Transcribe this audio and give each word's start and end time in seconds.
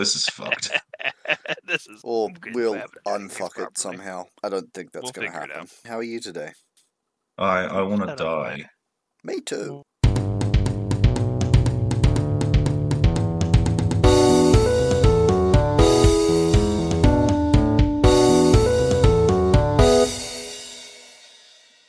this 0.00 0.16
is 0.16 0.24
fucked. 0.26 0.70
this 1.66 1.86
is 1.86 2.00
Or 2.02 2.30
good. 2.40 2.54
we'll 2.54 2.72
We 2.72 2.78
haven't 2.78 3.04
done 3.04 3.28
this 3.28 3.36
unfuck 3.38 3.50
it 3.50 3.54
properly. 3.74 3.74
somehow. 3.76 4.24
I 4.42 4.48
don't 4.48 4.72
think 4.72 4.92
that's 4.92 5.04
We'll 5.04 5.12
going 5.12 5.30
to 5.30 5.38
happen. 5.38 5.68
How 5.86 5.98
are 5.98 6.02
you 6.02 6.20
today? 6.20 6.52
I 7.38 7.64
I 7.66 7.82
want 7.82 8.08
to 8.08 8.16
die. 8.16 8.64
Me 9.22 9.40
too. 9.40 9.82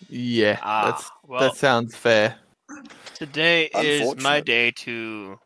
Yeah, 0.09 0.59
Ah, 0.61 0.91
that's 0.91 1.09
well, 1.25 1.39
that 1.41 1.55
sounds 1.55 1.95
fair. 1.95 2.35
today 3.13 3.69
is 3.75 4.15
my 4.17 4.41
day 4.41 4.71
to 4.71 5.39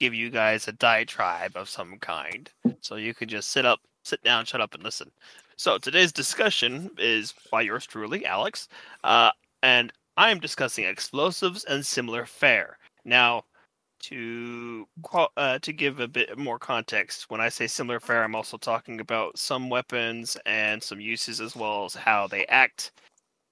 give 0.00 0.14
you 0.14 0.30
guys 0.30 0.68
a 0.68 0.72
diatribe 0.72 1.56
of 1.56 1.68
some 1.68 1.98
kind, 1.98 2.50
so 2.80 2.96
you 2.96 3.14
can 3.14 3.28
just 3.28 3.50
sit 3.50 3.64
up, 3.64 3.80
sit 4.04 4.22
down, 4.22 4.44
shut 4.44 4.60
up, 4.60 4.74
and 4.74 4.82
listen. 4.82 5.10
So 5.56 5.78
today's 5.78 6.12
discussion 6.12 6.90
is 6.98 7.34
by 7.50 7.62
yours 7.62 7.86
truly, 7.86 8.26
Alex, 8.26 8.68
uh, 9.04 9.30
and 9.62 9.92
I 10.16 10.30
am 10.30 10.40
discussing 10.40 10.84
explosives 10.84 11.64
and 11.64 11.84
similar 11.84 12.26
fare. 12.26 12.78
Now, 13.04 13.44
to 14.00 14.86
uh, 15.36 15.58
to 15.58 15.72
give 15.72 16.00
a 16.00 16.08
bit 16.08 16.36
more 16.36 16.58
context, 16.58 17.30
when 17.30 17.40
I 17.40 17.48
say 17.48 17.66
similar 17.66 18.00
fare, 18.00 18.22
I'm 18.22 18.34
also 18.34 18.56
talking 18.58 19.00
about 19.00 19.38
some 19.38 19.70
weapons 19.70 20.36
and 20.46 20.82
some 20.82 21.00
uses 21.00 21.40
as 21.40 21.56
well 21.56 21.86
as 21.86 21.94
how 21.94 22.26
they 22.26 22.46
act 22.46 22.92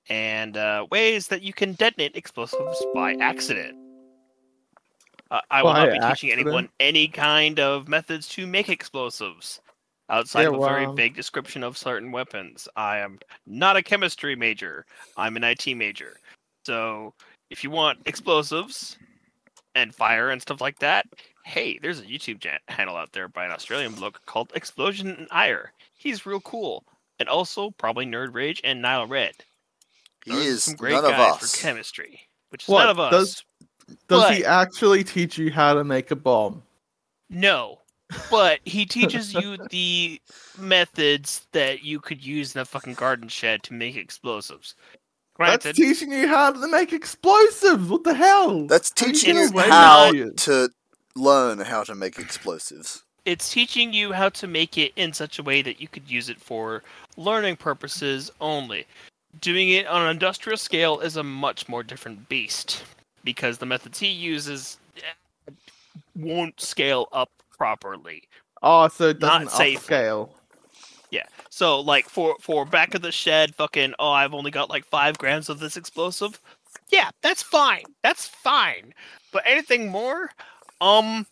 and 0.08 0.56
uh, 0.56 0.86
ways 0.90 1.28
that 1.28 1.42
you 1.42 1.52
can 1.52 1.72
detonate 1.72 2.16
explosives 2.16 2.84
by 2.94 3.14
accident. 3.14 3.83
Uh, 5.30 5.40
I 5.50 5.62
will 5.62 5.72
not 5.72 5.88
By 5.88 5.98
be 5.98 6.06
teaching 6.14 6.30
anyone 6.32 6.68
any 6.80 7.08
kind 7.08 7.58
of 7.58 7.88
methods 7.88 8.28
to 8.30 8.46
make 8.46 8.68
explosives 8.68 9.60
outside 10.10 10.42
Yeah, 10.42 10.48
of 10.48 10.54
a 10.54 10.66
very 10.66 10.86
vague 10.94 11.14
description 11.16 11.62
of 11.64 11.78
certain 11.78 12.12
weapons. 12.12 12.68
I 12.76 12.98
am 12.98 13.18
not 13.46 13.76
a 13.76 13.82
chemistry 13.82 14.36
major, 14.36 14.84
I'm 15.16 15.36
an 15.36 15.44
IT 15.44 15.66
major. 15.76 16.18
So 16.66 17.14
if 17.50 17.64
you 17.64 17.70
want 17.70 18.00
explosives 18.06 18.98
and 19.74 19.94
fire 19.94 20.30
and 20.30 20.40
stuff 20.40 20.60
like 20.60 20.78
that, 20.80 21.06
hey, 21.44 21.78
there's 21.82 22.00
a 22.00 22.04
YouTube 22.04 22.44
ja- 22.44 22.58
channel 22.74 22.96
out 22.96 23.12
there 23.12 23.28
by 23.28 23.44
an 23.44 23.50
Australian 23.50 23.92
bloke 23.94 24.20
called 24.26 24.52
Explosions 24.54 25.18
and 25.18 25.28
Fire. 25.28 25.72
He's 25.96 26.26
real 26.26 26.40
cool. 26.40 26.84
And 27.18 27.28
also 27.28 27.70
probably 27.72 28.06
NurdRage 28.06 28.60
and 28.64 28.82
Nile 28.82 29.06
Red. 29.06 29.34
He 30.24 30.32
Those 30.32 30.46
are 30.46 30.48
is 30.48 30.62
some 30.64 30.74
great 30.76 30.92
none 30.92 31.04
of 31.04 31.12
us. 31.12 31.54
for 31.54 31.62
chemistry, 31.62 32.20
which 32.50 32.64
is 32.64 32.68
What, 32.68 32.80
none 32.80 32.90
of 32.90 32.98
us. 32.98 33.10
does- 33.12 33.44
Does 34.08 34.22
But- 34.22 34.34
he 34.34 34.44
actually 34.44 35.04
teach 35.04 35.38
you 35.38 35.50
how 35.50 35.74
to 35.74 35.84
make 35.84 36.10
a 36.10 36.16
bomb? 36.16 36.62
No, 37.30 37.80
but 38.30 38.60
he 38.64 38.86
teaches 38.86 39.32
you 39.34 39.56
the 39.70 40.20
methods 40.58 41.46
that 41.52 41.82
you 41.82 42.00
could 42.00 42.24
use 42.24 42.54
in 42.54 42.60
a 42.60 42.64
fucking 42.64 42.94
garden 42.94 43.28
shed 43.28 43.62
to 43.64 43.72
make 43.72 43.96
explosives. 43.96 44.74
That's 45.38 45.64
Granted, 45.64 45.76
teaching 45.76 46.12
you 46.12 46.28
how 46.28 46.52
to 46.52 46.68
make 46.68 46.92
explosives. 46.92 47.88
What 47.88 48.04
the 48.04 48.14
hell? 48.14 48.66
That's 48.66 48.90
teaching 48.90 49.36
you 49.36 49.48
away 49.48 49.68
how 49.68 50.12
to 50.12 50.70
learn 51.16 51.58
how 51.60 51.82
to 51.84 51.94
make 51.94 52.18
explosives. 52.18 53.02
it's 53.24 53.50
teaching 53.50 53.92
you 53.94 54.12
how 54.12 54.28
to 54.28 54.46
make 54.46 54.76
it 54.76 54.92
in 54.96 55.12
such 55.12 55.38
a 55.38 55.42
way 55.42 55.62
that 55.62 55.80
you 55.80 55.88
could 55.88 56.08
use 56.10 56.28
it 56.28 56.38
for 56.38 56.82
learning 57.16 57.56
purposes 57.56 58.30
only. 58.40 58.86
Doing 59.40 59.70
it 59.70 59.86
on 59.86 60.02
an 60.02 60.10
industrial 60.10 60.58
scale 60.58 61.00
is 61.00 61.16
a 61.16 61.22
much 61.22 61.68
more 61.68 61.82
different 61.82 62.28
beast 62.28 62.84
because 63.24 63.58
the 63.58 63.66
methods 63.66 63.98
he 63.98 64.08
uses 64.08 64.78
eh, 64.98 65.52
won't 66.14 66.60
scale 66.60 67.08
up 67.12 67.30
properly. 67.56 68.28
Oh, 68.62 68.88
so 68.88 69.08
it 69.08 69.18
doesn't 69.18 69.50
safe. 69.50 69.86
upscale. 69.86 70.30
Yeah. 71.10 71.26
So 71.50 71.80
like 71.80 72.08
for 72.08 72.36
for 72.40 72.64
back 72.64 72.94
of 72.94 73.02
the 73.02 73.12
shed, 73.12 73.54
fucking 73.54 73.94
oh, 73.98 74.10
I've 74.10 74.34
only 74.34 74.50
got 74.50 74.70
like 74.70 74.84
five 74.84 75.18
grams 75.18 75.48
of 75.48 75.60
this 75.60 75.76
explosive. 75.76 76.40
Yeah, 76.90 77.10
that's 77.22 77.42
fine. 77.42 77.84
That's 78.02 78.26
fine. 78.26 78.92
But 79.32 79.44
anything 79.46 79.90
more, 79.90 80.30
um, 80.80 81.26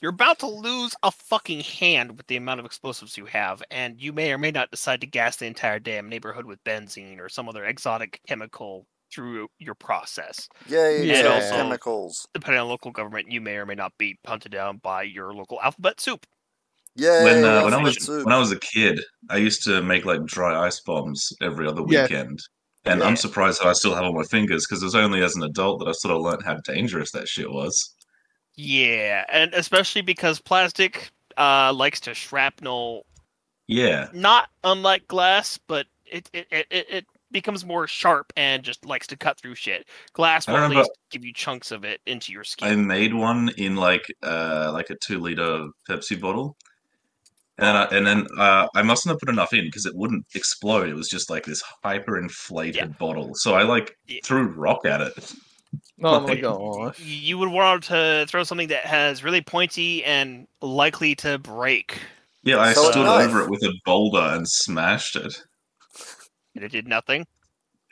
you're 0.00 0.10
about 0.10 0.38
to 0.40 0.46
lose 0.46 0.94
a 1.02 1.10
fucking 1.10 1.60
hand 1.60 2.16
with 2.16 2.26
the 2.26 2.36
amount 2.36 2.60
of 2.60 2.66
explosives 2.66 3.16
you 3.16 3.24
have, 3.26 3.62
and 3.70 4.00
you 4.00 4.12
may 4.12 4.32
or 4.32 4.38
may 4.38 4.50
not 4.50 4.70
decide 4.70 5.00
to 5.00 5.06
gas 5.06 5.36
the 5.36 5.46
entire 5.46 5.78
damn 5.78 6.08
neighborhood 6.08 6.44
with 6.44 6.62
benzene 6.64 7.20
or 7.20 7.28
some 7.28 7.48
other 7.48 7.64
exotic 7.64 8.20
chemical 8.26 8.86
through 9.12 9.48
your 9.58 9.74
process. 9.74 10.48
Yay, 10.68 11.04
Yeah. 11.06 11.12
yeah. 11.12 11.18
And 11.20 11.28
also- 11.28 11.56
chemicals. 11.56 12.26
Depending 12.34 12.60
on 12.60 12.68
local 12.68 12.90
government, 12.90 13.30
you 13.30 13.40
may 13.40 13.56
or 13.56 13.66
may 13.66 13.74
not 13.74 13.92
be 13.98 14.18
punted 14.24 14.52
down 14.52 14.78
by 14.78 15.02
your 15.02 15.32
local 15.34 15.60
alphabet 15.60 16.00
soup. 16.00 16.26
Yeah. 16.94 17.24
when 17.24 17.44
uh, 17.44 17.62
when 17.64 17.72
I 17.74 17.82
was 17.82 18.04
soup. 18.04 18.24
when 18.26 18.34
I 18.34 18.38
was 18.38 18.52
a 18.52 18.58
kid, 18.58 19.00
I 19.30 19.38
used 19.38 19.62
to 19.64 19.80
make 19.82 20.04
like 20.04 20.24
dry 20.26 20.66
ice 20.66 20.80
bombs 20.80 21.32
every 21.40 21.66
other 21.66 21.82
Yeah. 21.88 22.02
weekend. 22.02 22.38
And 22.84 23.00
Yeah. 23.00 23.06
I'm 23.06 23.16
surprised 23.16 23.60
that 23.60 23.68
I 23.68 23.72
still 23.72 23.94
have 23.94 24.04
on 24.04 24.14
my 24.14 24.24
fingers 24.24 24.66
because 24.66 24.82
it 24.82 24.86
was 24.86 24.94
only 24.94 25.22
as 25.22 25.34
an 25.36 25.42
adult 25.42 25.78
that 25.80 25.88
I 25.88 25.92
sort 25.92 26.14
of 26.14 26.20
learned 26.20 26.42
how 26.44 26.56
dangerous 26.64 27.10
that 27.12 27.28
shit 27.28 27.50
was. 27.50 27.94
Yeah, 28.56 29.24
and 29.32 29.54
especially 29.54 30.02
because 30.02 30.40
plastic 30.40 31.10
uh 31.38 31.72
likes 31.72 32.00
to 32.00 32.12
shrapnel 32.14 33.06
Yeah, 33.68 34.08
not 34.12 34.50
unlike 34.64 35.06
glass, 35.08 35.58
but 35.66 35.86
it 36.04 36.28
it, 36.34 36.46
it, 36.50 36.66
it 36.70 36.86
it 36.90 37.06
becomes 37.32 37.64
more 37.64 37.86
sharp 37.86 38.32
and 38.36 38.62
just 38.62 38.84
likes 38.84 39.06
to 39.08 39.16
cut 39.16 39.38
through 39.38 39.54
shit. 39.54 39.86
Glass 40.12 40.46
will 40.46 40.56
at 40.56 40.70
least 40.70 40.90
give 41.10 41.24
you 41.24 41.32
chunks 41.32 41.70
of 41.70 41.84
it 41.84 42.00
into 42.06 42.32
your 42.32 42.44
skin. 42.44 42.68
I 42.68 42.76
made 42.76 43.14
one 43.14 43.50
in 43.56 43.76
like 43.76 44.04
uh 44.22 44.70
like 44.72 44.90
a 44.90 44.96
two 44.96 45.18
liter 45.18 45.68
Pepsi 45.88 46.20
bottle, 46.20 46.56
and 47.58 47.76
I, 47.78 47.84
and 47.84 48.06
then 48.06 48.26
uh, 48.38 48.68
I 48.74 48.82
mustn't 48.82 49.10
have 49.12 49.18
put 49.20 49.28
enough 49.28 49.52
in 49.52 49.64
because 49.64 49.86
it 49.86 49.94
wouldn't 49.94 50.24
explode. 50.34 50.88
It 50.88 50.94
was 50.94 51.08
just 51.08 51.30
like 51.30 51.44
this 51.44 51.62
hyper 51.82 52.18
inflated 52.18 52.76
Yeah. 52.76 52.86
bottle. 52.86 53.32
So 53.34 53.54
I 53.54 53.62
like 53.62 53.96
Yeah. 54.06 54.20
threw 54.24 54.44
rock 54.48 54.84
at 54.86 55.00
it. 55.00 55.32
Oh 56.02 56.20
my 56.20 56.26
Like- 56.26 56.42
gosh. 56.42 56.98
You 57.00 57.38
would 57.38 57.48
want 57.48 57.84
to 57.84 58.26
throw 58.28 58.44
something 58.44 58.68
that 58.68 58.84
has 58.86 59.22
really 59.24 59.40
pointy 59.40 60.04
and 60.04 60.46
likely 60.60 61.14
to 61.16 61.38
break. 61.38 61.98
Yeah, 62.42 62.58
I 62.58 62.72
So 62.72 62.90
stood 62.90 63.06
over 63.06 63.42
it 63.42 63.50
with 63.50 63.62
a 63.62 63.72
boulder 63.84 64.18
and 64.18 64.48
smashed 64.48 65.14
it. 65.16 65.32
And 66.54 66.64
it 66.64 66.72
did 66.72 66.86
nothing. 66.86 67.26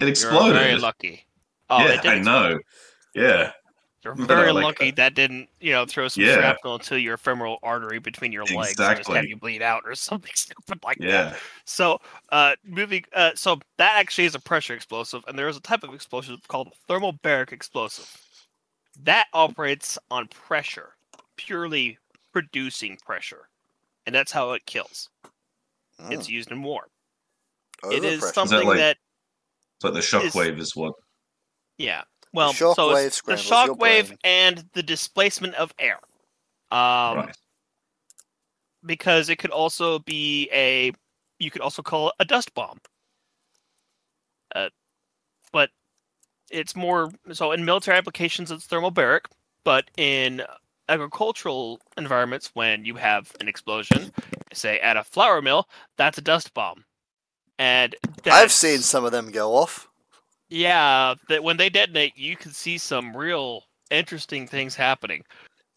It 0.00 0.08
exploded. 0.08 0.54
You're 0.54 0.64
very 0.64 0.80
lucky. 0.80 1.26
Oh, 1.68 1.86
yeah, 1.86 1.94
it 1.94 2.02
did 2.02 2.10
I 2.12 2.18
know. 2.18 2.58
Yeah, 3.14 3.52
You're 4.04 4.14
very 4.14 4.52
like 4.52 4.64
lucky 4.64 4.86
that. 4.90 4.96
that. 4.96 5.14
didn't, 5.14 5.48
you 5.60 5.72
know, 5.72 5.84
throw 5.86 6.08
some 6.08 6.24
Yeah. 6.24 6.36
shrapnel 6.36 6.74
into 6.76 7.00
your 7.00 7.16
femoral 7.16 7.58
artery 7.62 7.98
between 7.98 8.32
your 8.32 8.44
legs 8.44 8.78
and 8.80 8.96
just 8.96 9.08
have 9.10 9.24
you 9.26 9.36
bleed 9.36 9.62
out 9.62 9.82
or 9.84 9.94
something 9.96 10.30
stupid 10.34 10.80
like 10.84 10.98
that. 10.98 11.06
yeah. 11.32 11.36
So, 11.64 11.98
uh, 12.30 12.56
moving, 12.64 13.04
uh, 13.14 13.32
so 13.34 13.60
that 13.78 13.96
actually 13.96 14.24
is 14.24 14.34
a 14.34 14.40
pressure 14.40 14.74
explosive, 14.74 15.22
and 15.28 15.38
there 15.38 15.48
is 15.48 15.56
a 15.56 15.60
type 15.60 15.82
of 15.84 15.92
explosive 15.94 16.46
called 16.48 16.72
thermobaric 16.88 17.52
explosive. 17.52 18.10
That 19.02 19.26
operates 19.32 19.98
on 20.10 20.28
pressure, 20.28 20.96
purely 21.36 21.98
producing 22.32 22.96
pressure, 23.04 23.48
and 24.06 24.14
that's 24.14 24.32
how 24.32 24.52
it 24.52 24.66
kills. 24.66 25.08
Mm, 26.00 26.12
It's 26.12 26.28
used 26.28 26.50
in 26.50 26.62
war. 26.62 26.88
It 27.90 28.04
is 28.04 28.20
overpressure. 28.22 28.34
something 28.34 28.66
like- 28.66 28.78
that, 28.78 28.96
It's 29.76 29.84
like 29.84 29.94
the 29.94 30.00
shockwave 30.00 30.58
is 30.60 30.74
what. 30.76 30.94
yeah. 31.78 32.02
Well, 32.32 32.52
shock 32.52 32.76
so 32.76 32.90
it's 32.94 33.16
the 33.22 33.36
scrambles 33.36 33.46
shock 33.46 33.78
wave 33.80 34.16
and 34.22 34.64
the 34.74 34.82
displacement 34.84 35.54
of 35.56 35.74
air. 35.80 35.98
Um, 36.70 37.16
right. 37.16 37.36
because 38.86 39.28
it 39.28 39.36
could 39.36 39.50
also 39.50 39.98
be 40.00 40.48
a 40.52 40.92
you 41.40 41.50
could 41.50 41.62
also 41.62 41.82
call 41.82 42.08
it 42.10 42.14
a 42.20 42.24
dust 42.24 42.54
bomb 42.54 42.78
uh, 44.54 44.68
but 45.52 45.70
it's 46.50 46.76
more 46.76 47.10
so 47.32 47.50
in 47.50 47.64
military 47.64 47.96
applications 47.98 48.52
it's 48.52 48.68
thermobaric 48.68 49.22
but 49.64 49.90
in 49.96 50.42
agricultural 50.88 51.80
environments 51.96 52.50
when 52.54 52.84
you 52.84 52.94
have 52.94 53.32
an 53.40 53.48
explosion 53.48 54.12
say 54.52 54.78
at 54.78 54.96
a 54.96 55.02
flour 55.02 55.42
mill 55.42 55.68
that's 55.96 56.18
a 56.18 56.22
dust 56.22 56.54
bomb 56.54 56.84
and 57.60 57.94
I've 58.26 58.52
seen 58.52 58.80
some 58.80 59.04
of 59.04 59.12
them 59.12 59.30
go 59.30 59.54
off. 59.54 59.88
yeah 60.48 61.14
that 61.28 61.44
when 61.44 61.56
they 61.58 61.70
detonate 61.70 62.18
you 62.18 62.36
can 62.36 62.52
see 62.52 62.78
some 62.78 63.16
real 63.16 63.64
interesting 63.90 64.48
things 64.48 64.74
happening 64.74 65.22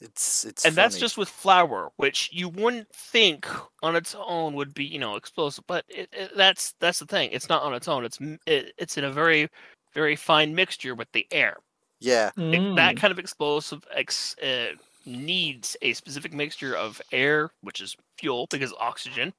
It's 0.01 0.45
it's 0.45 0.65
and 0.65 0.75
that's 0.75 0.97
just 1.00 1.18
with 1.18 1.30
flour, 1.30 1.91
which 1.97 2.30
you 2.33 2.50
wouldn't 2.50 2.89
think 2.94 3.47
on 3.81 3.95
its 3.95 4.15
own 4.19 4.53
would 4.56 4.74
be, 4.74 4.83
you 4.85 5.00
know, 5.00 5.15
explosive. 5.15 5.63
But 5.68 5.85
it, 5.89 6.09
it, 6.12 6.31
that's 6.35 6.74
that's 6.81 7.00
the 7.00 7.06
thing. 7.06 7.30
It's 7.31 7.50
not 7.50 7.63
on 7.63 7.74
its 7.74 7.88
own. 7.88 8.03
It's 8.06 8.19
it, 8.45 8.74
it's 8.77 8.97
in 8.97 9.06
a 9.06 9.12
very 9.12 9.47
very 9.94 10.15
fine 10.18 10.53
mixture 10.56 10.95
with 10.95 11.12
the 11.13 11.25
air. 11.31 11.57
yeah. 12.01 12.31
It- 12.38 12.65
Mm. 12.65 12.75
that 12.75 12.97
kind 12.97 13.12
of 13.13 13.19
explosive 13.19 13.81
ex, 13.95 14.35
uh, 14.39 14.74
needs 15.06 15.77
a 15.81 15.94
specific 15.94 16.33
mixture 16.33 16.75
of 16.75 17.01
air, 17.12 17.51
which 17.62 17.80
is 17.81 17.95
fuel 18.18 18.47
because 18.51 18.74
oxygen, 18.80 19.33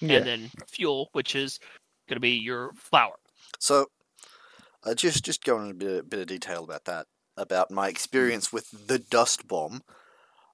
Yeah. 0.00 0.18
and 0.18 0.26
then 0.26 0.50
fuel, 0.68 1.08
which 1.12 1.34
is 1.34 1.58
going 2.08 2.16
to 2.16 2.20
be 2.20 2.30
your 2.36 2.72
flour. 2.74 3.14
So, 3.58 3.86
uh, 4.84 4.94
just 4.94 5.24
just 5.24 5.44
going 5.44 5.70
into 5.70 5.86
a 5.86 6.02
bit, 6.02 6.10
bit 6.10 6.20
of 6.20 6.26
detail 6.26 6.64
about 6.64 6.84
that, 6.84 7.06
about 7.36 7.70
my 7.70 7.88
experience 7.88 8.52
with 8.52 8.86
the 8.86 8.98
dust 8.98 9.46
bomb. 9.48 9.82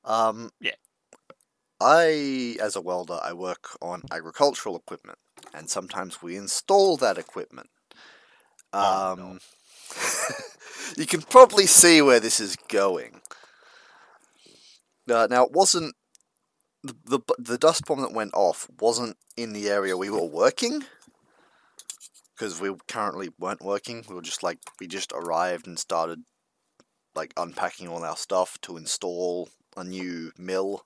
Um, 0.04 0.50
Yeah. 0.60 0.72
I, 1.82 2.56
as 2.60 2.76
a 2.76 2.80
welder, 2.82 3.18
I 3.22 3.32
work 3.32 3.68
on 3.80 4.02
agricultural 4.10 4.76
equipment, 4.76 5.18
and 5.54 5.68
sometimes 5.70 6.22
we 6.22 6.36
install 6.36 6.96
that 6.98 7.16
equipment. 7.16 7.70
Oh, 8.72 9.12
Um, 9.12 9.18
no. 9.18 9.38
you 10.98 11.06
can 11.06 11.22
probably 11.22 11.66
see 11.66 12.02
where 12.02 12.20
this 12.20 12.38
is 12.38 12.56
going. 12.68 13.22
Uh, 15.08 15.26
now, 15.30 15.44
it 15.44 15.52
wasn't 15.52 15.94
the, 16.82 16.94
the 17.04 17.20
the 17.38 17.58
dust 17.58 17.84
bomb 17.86 18.00
that 18.00 18.12
went 18.12 18.32
off 18.34 18.68
wasn't 18.80 19.16
in 19.36 19.52
the 19.52 19.68
area 19.68 19.96
we 19.96 20.10
were 20.10 20.24
working 20.24 20.84
because 22.34 22.60
we 22.60 22.74
currently 22.88 23.28
weren't 23.38 23.62
working. 23.62 24.04
We 24.08 24.14
were 24.14 24.22
just 24.22 24.42
like 24.42 24.58
we 24.80 24.86
just 24.86 25.12
arrived 25.12 25.66
and 25.66 25.78
started 25.78 26.20
like 27.14 27.34
unpacking 27.36 27.88
all 27.88 28.04
our 28.04 28.16
stuff 28.16 28.58
to 28.62 28.76
install 28.76 29.50
a 29.76 29.84
new 29.84 30.32
mill 30.38 30.84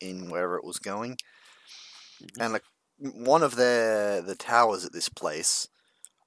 in 0.00 0.30
wherever 0.30 0.56
it 0.56 0.64
was 0.64 0.78
going. 0.78 1.16
Mm-hmm. 2.22 2.42
And 2.42 2.52
like 2.52 2.64
one 2.98 3.42
of 3.42 3.56
their 3.56 4.20
the 4.20 4.34
towers 4.34 4.84
at 4.84 4.92
this 4.92 5.08
place, 5.08 5.66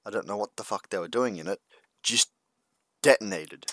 I 0.04 0.10
don't 0.10 0.26
know 0.26 0.36
what 0.36 0.56
the 0.56 0.64
fuck 0.64 0.88
they 0.88 0.98
were 0.98 1.08
doing 1.08 1.36
in 1.36 1.46
it, 1.46 1.60
just 2.02 2.30
detonated. 3.02 3.66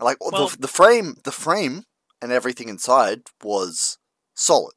Like 0.00 0.16
Well- 0.20 0.48
the 0.48 0.56
the 0.58 0.68
frame, 0.68 1.16
the 1.24 1.32
frame 1.32 1.84
and 2.22 2.32
everything 2.32 2.68
inside 2.68 3.22
was 3.42 3.98
solid, 4.40 4.74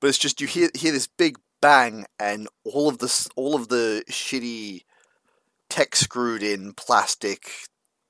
but 0.00 0.08
it's 0.08 0.18
just 0.18 0.40
you 0.40 0.46
hear 0.46 0.70
hear 0.74 0.92
this 0.92 1.06
big 1.06 1.36
bang 1.60 2.04
and 2.18 2.48
all 2.64 2.88
of 2.88 2.98
this 2.98 3.28
all 3.36 3.54
of 3.54 3.68
the 3.68 4.04
shitty 4.10 4.82
tech 5.70 5.96
screwed 5.96 6.42
in 6.42 6.72
plastic 6.74 7.50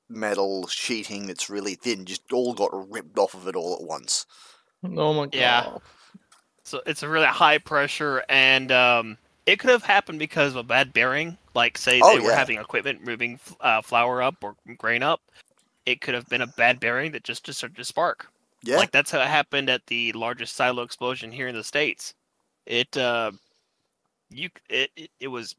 metal 0.09 0.67
sheeting 0.67 1.25
that's 1.25 1.49
really 1.49 1.75
thin 1.75 2.05
just 2.05 2.31
all 2.31 2.53
got 2.53 2.69
ripped 2.91 3.17
off 3.17 3.33
of 3.33 3.47
it 3.47 3.55
all 3.55 3.75
at 3.75 3.87
once. 3.87 4.25
Oh 4.83 5.13
my 5.13 5.25
god. 5.25 5.33
Yeah. 5.33 5.77
So 6.63 6.81
it's 6.85 7.03
a 7.03 7.09
really 7.09 7.27
high 7.27 7.59
pressure, 7.59 8.23
and 8.27 8.71
um, 8.71 9.17
it 9.45 9.59
could 9.59 9.69
have 9.69 9.83
happened 9.83 10.17
because 10.19 10.51
of 10.51 10.57
a 10.57 10.63
bad 10.63 10.93
bearing. 10.93 11.37
Like, 11.53 11.77
say 11.77 12.01
Oh, 12.03 12.15
they 12.15 12.23
were 12.23 12.31
yeah. 12.31 12.35
having 12.37 12.59
equipment 12.59 13.05
moving 13.05 13.39
uh, 13.61 13.81
flour 13.81 14.21
up 14.21 14.43
or 14.43 14.55
grain 14.77 15.03
up. 15.03 15.21
It 15.85 16.01
could 16.01 16.15
have 16.15 16.27
been 16.27 16.41
a 16.41 16.47
bad 16.47 16.79
bearing 16.79 17.11
that 17.11 17.23
just 17.23 17.43
just 17.45 17.59
started 17.59 17.77
to 17.77 17.85
spark. 17.85 18.27
Yeah, 18.65 18.77
Like 18.77 18.91
that's 18.91 19.11
how 19.11 19.19
it 19.21 19.27
happened 19.27 19.69
at 19.69 19.85
the 19.87 20.11
largest 20.13 20.55
silo 20.55 20.83
explosion 20.83 21.31
here 21.31 21.47
in 21.47 21.55
the 21.55 21.63
states. 21.63 22.13
It 22.65 22.95
uh, 22.97 23.31
you 24.29 24.49
it, 24.69 24.89
it 24.95 25.11
it 25.19 25.27
was 25.27 25.55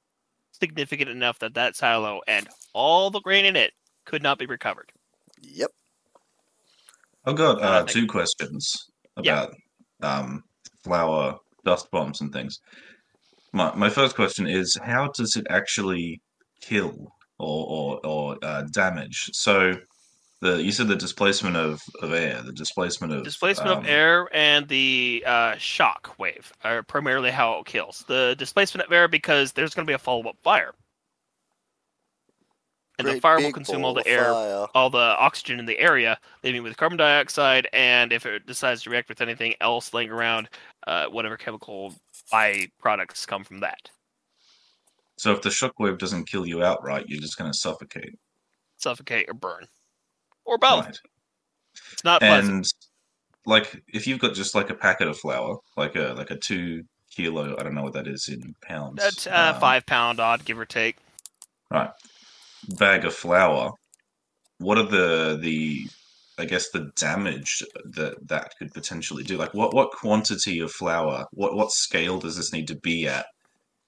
significant 0.52 1.10
enough 1.10 1.38
that 1.40 1.54
that 1.54 1.76
silo 1.76 2.20
and 2.26 2.48
all 2.72 3.10
the 3.10 3.20
grain 3.20 3.44
in 3.44 3.56
it 3.56 3.72
could 4.06 4.22
not 4.22 4.38
be 4.38 4.46
recovered. 4.46 4.90
yep. 5.40 5.70
I've 7.24 7.36
got 7.36 7.62
Uh, 7.62 7.84
two 7.84 8.06
questions 8.06 8.76
Yeah. 9.22 9.44
about 9.44 9.54
um, 10.02 10.42
flour 10.84 11.38
dust 11.64 11.90
bombs 11.90 12.20
and 12.20 12.32
things. 12.32 12.60
My 13.52 13.74
my 13.74 13.90
first 13.90 14.14
question 14.16 14.46
is 14.46 14.76
how 14.82 15.08
does 15.08 15.36
it 15.36 15.46
actually 15.50 16.20
kill 16.60 17.12
or 17.38 17.66
or, 17.68 18.06
or 18.06 18.38
uh, 18.42 18.62
damage? 18.72 19.30
So 19.32 19.74
the 20.40 20.62
you 20.62 20.72
said 20.72 20.88
the 20.88 20.96
displacement 20.96 21.56
of, 21.56 21.82
of 22.02 22.12
air, 22.12 22.42
the 22.42 22.52
displacement 22.52 23.12
of 23.12 23.24
Displacement 23.24 23.70
um, 23.70 23.78
of 23.78 23.86
air 23.88 24.28
and 24.32 24.68
the 24.68 25.24
uh, 25.26 25.56
shock 25.56 26.14
wave 26.18 26.52
are 26.62 26.82
primarily 26.82 27.30
how 27.30 27.58
it 27.58 27.66
kills. 27.66 28.04
The 28.06 28.34
displacement 28.38 28.86
of 28.86 28.92
air 28.92 29.08
because 29.08 29.52
there's 29.52 29.74
going 29.74 29.86
to 29.86 29.90
be 29.90 29.94
a 29.94 29.98
follow 29.98 30.28
up 30.28 30.36
fire, 30.42 30.74
and 32.98 33.06
the 33.08 33.20
fire 33.20 33.38
will 33.38 33.52
consume 33.52 33.84
all 33.84 33.94
the 33.94 34.06
air, 34.06 34.32
fire. 34.32 34.66
all 34.74 34.90
the 34.90 34.98
oxygen 34.98 35.58
in 35.58 35.66
the 35.66 35.78
area, 35.78 36.18
leaving 36.42 36.62
with 36.62 36.76
carbon 36.76 36.98
dioxide. 36.98 37.68
And 37.72 38.12
if 38.12 38.24
it 38.26 38.46
decides 38.46 38.82
to 38.82 38.90
react 38.90 39.08
with 39.08 39.20
anything 39.20 39.54
else 39.60 39.92
laying 39.92 40.10
around, 40.10 40.48
uh, 40.86 41.06
whatever 41.06 41.36
chemical 41.36 41.94
byproducts 42.32 43.26
come 43.26 43.44
from 43.44 43.60
that, 43.60 43.90
So 45.18 45.32
if 45.32 45.42
the 45.42 45.50
shock 45.50 45.78
wave 45.78 45.98
doesn't 45.98 46.24
kill 46.28 46.46
you 46.46 46.62
outright, 46.64 47.04
you're 47.08 47.20
just 47.20 47.36
going 47.38 47.50
to 47.50 47.56
suffocate. 47.58 48.18
suffocate 48.78 49.28
or 49.28 49.34
burn, 49.34 49.66
or 50.46 50.58
both. 50.58 50.86
Right. 50.86 50.98
It's 51.92 52.04
not 52.04 52.20
pleasant. 52.20 52.54
And 52.54 52.66
like 53.44 53.82
if 53.92 54.06
you've 54.06 54.18
got 54.18 54.34
just 54.34 54.54
like 54.54 54.70
a 54.70 54.74
packet 54.74 55.08
of 55.08 55.18
flour, 55.18 55.56
like 55.76 55.96
a 55.96 56.14
like 56.16 56.30
a 56.30 56.36
two 56.36 56.82
kilo, 57.10 57.56
I 57.58 57.62
don't 57.62 57.74
know 57.74 57.82
what 57.82 57.94
that 57.94 58.06
is 58.06 58.28
in 58.28 58.54
pounds. 58.62 59.02
That's 59.02 59.26
uh, 59.26 59.52
um, 59.54 59.60
five 59.60 59.86
pound 59.86 60.20
odd, 60.20 60.44
give 60.44 60.58
or 60.58 60.64
take. 60.64 60.96
Right. 61.70 61.90
Bag 62.78 63.04
of 63.04 63.14
flour. 63.14 63.72
What 64.58 64.78
are 64.78 64.84
the 64.84 65.38
the 65.40 65.88
I 66.38 66.44
guess 66.44 66.70
the 66.70 66.90
damage 66.96 67.62
that 67.92 68.16
that 68.28 68.52
could 68.58 68.72
potentially 68.74 69.22
do? 69.22 69.36
Like 69.36 69.54
what 69.54 69.74
what 69.74 69.90
quantity 69.92 70.60
of 70.60 70.72
flour? 70.72 71.26
What 71.32 71.54
what 71.54 71.70
scale 71.70 72.18
does 72.18 72.36
this 72.36 72.52
need 72.52 72.68
to 72.68 72.76
be 72.76 73.06
at 73.06 73.26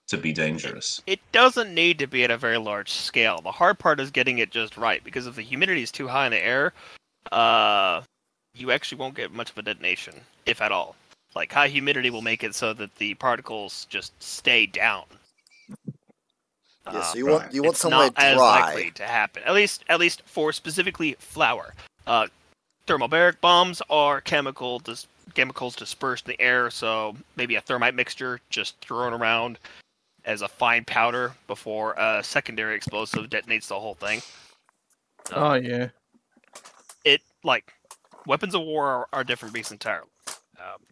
to 0.08 0.16
be 0.18 0.32
dangerous? 0.32 1.00
It 1.06 1.20
doesn't 1.32 1.72
need 1.74 1.98
to 2.00 2.06
be 2.06 2.24
at 2.24 2.30
a 2.30 2.36
very 2.36 2.58
large 2.58 2.90
scale. 2.90 3.40
The 3.40 3.52
hard 3.52 3.78
part 3.78 4.00
is 4.00 4.10
getting 4.10 4.38
it 4.38 4.50
just 4.50 4.76
right 4.76 5.02
because 5.04 5.26
if 5.26 5.36
the 5.36 5.42
humidity 5.42 5.82
is 5.82 5.92
too 5.92 6.08
high 6.08 6.26
in 6.26 6.32
the 6.32 6.44
air, 6.44 6.72
uh, 7.30 8.02
you 8.54 8.70
actually 8.70 8.98
won't 8.98 9.14
get 9.14 9.32
much 9.32 9.50
of 9.50 9.58
a 9.58 9.62
detonation, 9.62 10.14
if 10.46 10.60
at 10.60 10.72
all. 10.72 10.96
Like 11.34 11.52
high 11.52 11.68
humidity 11.68 12.10
will 12.10 12.22
make 12.22 12.42
it 12.42 12.54
so 12.54 12.72
that 12.74 12.94
the 12.96 13.14
particles 13.14 13.86
just 13.90 14.12
stay 14.22 14.66
down. 14.66 15.04
Yeah, 16.86 16.98
Uh, 17.00 17.02
so 17.02 17.18
you 17.18 17.26
right. 17.26 17.32
want 17.32 17.54
you 17.54 17.62
want 17.62 17.74
it's 17.74 17.80
somewhere 17.80 18.06
not 18.06 18.14
as 18.16 18.36
dry. 18.36 18.60
likely 18.60 18.90
to 18.92 19.04
happen. 19.06 19.42
At 19.44 19.54
least, 19.54 19.84
at 19.88 20.00
least 20.00 20.22
for 20.24 20.52
specifically 20.52 21.16
flour. 21.18 21.74
Uh, 22.06 22.28
thermobaric 22.86 23.40
bombs 23.42 23.82
are 23.90 24.22
chemical 24.22 24.78
dis- 24.78 25.06
chemicals 25.34 25.76
dispersed 25.76 26.26
in 26.26 26.30
the 26.32 26.40
air, 26.40 26.70
so 26.70 27.14
maybe 27.36 27.56
a 27.56 27.60
thermite 27.60 27.94
mixture 27.94 28.40
just 28.48 28.80
thrown 28.80 29.12
around 29.12 29.58
as 30.28 30.42
a 30.42 30.48
fine 30.48 30.84
powder 30.84 31.32
before 31.46 31.94
a 31.94 32.22
secondary 32.22 32.76
explosive 32.76 33.24
detonates 33.30 33.68
the 33.68 33.80
whole 33.80 33.94
thing. 33.94 34.20
Oh 35.32 35.54
yeah. 35.54 35.88
It 37.04 37.22
like 37.42 37.72
weapons 38.26 38.54
of 38.54 38.60
war 38.60 38.86
are, 38.86 39.08
are 39.12 39.24
different 39.24 39.54
beasts 39.54 39.72
entirely. 39.72 40.10
Um, 40.58 40.82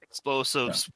explosives 0.00 0.90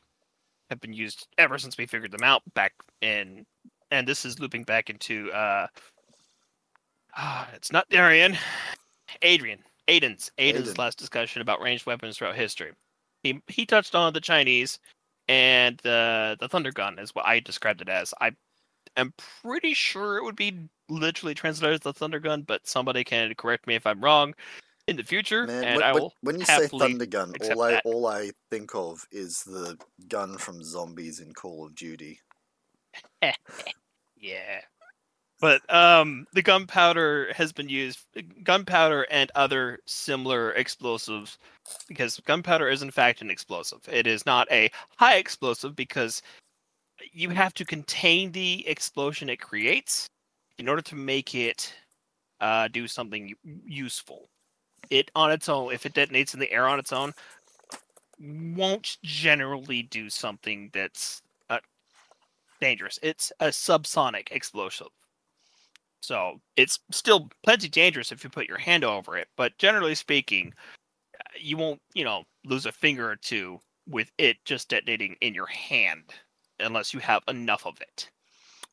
have 0.71 0.81
been 0.81 0.95
used 0.95 1.29
ever 1.37 1.59
since 1.59 1.77
we 1.77 1.85
figured 1.85 2.11
them 2.11 2.25
out 2.25 2.43
back 2.55 2.73
in, 3.03 3.45
and 3.91 4.09
this 4.09 4.25
is 4.25 4.41
looping 4.41 4.65
back 4.65 4.89
into 4.89 5.31
uh, 5.33 5.67
it's 7.55 7.71
not 7.71 7.89
Darian, 7.91 8.37
Adrian, 9.21 9.59
Aiden's 9.89 10.33
Aiden's 10.39 10.73
Aiden. 10.73 10.79
last 10.79 10.99
discussion 10.99 11.43
about 11.43 11.61
ranged 11.61 11.85
weapons 11.85 12.17
throughout 12.17 12.35
history. 12.35 12.73
He 13.23 13.43
he 13.47 13.67
touched 13.67 13.95
on 13.95 14.15
the 14.15 14.23
Chinese 14.23 14.79
and 15.29 15.79
the 15.83 16.37
the 16.41 16.49
thunder 16.49 16.73
gun 16.73 16.99
is 16.99 17.15
what 17.15 17.27
I 17.27 17.41
described 17.41 17.81
it 17.83 17.89
as. 17.89 18.13
I 18.21 18.33
am 18.97 19.15
pretty 19.43 19.75
sure 19.75 20.17
it 20.17 20.25
would 20.25 20.37
be 20.37 20.69
literally 20.89 21.35
translated 21.35 21.75
as 21.75 21.81
the 21.81 21.93
thunder 21.93 22.21
gun, 22.21 22.43
but 22.43 22.67
somebody 22.67 23.05
can 23.05 23.35
correct 23.35 23.67
me 23.67 23.75
if 23.75 23.87
I'm 23.87 24.03
wrong 24.03 24.35
in 24.87 24.97
the 24.97 25.03
future, 25.03 25.47
Man, 25.47 25.65
and 25.65 25.77
when, 25.77 25.85
I 25.85 25.93
will. 25.93 26.13
when 26.21 26.39
you 26.39 26.45
say 26.45 26.67
thunder 26.67 27.07
gun, 27.07 27.33
all 27.43 27.63
I 27.63 27.71
that. 27.73 27.87
all 27.87 28.07
I 28.07 28.31
think 28.51 28.75
of 28.75 29.07
is 29.11 29.43
the 29.45 29.79
gun 30.09 30.37
from 30.37 30.63
zombies 30.63 31.21
in 31.21 31.33
Call 31.33 31.67
of 31.67 31.75
Duty. 31.75 32.21
Yeah. 34.17 34.61
But 35.45 35.61
um, 35.71 36.27
the 36.33 36.41
gunpowder 36.41 37.31
has 37.37 37.53
been 37.53 37.69
used, 37.69 37.99
gunpowder 38.45 39.07
and 39.11 39.31
other 39.35 39.79
similar 39.85 40.53
explosives, 40.53 41.37
because 41.87 42.19
gunpowder 42.21 42.71
is 42.71 42.81
in 42.81 42.91
fact 42.91 43.21
an 43.21 43.29
explosive. 43.29 43.87
It 43.93 44.07
is 44.07 44.25
not 44.25 44.51
a 44.51 44.71
high 44.97 45.17
explosive 45.17 45.77
because 45.77 46.23
you 47.13 47.29
have 47.29 47.53
to 47.55 47.65
contain 47.67 48.33
the 48.33 48.67
explosion 48.67 49.29
it 49.29 49.39
creates 49.39 50.07
in 50.57 50.67
order 50.67 50.81
to 50.81 50.97
make 50.97 51.35
it 51.35 51.75
uh, 52.41 52.69
do 52.69 52.89
something 52.89 53.35
useful. 53.67 54.31
It 54.89 55.11
on 55.15 55.31
its 55.31 55.51
own, 55.51 55.75
if 55.75 55.85
it 55.85 55.93
detonates 55.93 56.33
in 56.33 56.41
the 56.41 56.51
air 56.51 56.67
on 56.67 56.79
its 56.79 56.91
own, 56.91 57.13
won't 58.19 58.97
generally 59.03 59.83
do 59.83 60.09
something 60.09 60.71
that's 60.73 61.21
uh, 61.51 61.59
dangerous. 62.63 62.99
It's 63.03 63.31
a 63.41 63.49
subsonic 63.49 64.29
explosive. 64.31 64.89
So 66.05 66.41
it's 66.57 66.81
still 66.91 67.31
plenty 67.43 67.69
dangerous 67.69 68.13
if 68.13 68.23
you 68.23 68.29
put 68.29 68.47
your 68.47 68.59
hand 68.59 68.85
over 68.85 69.17
it, 69.17 69.29
but 69.39 69.57
generally 69.57 69.95
speaking, 69.95 70.53
you 71.41 71.57
won't, 71.57 71.81
you 71.95 72.05
know, 72.05 72.25
lose 72.45 72.67
a 72.67 72.73
finger 72.73 73.11
or 73.11 73.17
two 73.17 73.59
with 73.89 74.11
it 74.19 74.37
just 74.45 74.69
detonating 74.69 75.17
in 75.23 75.33
your 75.33 75.47
hand 75.47 76.03
unless 76.61 76.93
you 76.93 77.01
have 77.01 77.23
enough 77.27 77.65
of 77.65 77.81
it. 77.81 78.11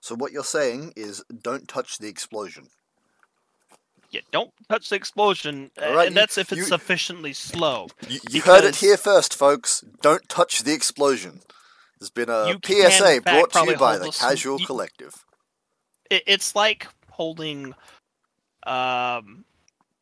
So 0.02 0.14
what 0.16 0.34
you're 0.34 0.44
saying 0.44 0.92
is, 0.98 1.24
don't 1.42 1.70
touch 1.70 2.00
the 2.00 2.10
explosion. 2.10 2.68
Yeah, 4.10 4.22
don't 4.32 4.52
touch 4.68 4.90
the 4.90 4.98
explosion, 4.98 5.72
Alright, 5.82 6.08
and 6.08 6.16
you- 6.16 6.22
that's 6.22 6.38
if 6.38 6.52
it's 6.52 6.60
you- 6.60 6.66
sufficiently 6.66 7.32
slow. 7.32 7.88
You, 8.10 8.20
you 8.30 8.42
heard 8.42 8.66
it 8.66 8.76
here 8.76 8.98
first, 8.98 9.34
folks. 9.34 9.86
Don't 10.02 10.28
touch 10.28 10.64
the 10.64 10.74
explosion. 10.74 11.40
There's 11.98 12.10
been 12.10 12.30
a 12.30 12.50
You 12.50 12.60
can, 12.60 12.76
in 12.88 12.92
PSA 12.92 13.22
fact, 13.22 13.54
brought 13.54 13.66
to 13.66 13.72
you 13.72 13.78
by 13.78 13.98
the 13.98 14.12
Casual 14.12 14.60
Collective. 14.60 15.24
It, 16.10 16.24
it's 16.28 16.56
like 16.56 16.88
holding 17.12 17.74
um, 18.66 19.46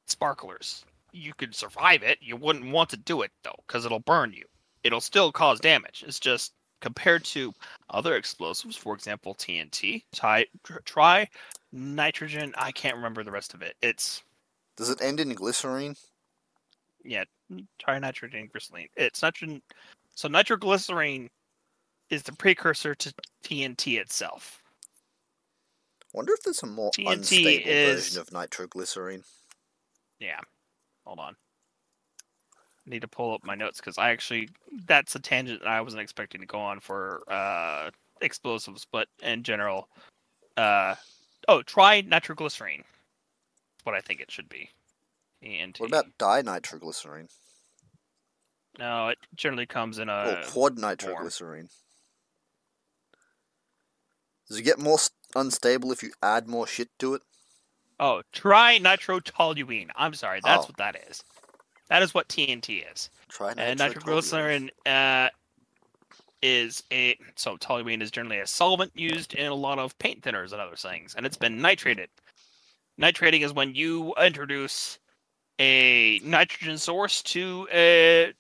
sparklers. 0.06 0.86
you 1.12 1.34
could 1.34 1.56
survive 1.56 2.04
it. 2.04 2.20
You 2.22 2.36
wouldn't 2.38 2.72
want 2.72 2.90
to 2.92 2.98
do 2.98 3.24
it 3.24 3.32
though, 3.44 3.60
because 3.68 3.86
it'll 3.86 4.00
burn 4.00 4.32
you. 4.34 4.46
It'll 4.84 5.02
still 5.02 5.32
cause 5.32 5.60
damage. 5.60 6.04
It's 6.08 6.20
just 6.20 6.54
compared 6.82 7.26
to 7.26 7.54
other 7.90 8.16
explosives, 8.16 8.78
for 8.78 8.94
example, 8.96 9.36
TNT, 9.36 10.04
try, 10.16 10.46
try 10.86 11.28
nitrogen. 11.74 12.54
I 12.58 12.72
can't 12.72 12.96
remember 12.96 13.24
the 13.24 13.32
rest 13.32 13.54
of 13.54 13.62
it. 13.62 13.76
It's 13.82 14.24
Does 14.78 14.90
it 14.90 15.02
end 15.02 15.20
in 15.20 15.34
glycerine? 15.34 15.96
yeah, 17.04 17.24
try 17.80 18.00
nitrogen 18.00 18.50
glycerine. 18.54 18.88
It's 18.96 19.22
nitrogen. 19.22 19.62
So 20.16 20.30
nitroglycerine 20.30 21.28
is 22.10 22.24
the 22.24 22.34
precursor 22.34 22.96
to 22.96 23.14
TNT 23.44 24.00
itself. 24.00 24.64
Wonder 26.14 26.34
if 26.34 26.42
there's 26.44 26.64
a 26.64 26.68
more 26.68 26.92
TNT 26.92 27.12
unstable 27.12 27.68
is- 27.70 28.16
version 28.16 28.22
of 28.22 28.30
nitroglycerine. 28.30 29.24
Yeah. 30.20 30.40
Hold 31.06 31.20
on. 31.20 31.36
I 32.56 32.90
need 32.90 33.02
to 33.02 33.08
pull 33.08 33.34
up 33.34 33.44
my 33.44 33.56
notes 33.56 33.80
because 33.80 33.98
I 33.98 34.10
actually 34.10 34.50
that's 34.86 35.16
a 35.16 35.20
tangent 35.20 35.62
that 35.62 35.70
I 35.70 35.82
wasn't 35.82 36.02
expecting 36.02 36.42
to 36.42 36.48
go 36.48 36.60
on 36.60 36.80
for 36.80 37.22
uh 37.28 37.92
explosives, 38.22 38.86
but 38.92 39.08
in 39.22 39.44
general, 39.44 39.90
uh 40.58 40.96
oh, 41.48 41.62
trinitroglycerine. 41.62 42.84
That's 42.84 43.86
what 43.86 43.96
I 43.96 44.02
think 44.02 44.20
it 44.22 44.32
should 44.32 44.50
be. 44.50 44.70
TNT. 45.44 45.80
What 45.80 45.90
about 45.90 46.18
dinitroglycerine? 46.18 47.30
No, 48.78 49.10
it 49.10 49.18
generally 49.36 49.66
comes 49.66 50.00
in 50.00 50.10
or 50.10 50.24
a 50.24 50.44
quad 50.48 50.78
nitroglycerine? 50.78 51.70
Does 54.48 54.58
it 54.58 54.64
get 54.64 54.80
more 54.80 54.98
unstable 55.36 55.92
if 55.92 56.04
you 56.04 56.12
add 56.22 56.48
more 56.48 56.68
shit 56.68 56.90
to 57.00 57.14
it? 57.16 57.22
oh, 58.00 58.22
trinitrotoluene. 58.34 59.90
I'm 59.96 60.14
sorry, 60.14 60.40
that's 60.44 60.64
Oh. 60.66 60.68
what 60.68 60.78
that 60.78 60.96
is. 61.10 61.24
That 61.90 62.02
is 62.02 62.14
what 62.14 62.30
TNT 62.30 62.90
is. 62.92 63.10
Try 63.30 63.54
And 63.58 63.80
nitroglycerin 63.80 64.70
uh, 64.86 65.30
is 66.42 66.84
a 66.94 67.18
so 67.36 67.58
toluene 67.58 68.02
is 68.02 68.12
generally 68.12 68.40
a 68.40 68.48
solvent 68.48 68.92
used 68.96 69.34
in 69.34 69.48
a 69.48 69.56
lot 69.56 69.80
of 69.80 69.98
paint 70.00 70.22
thinners 70.22 70.52
and 70.54 70.62
other 70.62 70.76
things, 70.76 71.16
and 71.16 71.26
it's 71.26 71.38
been 71.38 71.62
nitrated. 71.62 72.10
Nitrating 72.98 73.42
is 73.42 73.54
when 73.54 73.76
you 73.76 74.14
introduce 74.16 75.00
a 75.60 76.20
nitrogen 76.24 76.78
source 76.78 77.22
to 77.24 77.68
a, 77.74 78.34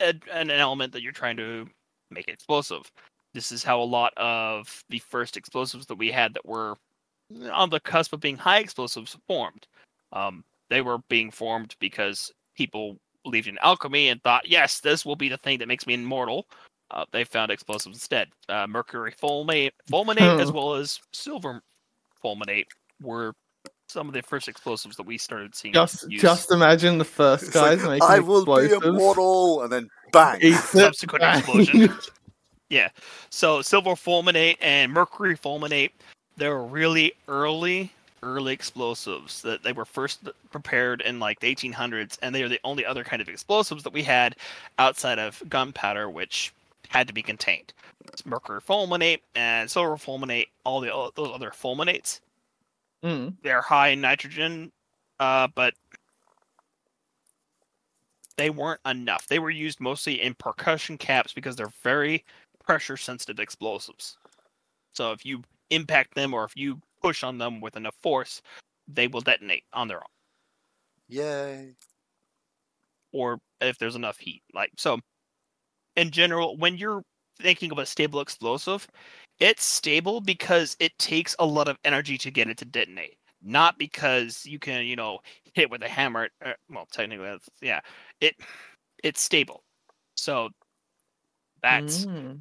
a 0.00 0.14
an 0.32 0.50
element 0.50 0.92
that 0.92 1.02
you're 1.02 1.12
trying 1.12 1.36
to 1.36 1.68
make 2.10 2.28
explosive. 2.28 2.90
This 3.34 3.52
is 3.52 3.62
how 3.62 3.80
a 3.80 3.84
lot 3.84 4.12
of 4.16 4.82
the 4.88 4.98
first 5.00 5.36
explosives 5.36 5.86
that 5.86 5.96
we 5.96 6.10
had 6.10 6.34
that 6.34 6.46
were 6.46 6.74
on 7.52 7.70
the 7.70 7.80
cusp 7.80 8.12
of 8.12 8.20
being 8.20 8.36
high 8.36 8.58
explosives 8.58 9.16
formed. 9.26 9.66
Um, 10.12 10.44
they 10.70 10.80
were 10.80 10.98
being 11.08 11.30
formed 11.30 11.74
because 11.78 12.32
people 12.56 12.98
believed 13.24 13.48
in 13.48 13.58
alchemy 13.62 14.08
and 14.08 14.22
thought, 14.22 14.48
yes, 14.48 14.80
this 14.80 15.04
will 15.04 15.16
be 15.16 15.28
the 15.28 15.36
thing 15.36 15.58
that 15.58 15.68
makes 15.68 15.86
me 15.86 15.94
immortal. 15.94 16.46
Uh, 16.90 17.04
they 17.12 17.24
found 17.24 17.50
explosives 17.50 17.96
instead. 17.96 18.28
Uh, 18.48 18.66
mercury 18.66 19.12
fulminate, 19.12 19.72
fulminate 19.90 20.40
as 20.40 20.50
well 20.52 20.74
as 20.74 20.98
silver 21.12 21.60
fulminate 22.24 22.66
were 23.02 23.34
some 23.88 24.08
of 24.08 24.14
the 24.14 24.22
first 24.22 24.48
explosives 24.48 24.96
that 24.96 25.02
we 25.04 25.18
started 25.18 25.54
seeing. 25.54 25.74
Just 25.74 26.10
used. 26.10 26.22
just 26.22 26.50
imagine 26.50 26.98
the 26.98 27.04
first 27.04 27.44
It's 27.44 27.54
like, 27.54 27.78
guys 27.78 27.88
making 27.88 28.08
I 28.08 28.18
will 28.20 28.44
be 28.44 28.64
explosives. 28.64 28.86
immortal, 28.86 29.62
and 29.62 29.72
then 29.72 29.88
bang. 30.12 30.52
Subsequent 30.54 31.20
bang. 31.22 31.38
explosion. 31.38 31.94
so 33.30 33.62
silver 33.62 33.90
fulminate 33.90 34.56
and 34.60 34.92
mercury 34.92 35.36
fulminate. 35.36 35.90
They 36.36 36.48
were 36.48 36.64
really 36.64 37.12
early, 37.26 37.92
early 38.22 38.52
explosives 38.52 39.42
that 39.42 39.62
they 39.62 39.72
were 39.72 39.84
first 39.84 40.28
prepared 40.50 41.00
in 41.00 41.18
like 41.18 41.40
the 41.40 41.54
1800s, 41.54 42.18
and 42.22 42.34
they 42.34 42.42
are 42.42 42.48
the 42.48 42.60
only 42.64 42.84
other 42.84 43.04
kind 43.04 43.20
of 43.20 43.28
explosives 43.28 43.82
that 43.82 43.92
we 43.92 44.02
had 44.02 44.36
outside 44.78 45.18
of 45.18 45.42
gunpowder, 45.48 46.08
which 46.08 46.52
had 46.88 47.06
to 47.08 47.14
be 47.14 47.22
contained. 47.22 47.72
It's 48.06 48.24
mercury 48.24 48.60
fulminate 48.60 49.20
and 49.34 49.70
silver 49.70 49.96
fulminate, 49.96 50.46
all 50.64 50.80
the 50.80 51.10
those 51.14 51.34
other 51.34 51.50
fulminates. 51.50 52.20
Mm. 53.04 53.34
They're 53.42 53.62
high 53.62 53.88
in 53.88 54.00
nitrogen, 54.00 54.72
uh, 55.20 55.48
but 55.54 55.74
they 58.36 58.50
weren't 58.50 58.80
enough. 58.86 59.26
They 59.26 59.38
were 59.38 59.50
used 59.50 59.80
mostly 59.80 60.22
in 60.22 60.34
percussion 60.34 60.96
caps 60.96 61.32
because 61.32 61.56
they're 61.56 61.72
very 61.82 62.24
pressure 62.68 62.98
sensitive 62.98 63.40
explosives. 63.40 64.18
So 64.92 65.12
if 65.12 65.24
you 65.24 65.42
impact 65.70 66.14
them 66.14 66.34
or 66.34 66.44
if 66.44 66.54
you 66.54 66.80
push 67.02 67.24
on 67.24 67.38
them 67.38 67.60
with 67.60 67.76
enough 67.76 67.96
force, 68.02 68.42
they 68.86 69.08
will 69.08 69.22
detonate 69.22 69.64
on 69.72 69.88
their 69.88 69.98
own. 69.98 70.04
Yay. 71.08 71.74
Or 73.12 73.38
if 73.60 73.78
there's 73.78 73.96
enough 73.96 74.18
heat. 74.18 74.42
Like 74.52 74.70
so 74.76 75.00
in 75.96 76.10
general, 76.10 76.56
when 76.58 76.76
you're 76.76 77.02
thinking 77.40 77.72
of 77.72 77.78
a 77.78 77.86
stable 77.86 78.20
explosive, 78.20 78.86
it's 79.40 79.64
stable 79.64 80.20
because 80.20 80.76
it 80.78 80.96
takes 80.98 81.34
a 81.38 81.46
lot 81.46 81.68
of 81.68 81.78
energy 81.84 82.18
to 82.18 82.30
get 82.30 82.48
it 82.48 82.58
to 82.58 82.64
detonate. 82.66 83.16
Not 83.42 83.78
because 83.78 84.44
you 84.44 84.58
can, 84.58 84.84
you 84.84 84.96
know, 84.96 85.20
hit 85.54 85.70
with 85.70 85.82
a 85.82 85.88
hammer. 85.88 86.28
Uh, 86.44 86.52
well, 86.68 86.86
technically, 86.92 87.38
yeah, 87.62 87.80
it 88.20 88.34
it's 89.02 89.22
stable. 89.22 89.62
So 90.16 90.50
that's 91.62 92.06
Mm. 92.06 92.40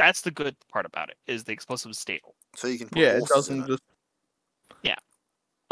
That's 0.00 0.22
the 0.22 0.30
good 0.30 0.56
part 0.72 0.86
about 0.86 1.10
it 1.10 1.16
is 1.26 1.44
the 1.44 1.52
explosive 1.52 1.90
is 1.90 1.98
stable. 1.98 2.34
So 2.56 2.66
you 2.68 2.78
can 2.78 2.88
put 2.88 2.98
Yeah, 2.98 3.18
it 3.18 3.26
doesn't 3.26 3.64
it. 3.64 3.66
just. 3.68 3.82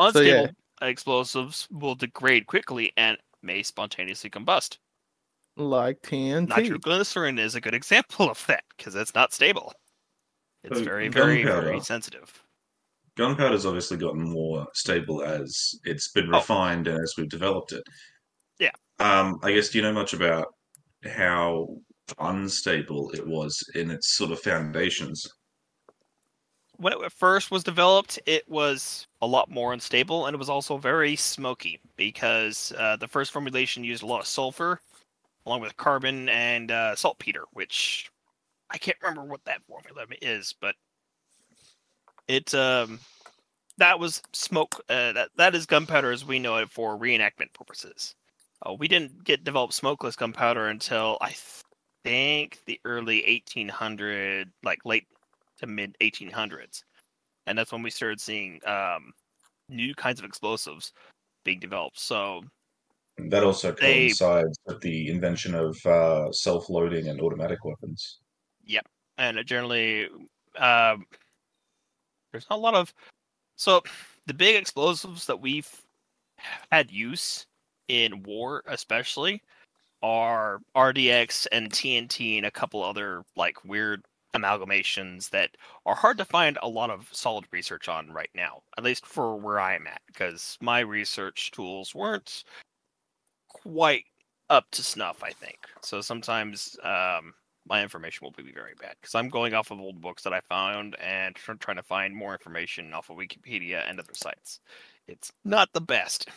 Unstable 0.01 0.47
So, 0.47 0.53
yeah. 0.83 0.89
explosives 0.89 1.67
will 1.73 1.97
degrade 1.97 2.47
quickly 2.47 2.93
and 2.97 3.19
may 3.43 3.65
spontaneously 3.65 4.31
combust. 4.31 4.79
Like 5.57 6.01
TNT. 6.03 6.47
Nitroglycerin 6.51 7.37
is 7.37 7.57
a 7.57 7.61
good 7.61 7.75
example 7.75 8.31
of 8.31 8.47
that 8.47 8.63
because 8.77 8.95
it's 8.95 9.13
not 9.17 9.33
stable. 9.33 9.73
It's 10.63 10.79
So, 10.79 10.85
very, 10.85 11.09
very, 11.09 11.43
very 11.43 11.63
gunpowder. 11.63 11.85
sensitive. 11.85 12.45
Gunpowder's 13.17 13.67
obviously 13.67 13.97
gotten 13.97 14.23
more 14.23 14.69
stable 14.73 15.25
as 15.25 15.75
it's 15.83 16.13
been 16.13 16.33
Oh. 16.33 16.39
refined 16.39 16.87
and 16.87 17.03
as 17.03 17.15
we've 17.19 17.29
developed 17.29 17.73
it. 17.73 17.83
Yeah. 18.61 18.71
Um, 19.01 19.41
I 19.43 19.51
guess 19.51 19.71
do 19.71 19.79
you 19.79 19.83
know 19.83 19.93
much 19.93 20.13
about 20.13 20.47
how 21.05 21.67
unstable 22.19 23.11
it 23.13 23.27
was 23.27 23.63
in 23.75 23.91
its 23.91 24.17
sort 24.17 24.31
of 24.31 24.41
foundations? 24.41 25.27
When 26.77 26.93
it 26.93 27.13
first 27.13 27.51
was 27.51 27.65
developed, 27.65 28.21
it 28.25 28.49
was 28.49 29.07
a 29.21 29.27
lot 29.27 29.51
more 29.51 29.73
unstable 29.73 30.27
and 30.27 30.35
it 30.35 30.39
was 30.39 30.49
also 30.49 30.77
very 30.77 31.17
smoky 31.17 31.81
because 31.97 32.73
uh, 32.79 32.97
the 32.97 33.09
first 33.09 33.33
formulation 33.33 33.83
used 33.83 34.03
a 34.03 34.07
lot 34.07 34.21
of 34.21 34.27
sulfur 34.27 34.81
along 35.47 35.61
with 35.61 35.77
carbon 35.77 36.29
and 36.29 36.71
uh, 36.71 36.95
saltpeter, 36.95 37.45
which 37.53 38.11
I 38.71 38.79
can't 38.79 38.99
remember 39.03 39.25
what 39.25 39.45
that 39.47 39.63
formula 39.67 40.07
is, 40.21 40.55
but 40.61 40.75
it 42.29 42.55
um 42.55 43.01
that 43.79 43.99
was 43.99 44.21
smoke. 44.33 44.83
Uh, 44.89 45.13
that 45.13 45.31
that 45.37 45.55
is 45.55 45.67
gunpowder 45.67 46.13
as 46.13 46.25
we 46.25 46.39
know 46.39 46.57
it 46.59 46.71
for 46.71 46.99
reenactment 46.99 47.53
purposes. 47.55 48.15
Uh, 48.67 48.75
we 48.75 48.89
didn't 48.89 49.25
get 49.25 49.45
developed 49.45 49.73
smokeless 49.73 50.17
gunpowder 50.17 50.67
until 50.67 51.17
I 51.21 51.35
think 52.09 52.61
the 52.67 52.81
early 52.85 53.23
1800, 53.27 54.51
like 54.63 54.85
late 54.85 55.07
to 55.59 55.67
mid 55.67 55.97
1800s, 56.01 56.83
and 57.47 57.59
that's 57.59 57.73
when 57.73 57.83
we 57.83 57.91
started 57.91 58.21
seeing 58.21 58.61
um, 58.67 59.13
new 59.69 59.95
kinds 59.95 60.19
of 60.19 60.25
explosives 60.25 60.93
being 61.45 61.61
developed. 61.61 61.99
So 61.99 62.43
That 63.19 63.43
also 63.45 63.73
They- 63.73 64.09
coincides 64.09 64.59
with 64.67 64.81
the 64.81 65.09
invention 65.09 65.55
of 65.55 65.77
uh, 65.87 66.33
self-loading 66.33 67.09
and 67.09 67.21
automatic 67.21 67.65
weapons. 67.65 68.21
Yeah, 68.65 68.81
and 69.19 69.39
it 69.39 69.45
generally 69.47 70.09
um, 70.57 71.07
there's 72.33 72.49
not 72.51 72.59
a 72.59 72.63
lot 72.63 72.75
of 72.75 72.93
so 73.57 73.83
the 74.27 74.35
big 74.35 74.57
explosives 74.57 75.27
that 75.27 75.41
we've 75.41 75.69
had 76.71 76.91
use 76.91 77.47
in 77.89 78.23
war 78.23 78.63
especially 78.67 79.43
are 80.03 80.61
rdx 80.77 81.47
and 81.53 81.71
tnt 81.71 82.37
and 82.37 82.47
a 82.47 82.51
couple 82.51 82.83
other 82.83 83.25
like 83.37 83.65
weird 83.65 84.05
amalgamations 84.35 85.31
that 85.31 85.51
are 85.87 85.95
hard 85.95 86.19
to 86.19 86.25
find 86.25 86.59
a 86.63 86.69
lot 86.69 86.91
of 86.91 87.09
solid 87.13 87.45
research 87.51 87.89
on 87.89 88.11
right 88.13 88.31
now 88.35 88.61
at 88.77 88.85
least 88.85 89.07
for 89.07 89.37
where 89.37 89.59
i 89.59 89.75
am 89.75 89.87
at 89.87 90.03
because 90.07 90.57
my 90.61 90.81
research 90.81 91.51
tools 91.51 91.95
weren't 91.95 92.45
quite 93.49 94.05
up 94.51 94.67
to 94.71 94.83
snuff 94.83 95.23
i 95.23 95.31
think 95.31 95.59
so 95.83 96.01
sometimes 96.01 96.77
um, 96.85 97.33
my 97.69 97.83
information 97.83 98.25
will 98.25 98.33
be 98.33 98.51
very 98.53 98.75
bad 98.81 98.95
because 99.01 99.15
I'm 99.15 99.29
going 99.29 99.55
off 99.55 99.71
of 99.71 99.81
old 99.81 100.01
books 100.01 100.23
that 100.23 100.33
I 100.33 100.41
found 100.41 100.97
and 101.01 101.35
tr- 101.35 101.53
trying 101.55 101.77
to 101.77 101.83
find 101.83 102.15
more 102.15 102.33
information 102.33 102.93
off 102.93 103.11
of 103.11 103.17
Wikipedia 103.17 103.89
and 103.89 104.01
other 104.01 104.15
sites. 104.15 104.61
It's 105.07 105.33
not 105.45 105.73
the 105.73 105.81
best. 105.81 106.29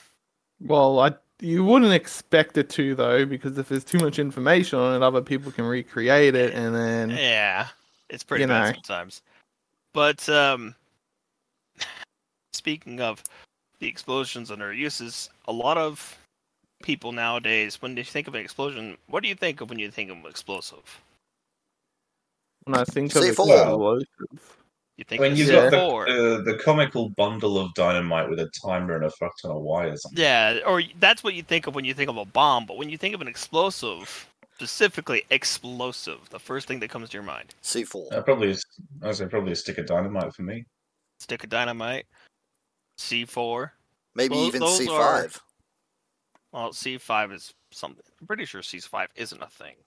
Well, 0.60 1.00
I 1.00 1.14
you 1.42 1.66
wouldn't 1.66 1.92
expect 1.92 2.56
it 2.58 2.70
to 2.70 2.96
though, 2.96 3.26
because 3.26 3.58
if 3.58 3.68
there's 3.68 3.84
too 3.84 3.98
much 4.00 4.20
information 4.20 4.80
on 4.80 4.96
it, 4.96 5.04
other 5.04 5.22
people 5.22 5.52
can 5.52 5.66
recreate 5.66 6.36
it, 6.36 6.54
and 6.54 6.74
then 6.74 7.10
Yeah, 7.10 7.68
it's 8.10 8.24
pretty 8.24 8.44
You 8.44 8.48
bad 8.48 8.68
know. 8.68 8.74
sometimes. 8.74 9.22
But 9.94 10.30
um, 10.30 10.76
speaking 12.54 13.02
of 13.02 13.24
the 13.80 13.88
explosions 13.88 14.52
and 14.52 14.62
their 14.62 14.72
uses, 14.72 15.30
a 15.48 15.52
lot 15.52 15.78
of 15.78 16.18
people 16.84 17.12
nowadays, 17.12 17.82
when 17.82 17.96
they 17.96 18.04
think 18.04 18.28
of 18.28 18.36
an 18.36 18.42
explosion, 18.42 18.98
what 19.08 19.24
do 19.24 19.30
you 19.30 19.36
think 19.36 19.62
of 19.62 19.70
when 19.70 19.80
you 19.80 19.90
think 19.90 20.12
of 20.12 20.18
an 20.18 20.26
explosive? 20.28 21.02
When 22.66 22.76
I 22.76 22.84
think 22.84 23.16
of 23.16 23.24
C4. 23.24 23.30
explosive, 23.30 24.58
You 25.02 25.06
think 25.06 25.20
When 25.20 25.32
of 25.32 25.38
you've 25.40 25.50
got 25.50 25.74
C4. 25.74 26.06
the, 26.06 26.36
uh, 26.36 26.42
the 26.44 26.62
comical 26.64 27.10
bundle 27.10 27.58
of 27.58 27.74
dynamite 27.74 28.30
with 28.30 28.40
a 28.40 28.48
timer 28.64 28.96
and 28.98 29.06
a 29.06 29.10
fuck 29.10 29.32
ton 29.42 29.50
of 29.50 29.64
wires 29.64 30.06
on 30.06 30.14
it. 30.14 30.20
Yeah, 30.20 30.60
or 30.64 30.84
that's 31.00 31.24
what 31.24 31.34
you 31.34 31.42
think 31.42 31.66
of 31.66 31.74
when 31.74 31.86
you 31.86 31.96
think 31.96 32.08
of 32.08 32.18
a 32.18 32.26
bomb. 32.26 32.68
But 32.68 32.78
when 32.78 32.88
you 32.88 33.00
think 33.00 33.16
of 33.16 33.22
an 33.22 33.28
explosive, 33.28 34.30
specifically 34.54 35.24
explosive, 35.32 36.30
the 36.30 36.38
first 36.38 36.68
thing 36.68 36.80
that 36.82 36.92
comes 36.92 37.10
to 37.10 37.14
your 37.18 37.24
mind: 37.24 37.56
C4. 37.64 38.14
Uh, 38.14 38.22
probably, 38.22 38.56
I 39.02 39.08
would 39.08 39.16
say 39.16 39.26
probably 39.26 39.54
a 39.54 39.56
stick 39.56 39.80
of 39.80 39.88
dynamite 39.88 40.36
for 40.36 40.44
me. 40.44 40.66
stick 41.18 41.44
of 41.44 41.50
dynamite, 41.50 42.06
C4. 43.00 43.72
Maybe 44.14 44.36
Well, 44.36 44.46
even 44.46 44.62
C5. 44.62 45.40
Well, 46.52 46.70
C5 46.74 47.34
is 47.34 47.52
something. 47.72 48.04
I'm 48.20 48.28
pretty 48.28 48.46
sure 48.46 48.62
C5 48.62 49.08
isn't 49.16 49.42
a 49.42 49.48
thing. 49.48 49.78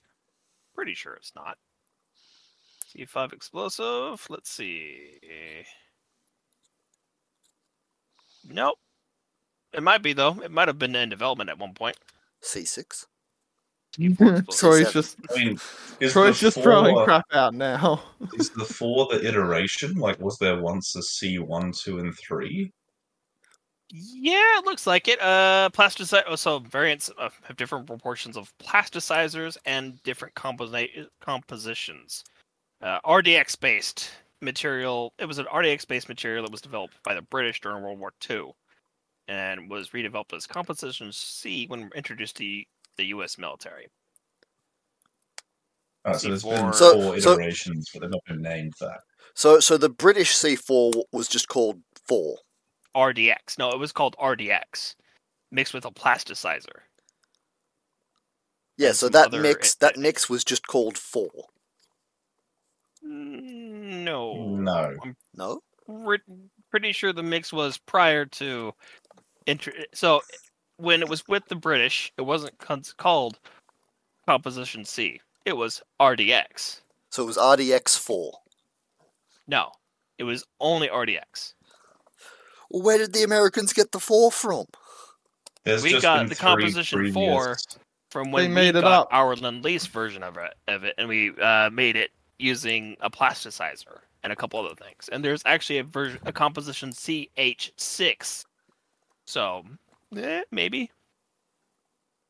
Pretty 0.74 0.94
sure 0.94 1.14
it's 1.14 1.36
not. 1.36 1.56
C5 2.96 3.32
explosive. 3.32 4.26
Let's 4.28 4.50
see. 4.50 5.18
Nope. 8.48 8.78
It 9.72 9.82
might 9.82 10.02
be 10.02 10.12
though. 10.12 10.40
It 10.42 10.50
might 10.50 10.68
have 10.68 10.78
been 10.78 10.94
in 10.94 11.08
development 11.08 11.50
at 11.50 11.58
one 11.58 11.74
point. 11.74 11.96
C6. 12.42 13.06
Troy's 13.96 14.88
C7. 14.88 14.92
just 14.92 15.16
I 15.30 15.36
mean, 15.36 15.58
is 16.00 16.12
Troy's 16.12 16.40
the 16.40 16.46
just 16.46 16.60
throwing 16.60 17.04
crap 17.04 17.24
out 17.32 17.54
now. 17.54 18.02
Is 18.34 18.50
the 18.50 18.64
four 18.64 19.06
the 19.06 19.24
iteration? 19.26 19.94
Like, 19.94 20.18
was 20.20 20.36
there 20.38 20.60
once 20.60 20.96
a 20.96 21.02
C 21.02 21.38
one, 21.38 21.70
two, 21.70 22.00
and 22.00 22.12
three? 22.18 22.72
Yeah, 23.90 24.58
it 24.58 24.64
looks 24.64 24.88
like 24.88 25.06
it. 25.06 25.22
Uh, 25.22 25.70
plasticizer. 25.72 26.22
Oh, 26.26 26.34
so 26.34 26.58
variants 26.58 27.10
uh, 27.16 27.28
have 27.42 27.56
different 27.56 27.86
proportions 27.86 28.36
of 28.36 28.52
plasticizers 28.58 29.56
and 29.64 30.02
different 30.02 30.34
composi- 30.34 31.06
compositions. 31.20 32.24
Uh, 32.84 33.00
RDX 33.06 33.58
based 33.58 34.10
material. 34.42 35.14
It 35.18 35.24
was 35.24 35.38
an 35.38 35.46
RDX 35.46 35.88
based 35.88 36.08
material 36.08 36.44
that 36.44 36.52
was 36.52 36.60
developed 36.60 36.94
by 37.02 37.14
the 37.14 37.22
British 37.22 37.60
during 37.62 37.82
World 37.82 37.98
War 37.98 38.12
II, 38.30 38.52
and 39.26 39.70
was 39.70 39.88
redeveloped 39.90 40.34
as 40.34 40.46
composition 40.46 41.10
C 41.10 41.66
when 41.66 41.90
introduced 41.96 42.36
to 42.36 42.62
the 42.96 43.04
U.S. 43.06 43.38
military. 43.38 43.86
Uh, 46.04 46.12
so 46.12 46.28
there's 46.28 46.42
been 46.42 46.52
C4. 46.66 46.74
So- 46.74 46.92
four 47.00 47.20
so- 47.20 47.32
iterations, 47.32 47.88
but 47.92 48.02
they've 48.02 48.10
not 48.10 48.24
been 48.26 48.42
named 48.42 48.74
that. 48.80 49.00
So, 49.34 49.58
so 49.60 49.78
the 49.78 49.88
British 49.88 50.36
C4 50.36 51.04
was 51.10 51.26
just 51.26 51.48
called 51.48 51.80
4. 52.06 52.36
RDX. 52.94 53.58
No, 53.58 53.70
it 53.70 53.78
was 53.78 53.90
called 53.90 54.14
RDX, 54.20 54.94
mixed 55.50 55.72
with 55.74 55.84
a 55.86 55.90
plasticizer. 55.90 56.82
Yeah, 58.76 58.88
And 58.88 58.96
so 58.96 59.08
that 59.08 59.32
mix, 59.32 59.72
i- 59.72 59.86
that 59.86 59.96
mix 59.96 60.28
was 60.28 60.44
just 60.44 60.66
called 60.66 60.98
4. 60.98 61.28
No. 63.14 64.34
No. 64.48 64.94
No? 65.34 65.60
Re- 65.86 66.18
pretty 66.70 66.92
sure 66.92 67.12
the 67.12 67.22
mix 67.22 67.52
was 67.52 67.78
prior 67.78 68.24
to 68.26 68.72
inter- 69.46 69.72
so 69.92 70.20
when 70.76 71.02
it 71.02 71.08
was 71.08 71.26
with 71.28 71.46
the 71.48 71.54
British, 71.56 72.12
it 72.18 72.22
wasn't 72.22 72.56
con- 72.58 72.82
called 72.96 73.38
Composition 74.26 74.84
C. 74.84 75.20
It 75.44 75.56
was 75.56 75.82
RDX. 76.00 76.80
So 77.10 77.22
it 77.22 77.26
was 77.26 77.36
RDX 77.36 77.98
4. 77.98 78.32
No, 79.46 79.70
it 80.18 80.24
was 80.24 80.44
only 80.60 80.88
RDX. 80.88 81.54
Well, 82.70 82.82
where 82.82 82.98
did 82.98 83.12
the 83.12 83.22
Americans 83.22 83.72
get 83.72 83.92
the 83.92 84.00
4 84.00 84.32
from? 84.32 84.64
There's 85.64 85.82
We 85.82 86.00
got 86.00 86.28
the 86.28 86.34
three 86.34 86.42
composition 86.48 87.12
four. 87.12 87.42
previous- 87.44 87.66
From 88.10 88.26
They 88.26 88.32
when 88.32 88.48
we 88.50 88.54
made 88.54 88.76
it 88.76 88.82
got 88.82 89.02
up. 89.02 89.08
our 89.10 89.34
Lend-Lease 89.34 89.86
version 89.86 90.22
of 90.22 90.36
it, 90.38 90.54
of 90.68 90.84
it, 90.84 90.94
and 90.98 91.08
we 91.08 91.30
uh, 91.40 91.68
made 91.70 91.96
it 91.96 92.10
using 92.38 92.96
a 93.00 93.10
plasticizer 93.10 94.00
and 94.22 94.32
a 94.32 94.36
couple 94.36 94.58
other 94.64 94.74
things. 94.74 95.08
And 95.12 95.24
there's 95.24 95.42
actually 95.44 95.78
a 95.78 95.84
version, 95.84 96.18
a 96.24 96.32
composition 96.32 96.90
CH6. 96.90 98.44
So, 99.26 99.64
eh, 100.16 100.42
maybe, 100.50 100.90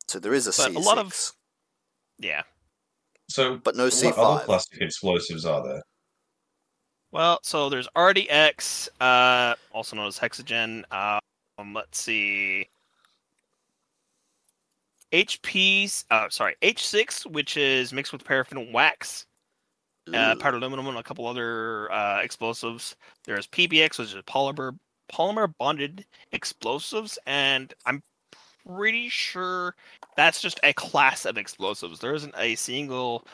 So 0.07 0.19
there 0.19 0.35
is 0.35 0.47
a 0.47 0.51
But 0.51 0.73
C6. 0.73 0.77
a 0.77 0.79
lot 0.81 0.99
of- 0.99 1.33
yeah. 2.19 2.43
So, 3.31 3.57
But 3.57 3.75
no 3.75 3.89
C5. 3.89 4.17
what 4.19 4.19
other 4.37 4.45
plastic 4.45 4.83
explosives 4.83 5.47
are 5.47 5.67
there? 5.67 5.83
Well, 7.11 7.41
so 7.43 7.71
there's 7.71 7.89
RDX, 7.97 8.89
uh, 9.01 9.55
also 9.73 9.97
known 9.97 10.09
as 10.09 10.19
hexogen. 10.19 10.85
Um, 10.93 11.73
let's 11.73 11.99
see. 12.01 12.69
HP, 15.13 16.05
uh, 16.11 16.29
sorry, 16.29 16.57
H6, 16.61 17.25
which 17.25 17.57
is 17.57 17.93
mixed 17.93 18.13
with 18.13 18.25
paraffin 18.25 18.73
wax, 18.73 19.27
uh, 20.13 20.35
powdered 20.37 20.63
aluminum, 20.63 20.87
and 20.89 20.99
a 20.99 21.03
couple 21.03 21.27
other 21.27 21.91
uh, 21.93 22.21
explosives. 22.21 22.97
There's 23.25 23.47
PBX, 23.47 23.99
which 23.99 24.15
is 24.15 24.23
polymer 24.23 24.77
polymer 25.13 25.53
bonded 25.59 26.05
explosives, 26.33 27.19
and 27.27 27.73
I'm 27.87 28.03
pretty 28.67 29.09
sure 29.09 29.75
that's 30.17 30.41
just 30.41 30.59
a 30.63 30.73
class 30.73 31.25
of 31.25 31.37
explosives. 31.39 32.01
There 32.01 32.15
isn't 32.15 32.35
a 32.37 32.55
single 32.55 33.27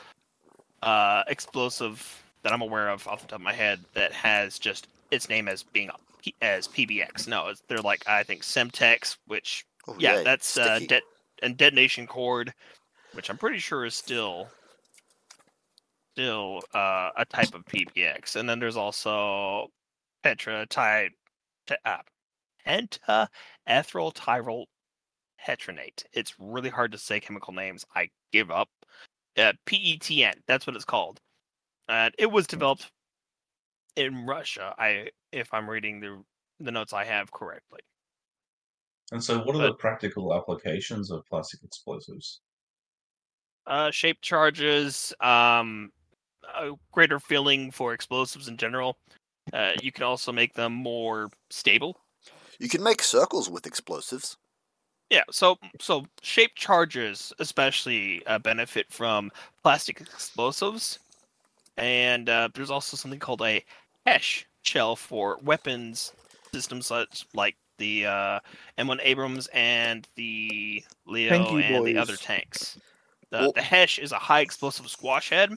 uh, 0.83 1.23
explosive 1.27 2.23
that 2.43 2.51
I'm 2.53 2.61
aware 2.61 2.89
of 2.89 3.07
off 3.07 3.21
the 3.21 3.27
top 3.27 3.39
of 3.39 3.43
my 3.43 3.53
head 3.53 3.79
that 3.93 4.11
has 4.11 4.59
just 4.59 4.87
its 5.11 5.29
name 5.29 5.47
as 5.47 5.63
being 5.63 5.89
P- 6.21 6.35
as 6.41 6.67
PBX. 6.67 7.27
No, 7.27 7.47
it's, 7.47 7.61
they're 7.67 7.79
like 7.79 8.07
I 8.07 8.23
think 8.23 8.41
Semtex, 8.43 9.17
which 9.27 9.65
Oh, 9.87 9.95
yeah, 9.99 10.17
yay, 10.17 10.23
that's 10.23 10.57
uh, 10.57 10.79
det- 10.79 11.01
and 11.41 11.57
detonation 11.57 12.05
cord, 12.05 12.53
which 13.13 13.29
I'm 13.29 13.37
pretty 13.37 13.57
sure 13.59 13.85
is 13.85 13.95
still 13.95 14.47
still 16.13 16.61
uh, 16.73 17.09
a 17.17 17.25
type 17.25 17.53
of 17.53 17.65
PBX. 17.65 18.35
And 18.35 18.47
then 18.47 18.59
there's 18.59 18.77
also 18.77 19.67
Petra 20.23 20.65
type 20.67 21.11
uh, 21.85 21.97
pentaethyl 22.67 24.11
tyrol 24.13 24.67
tetranate. 25.45 26.03
It's 26.13 26.35
really 26.39 26.69
hard 26.69 26.91
to 26.91 26.97
say 26.97 27.19
chemical 27.19 27.53
names. 27.53 27.85
I 27.95 28.09
give 28.31 28.51
up. 28.51 28.69
Uh, 29.37 29.53
PETN. 29.65 30.33
That's 30.47 30.67
what 30.67 30.75
it's 30.75 30.85
called. 30.85 31.19
And 31.87 32.13
it 32.17 32.29
was 32.29 32.47
developed 32.47 32.91
in 33.95 34.25
Russia. 34.25 34.73
I, 34.77 35.09
if 35.31 35.53
I'm 35.53 35.69
reading 35.69 35.99
the 35.99 36.23
the 36.59 36.71
notes 36.71 36.93
I 36.93 37.05
have 37.05 37.31
correctly. 37.31 37.79
And 39.11 39.23
so, 39.23 39.39
what 39.39 39.55
are 39.55 39.63
the 39.63 39.73
practical 39.73 40.35
applications 40.35 41.09
of 41.09 41.25
plastic 41.25 41.63
explosives? 41.63 42.41
uh, 43.67 43.91
shape 43.91 44.21
charges, 44.21 45.13
um, 45.19 45.91
a 46.43 46.71
greater 46.91 47.19
feeling 47.19 47.71
for 47.71 47.93
explosives 47.93 48.47
in 48.47 48.57
general. 48.57 48.97
Uh, 49.53 49.73
you 49.81 49.91
can 49.91 50.03
also 50.03 50.31
make 50.31 50.53
them 50.53 50.73
more 50.73 51.29
stable. 51.49 51.97
You 52.59 52.69
can 52.69 52.83
make 52.83 53.01
circles 53.01 53.49
with 53.49 53.65
explosives. 53.65 54.37
Yeah, 55.09 55.23
so 55.29 55.57
so 55.79 56.05
shape 56.21 56.51
charges 56.55 57.33
especially 57.39 58.25
uh, 58.27 58.39
benefit 58.39 58.85
from 58.89 59.29
plastic 59.61 59.99
explosives, 59.99 60.99
and 61.75 62.29
uh, 62.29 62.47
there's 62.53 62.71
also 62.71 62.95
something 62.95 63.19
called 63.19 63.41
a 63.41 63.63
HESH 64.05 64.45
shell 64.61 64.95
for 64.95 65.37
weapons 65.43 66.13
systems 66.53 66.85
such 66.87 67.25
like 67.33 67.55
the 67.77 68.05
uh, 68.05 68.39
M1 68.77 68.99
Abrams 69.01 69.47
and 69.53 70.07
the 70.15 70.83
Leo 71.05 71.31
Tanky 71.31 71.63
and 71.63 71.85
the 71.85 71.97
other 71.97 72.15
tanks. 72.15 72.77
The, 73.31 73.39
Well- 73.39 73.51
the 73.53 73.61
HESH 73.63 73.99
is 73.99 74.11
a 74.13 74.19
high 74.19 74.41
explosive 74.41 74.87
squash 74.89 75.29
head, 75.29 75.51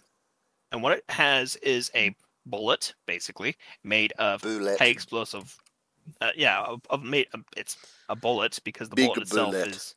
and 0.75 0.83
what 0.83 0.99
it 0.99 1.05
has 1.09 1.55
is 1.57 1.91
a 1.95 2.15
bullet 2.47 2.95
basically 3.07 3.57
made 3.85 4.13
of 4.19 4.43
Bullet. 4.43 4.77
high 4.79 4.87
explosive. 4.87 5.57
Uh, 6.21 6.31
yeah, 6.37 6.63
of, 6.63 6.83
of 6.91 7.03
made 7.05 7.29
it's 7.57 7.79
a 8.09 8.17
bullet 8.17 8.59
because 8.65 8.89
the 8.91 8.97
Big 8.97 9.07
bullet 9.07 9.23
itself 9.23 9.53
bullet. 9.53 9.69
is 9.69 9.95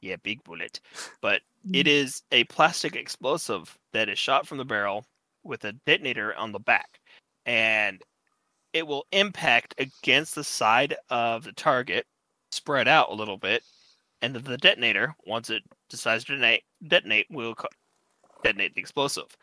yeah, 0.00 0.16
big 0.22 0.42
bullet. 0.44 0.80
But 1.20 1.42
it 1.74 1.86
is 1.86 2.22
a 2.32 2.44
plastic 2.44 2.96
explosive 2.96 3.76
that 3.92 4.08
is 4.08 4.18
shot 4.18 4.46
from 4.46 4.56
the 4.58 4.64
barrel 4.64 5.04
with 5.44 5.64
a 5.64 5.72
detonator 5.86 6.34
on 6.36 6.52
the 6.52 6.58
back, 6.58 7.00
and 7.44 8.00
it 8.72 8.86
will 8.86 9.06
impact 9.12 9.74
against 9.78 10.34
the 10.34 10.44
side 10.44 10.96
of 11.10 11.44
the 11.44 11.52
target, 11.52 12.06
spread 12.50 12.88
out 12.88 13.10
a 13.10 13.14
little 13.14 13.38
bit, 13.38 13.62
and 14.22 14.34
the 14.34 14.56
detonator, 14.56 15.14
once 15.26 15.50
it 15.50 15.62
decides 15.90 16.24
to 16.24 16.32
detonate, 16.32 16.62
detonate 16.86 17.26
will 17.30 17.54
detonate 18.42 18.74
the 18.74 18.80
explosive. 18.80 19.36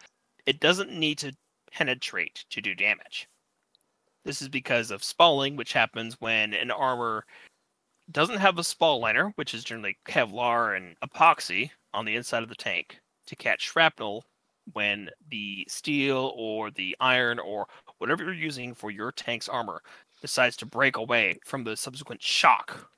It 0.46 0.60
doesn't 0.60 0.92
need 0.92 1.18
to 1.20 1.36
penetrate 1.72 2.46
to 2.52 2.62
do 2.62 2.76
damage. 2.76 3.28
This 4.24 4.42
is 4.42 4.50
because 4.50 4.92
of 4.92 5.04
spalling, 5.04 5.56
which 5.56 5.74
happens 5.74 6.20
when 6.20 6.54
an 6.54 6.72
armor 6.72 7.26
doesn't 8.12 8.38
have 8.38 8.58
a 8.58 8.64
spall 8.64 9.00
liner, 9.00 9.32
which 9.36 9.54
is 9.54 9.64
generally 9.64 9.98
Kevlar 10.08 10.78
and 10.78 10.96
epoxy 11.00 11.72
on 11.94 12.06
the 12.06 12.16
inside 12.16 12.44
of 12.44 12.50
the 12.50 12.56
tank 12.56 13.00
to 13.28 13.36
catch 13.36 13.62
shrapnel 13.62 14.26
when 14.74 15.10
the 15.30 15.66
steel 15.68 16.34
or 16.36 16.72
the 16.72 16.96
iron 17.00 17.40
or 17.40 17.68
whatever 17.98 18.24
you're 18.24 18.34
using 18.34 18.74
for 18.74 18.92
your 18.92 19.12
tank's 19.12 19.50
armor 19.50 19.82
decides 20.22 20.58
to 20.58 20.66
break 20.66 20.98
away 20.98 21.38
from 21.46 21.64
the 21.64 21.78
subsequent 21.78 22.22
shock 22.22 22.90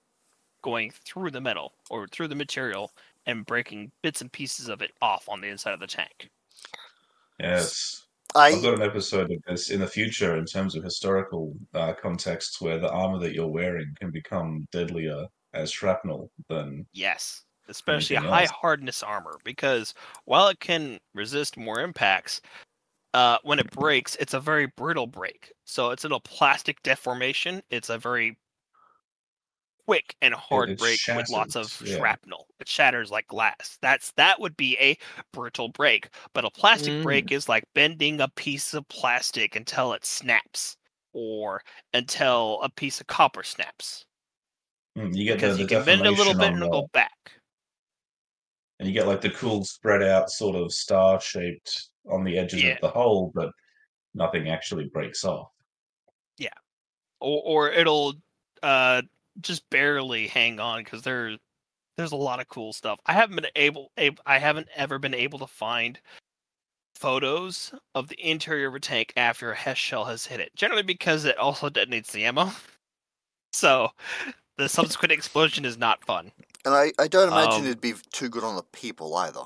going 0.62 0.92
through 1.06 1.32
the 1.32 1.42
metal 1.42 1.74
or 1.90 2.08
through 2.08 2.28
the 2.28 2.36
material 2.36 2.92
and 3.26 3.46
breaking 3.46 3.92
bits 4.02 4.22
and 4.22 4.32
pieces 4.32 4.70
of 4.70 4.82
it 4.82 4.92
off 5.02 5.28
on 5.30 5.42
the 5.42 5.48
inside 5.48 5.74
of 5.74 5.80
the 5.80 5.88
tank. 5.88 6.30
Yes. 7.40 8.04
I've 8.36 8.62
got 8.62 8.76
an 8.76 8.84
episode 8.84 9.32
of 9.32 9.42
this 9.48 9.72
in 9.72 9.80
the 9.80 9.88
future 9.88 10.38
in 10.38 10.46
terms 10.46 10.76
of 10.76 10.84
historical 10.84 11.54
uh, 11.74 11.94
contexts 11.94 12.62
where 12.62 12.78
the 12.78 12.90
armor 12.90 13.20
that 13.20 13.34
you're 13.34 13.48
wearing 13.48 13.94
can 14.00 14.12
become 14.12 14.68
deadlier 14.72 15.26
as 15.54 15.72
shrapnel 15.72 16.30
than 16.50 16.86
Yes, 16.94 17.44
especially 17.68 18.16
a 18.16 18.22
high 18.22 18.44
else? 18.44 18.52
hardness 18.52 19.04
armor 19.04 19.38
because 19.44 19.94
while 20.26 20.48
it 20.50 20.60
can 20.60 21.00
resist 21.16 21.58
more 21.58 21.80
impacts, 21.80 22.42
uh, 23.14 23.38
when 23.44 23.60
it 23.60 23.72
breaks, 23.72 24.16
it's 24.18 24.34
a 24.34 24.40
very 24.40 24.68
brittle 24.78 25.08
break. 25.08 25.52
So 25.66 25.90
it's 25.92 26.06
in 26.06 26.12
a 26.12 26.20
plastic 26.20 26.84
deformation. 26.84 27.64
It's 27.72 27.90
a 27.90 27.98
very 27.98 28.38
quick 29.88 30.16
and 30.22 30.34
hard 30.34 30.78
break 30.78 31.00
with 31.16 31.30
lots 31.30 31.56
of 31.56 31.82
yeah. 31.84 31.98
shrapnel. 31.98 32.46
It 32.60 32.68
shatters 32.68 33.10
like 33.10 33.26
glass. 33.28 33.78
That's 33.82 34.12
that 34.18 34.40
would 34.40 34.58
be 34.58 34.78
a 34.80 34.98
brittle 35.32 35.70
break. 35.70 36.10
But 36.34 36.44
a 36.46 36.50
plastic 36.52 36.92
Mm. 36.94 37.04
break 37.04 37.32
is 37.32 37.48
like 37.48 37.64
bending 37.74 38.20
a 38.20 38.28
piece 38.28 38.74
of 38.74 38.88
plastic 38.90 39.56
until 39.56 39.94
it 39.94 40.06
snaps, 40.06 40.76
or 41.14 41.62
until 41.94 42.60
a 42.64 42.70
piece 42.70 43.00
of 43.00 43.08
copper 43.08 43.44
snaps. 43.44 44.06
Mm, 44.98 45.16
you 45.16 45.24
get 45.24 45.34
the, 45.34 45.36
Because 45.38 45.56
the 45.58 45.62
you 45.64 45.68
can 45.70 45.86
bend 45.86 46.06
a 46.06 46.12
little 46.12 46.34
bit 46.34 46.48
and 46.52 46.62
the- 46.62 46.66
it'll 46.66 46.82
go 46.82 46.88
back. 46.92 47.32
and 48.80 48.88
you 48.88 48.94
get 48.94 49.08
like 49.08 49.22
the 49.22 49.30
cool 49.32 49.64
spread 49.66 50.04
out 50.04 50.30
sort 50.30 50.56
of 50.56 50.72
star 50.72 51.20
shaped 51.22 51.90
on 52.12 52.24
the 52.24 52.38
edges 52.38 52.62
Yeah. 52.62 52.74
of 52.74 52.82
the 52.82 52.90
hole, 52.90 53.32
but 53.34 53.50
nothing 54.14 54.50
actually 54.50 54.86
breaks 54.86 55.24
off. 55.24 55.50
Yeah. 56.38 56.50
Or 57.22 57.42
or 57.46 57.72
it'll 57.72 58.14
uh 58.64 59.02
just 59.42 59.70
barely 59.70 60.28
hang 60.28 60.60
on 60.60 60.84
because 60.84 61.02
there 61.04 61.38
there's 61.98 62.12
a 62.12 62.16
lot 62.16 62.40
of 62.40 62.48
cool 62.48 62.74
stuff. 62.74 63.00
I 63.06 63.14
haven't 63.14 63.36
been 63.38 63.48
able, 63.56 63.92
able 63.98 64.22
I 64.26 64.38
haven't 64.38 64.68
ever 64.76 65.00
been 65.00 65.14
able 65.16 65.40
to 65.40 65.48
find 65.48 66.00
photos 66.96 67.72
of 67.96 68.08
the 68.08 68.20
interior 68.20 68.68
of 68.68 68.76
a 68.76 68.80
tank 68.80 69.14
after 69.18 69.52
a 69.52 69.56
HESH 69.56 69.80
shell 69.80 70.06
has 70.06 70.26
hit 70.26 70.40
it. 70.40 70.56
Generally 70.56 70.84
because 70.84 71.26
it 71.26 71.38
also 71.38 71.70
detonates 71.70 72.12
the 72.12 72.26
ammo. 72.26 72.52
So 73.54 73.90
the 74.58 74.68
subsequent 74.70 75.14
explosion 75.14 75.66
is 75.66 75.78
not 75.80 76.04
fun. 76.06 76.32
and 76.66 76.76
I, 76.76 76.92
I 77.00 77.08
don't 77.08 77.30
imagine 77.30 77.62
Um, 77.62 77.66
it'd 77.66 77.82
be 77.82 77.94
too 78.12 78.30
good 78.30 78.44
on 78.44 78.56
the 78.56 78.62
people 78.62 79.16
either. 79.16 79.42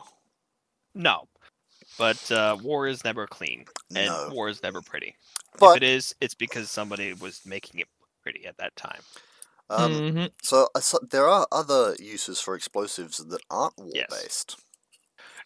No. 0.95 1.27
But 1.97 2.29
uh, 2.31 2.57
war 2.61 2.87
is 2.87 3.05
never 3.05 3.25
clean, 3.27 3.65
and 3.95 4.07
No, 4.07 4.29
war 4.33 4.49
is 4.49 4.63
never 4.63 4.81
pretty. 4.81 5.15
if 5.53 5.59
but 5.59 5.77
it 5.77 5.83
is, 5.83 6.13
it's 6.19 6.33
because 6.33 6.69
somebody 6.69 7.13
was 7.13 7.45
making 7.45 7.79
it 7.79 7.87
pretty 8.23 8.45
at 8.47 8.57
that 8.57 8.75
time. 8.75 8.99
Um, 9.71 10.03
Mhm. 10.03 10.31
so, 10.43 10.69
uh, 10.75 10.79
so 10.81 10.99
there 11.09 11.27
are 11.27 11.47
other 11.51 11.95
uses 11.99 12.41
for 12.41 12.55
explosives 12.55 13.17
that 13.19 13.41
aren't 13.49 13.77
war 13.77 13.93
Yes. 13.93 14.09
based. 14.09 14.57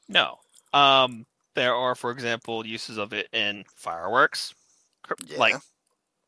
No. 0.07 0.39
Um, 0.73 1.25
there 1.55 1.73
are, 1.75 1.95
for 1.95 2.11
example, 2.11 2.65
uses 2.65 2.97
of 2.97 3.13
it 3.13 3.29
in 3.33 3.65
fireworks, 3.75 4.53
Yeah. 5.25 5.37
like 5.39 5.55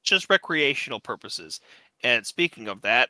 just 0.03 0.29
recreational 0.29 0.99
purposes. 0.99 1.59
And 2.03 2.25
speaking 2.25 2.67
of 2.67 2.81
that, 2.83 3.09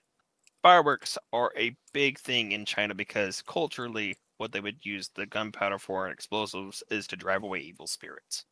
fireworks 0.64 1.18
are 1.34 1.54
a 1.58 1.76
big 1.94 2.20
thing 2.20 2.54
in 2.54 2.66
China 2.66 2.96
because 2.96 3.42
culturally, 3.44 4.18
what 4.38 4.52
they 4.52 4.62
would 4.62 4.86
use 4.86 5.10
the 5.16 5.26
gunpowder 5.26 5.80
for 5.80 6.06
and 6.06 6.14
explosives 6.14 6.84
is 6.92 7.08
to 7.08 7.18
drive 7.18 7.44
away 7.44 7.60
evil 7.60 7.88
spirits. 7.88 8.46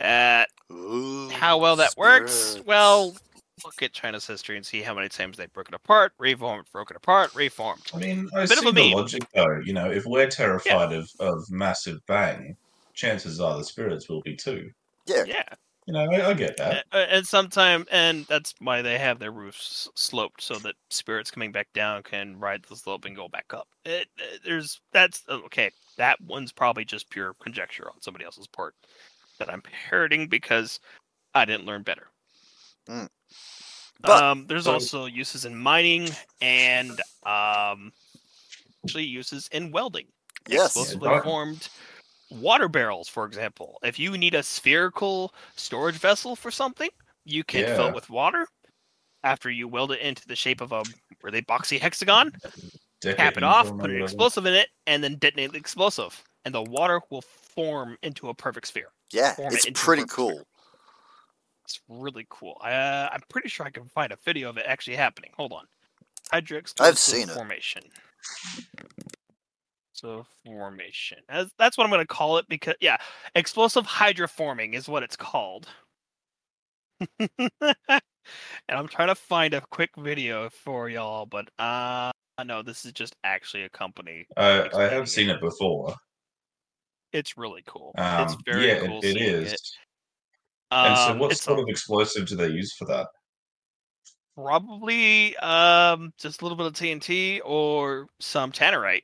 Uh, 0.00 0.44
Ooh, 0.72 1.28
how 1.30 1.58
well 1.58 1.76
that 1.76 1.96
works? 1.96 2.60
Well, 2.64 3.16
look 3.64 3.82
at 3.82 3.92
China's 3.92 4.26
history 4.26 4.56
and 4.56 4.64
see 4.64 4.82
how 4.82 4.94
many 4.94 5.08
times 5.08 5.36
they've 5.36 5.52
broken 5.52 5.74
apart, 5.74 6.12
reformed, 6.18 6.66
broken 6.72 6.96
apart, 6.96 7.34
reformed. 7.34 7.82
I 7.94 7.98
mean, 7.98 8.28
I 8.34 8.42
Bit 8.46 8.52
of 8.52 8.58
see 8.58 8.68
a 8.68 8.72
the 8.72 8.88
meme. 8.90 8.92
logic 8.98 9.22
though. 9.34 9.60
You 9.64 9.72
know, 9.72 9.90
if 9.90 10.04
we're 10.06 10.28
terrified 10.28 10.92
of, 10.92 11.10
of 11.20 11.44
massive 11.50 11.98
bang, 12.06 12.56
chances 12.94 13.40
are 13.40 13.56
the 13.56 13.64
spirits 13.64 14.08
will 14.08 14.22
be 14.22 14.36
too. 14.36 14.70
Yeah, 15.06 15.24
Yeah. 15.26 15.44
You 15.86 15.94
know, 15.94 16.00
I, 16.00 16.28
I 16.28 16.34
get 16.34 16.58
that. 16.58 16.84
Uh, 16.92 17.06
and 17.08 17.26
sometime, 17.26 17.86
and 17.90 18.26
that's 18.26 18.54
why 18.58 18.82
they 18.82 18.98
have 18.98 19.18
their 19.18 19.30
roofs 19.30 19.88
sloped 19.94 20.42
so 20.42 20.56
that 20.56 20.74
spirits 20.90 21.30
coming 21.30 21.50
back 21.50 21.68
down 21.72 22.02
can 22.02 22.38
ride 22.38 22.62
the 22.68 22.76
slope 22.76 23.06
and 23.06 23.16
go 23.16 23.26
back 23.26 23.54
up. 23.54 23.66
It, 23.86 24.06
there's 24.44 24.82
that's 24.92 25.22
uh, 25.30 25.40
okay. 25.46 25.70
That 25.96 26.20
one's 26.20 26.52
probably 26.52 26.84
just 26.84 27.08
pure 27.08 27.32
conjecture 27.40 27.88
on 27.88 28.02
somebody 28.02 28.26
else's 28.26 28.46
part 28.46 28.74
that 29.38 29.50
I'm 29.50 29.62
parroting 29.62 30.26
because 30.28 30.78
I 31.34 31.46
didn't 31.46 31.64
learn 31.64 31.84
better. 31.84 32.08
But- 34.00 34.22
um, 34.22 34.46
there's 34.46 34.64
so- 34.64 34.72
also 34.72 35.06
uses 35.06 35.44
in 35.44 35.56
mining 35.56 36.08
and 36.40 36.92
um, 37.24 37.92
actually 38.84 39.04
uses 39.04 39.48
in 39.52 39.70
welding 39.70 40.06
yes. 40.48 40.66
explosively 40.66 41.08
dark- 41.08 41.24
formed 41.24 41.68
water 42.30 42.68
barrels, 42.68 43.08
for 43.08 43.24
example. 43.26 43.78
If 43.82 43.98
you 43.98 44.16
need 44.16 44.34
a 44.34 44.42
spherical 44.42 45.34
storage 45.56 45.96
vessel 45.96 46.36
for 46.36 46.50
something, 46.50 46.90
you 47.24 47.42
can 47.44 47.64
fill 47.76 47.88
it 47.88 47.94
with 47.94 48.10
water. 48.10 48.46
After 49.24 49.50
you 49.50 49.66
weld 49.66 49.90
it 49.92 50.00
into 50.00 50.26
the 50.28 50.36
shape 50.36 50.60
of 50.60 50.70
a 50.70 50.84
really 51.22 51.42
boxy 51.42 51.80
hexagon, 51.80 52.32
cap 53.16 53.36
it 53.36 53.42
off, 53.42 53.66
put 53.78 53.90
an 53.90 53.96
explosive 54.02 54.46
in 54.46 54.54
it, 54.54 54.68
and 54.86 55.02
then 55.02 55.16
detonate 55.16 55.52
the 55.52 55.58
explosive, 55.58 56.22
and 56.44 56.54
the 56.54 56.62
water 56.62 57.00
will 57.10 57.22
form 57.22 57.96
into 58.02 58.28
a 58.28 58.34
perfect 58.34 58.68
sphere. 58.68 58.92
Yeah, 59.12 59.34
form 59.34 59.52
it's 59.52 59.64
into 59.66 59.80
a 59.80 59.84
pretty 59.84 60.04
cool. 60.08 60.30
sphere. 60.30 60.44
It's 61.68 61.82
really 61.86 62.26
cool. 62.30 62.56
Uh, 62.64 63.10
I'm 63.12 63.20
pretty 63.28 63.50
sure 63.50 63.66
I 63.66 63.70
can 63.70 63.84
find 63.90 64.10
a 64.10 64.16
video 64.24 64.48
of 64.48 64.56
it 64.56 64.64
actually 64.66 64.96
happening. 64.96 65.32
Hold 65.36 65.52
on. 65.52 65.66
Hydro 66.32 66.56
explosive 66.56 66.96
seen 66.96 67.28
it. 67.28 67.34
formation. 67.34 67.82
So 69.92 70.24
formation. 70.46 71.18
As, 71.28 71.50
that's 71.58 71.76
what 71.76 71.84
I'm 71.84 71.90
going 71.90 72.00
to 72.00 72.06
call 72.06 72.38
it 72.38 72.46
because 72.48 72.74
yeah, 72.80 72.96
explosive 73.34 73.86
hydroforming 73.86 74.72
is 74.72 74.88
what 74.88 75.02
it's 75.02 75.14
called. 75.16 75.68
and 77.20 77.28
I'm 78.70 78.88
trying 78.88 79.08
to 79.08 79.14
find 79.14 79.52
a 79.52 79.60
quick 79.60 79.90
video 79.98 80.48
for 80.48 80.88
y'all, 80.88 81.26
but 81.26 81.50
uh 81.58 82.10
no, 82.46 82.62
this 82.62 82.86
is 82.86 82.92
just 82.92 83.14
actually 83.24 83.64
a 83.64 83.68
company. 83.68 84.26
I, 84.38 84.70
I 84.74 84.84
have 84.84 85.08
seen 85.10 85.28
it 85.28 85.40
before. 85.40 85.94
It's 87.12 87.36
really 87.36 87.62
cool. 87.66 87.92
Um, 87.98 88.22
it's 88.22 88.36
very 88.46 88.68
yeah, 88.68 88.78
cool. 88.80 89.00
it, 89.02 89.04
it 89.04 89.14
seeing 89.14 89.34
is. 89.34 89.52
It. 89.52 89.60
And 90.84 90.96
so, 90.98 91.12
Um, 91.12 91.18
what 91.18 91.34
sort 91.36 91.58
of 91.58 91.66
explosive 91.68 92.26
do 92.28 92.36
they 92.36 92.48
use 92.48 92.74
for 92.74 92.84
that? 92.86 93.08
Probably 94.36 95.36
um 95.38 96.12
just 96.16 96.40
a 96.40 96.44
little 96.44 96.56
bit 96.56 96.66
of 96.66 96.72
TNT 96.72 97.40
or 97.44 98.08
some 98.20 98.52
tannerite. 98.52 99.02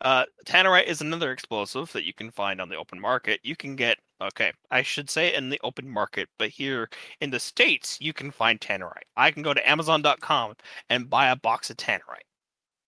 Uh 0.00 0.26
tannerite 0.46 0.84
is 0.86 1.00
another 1.00 1.32
explosive 1.32 1.90
that 1.92 2.04
you 2.04 2.12
can 2.14 2.30
find 2.30 2.60
on 2.60 2.68
the 2.68 2.76
open 2.76 3.00
market. 3.00 3.40
You 3.42 3.56
can 3.56 3.74
get 3.74 3.98
okay, 4.20 4.52
I 4.70 4.82
should 4.82 5.10
say 5.10 5.34
in 5.34 5.48
the 5.48 5.58
open 5.64 5.88
market, 5.90 6.28
but 6.38 6.50
here 6.50 6.88
in 7.20 7.30
the 7.30 7.40
states 7.40 7.98
you 8.00 8.12
can 8.12 8.30
find 8.30 8.60
tannerite. 8.60 9.08
I 9.16 9.30
can 9.32 9.42
go 9.42 9.52
to 9.54 9.68
amazon.com 9.68 10.54
and 10.90 11.10
buy 11.10 11.28
a 11.28 11.34
box 11.36 11.70
of 11.70 11.76
tannerite. 11.76 12.22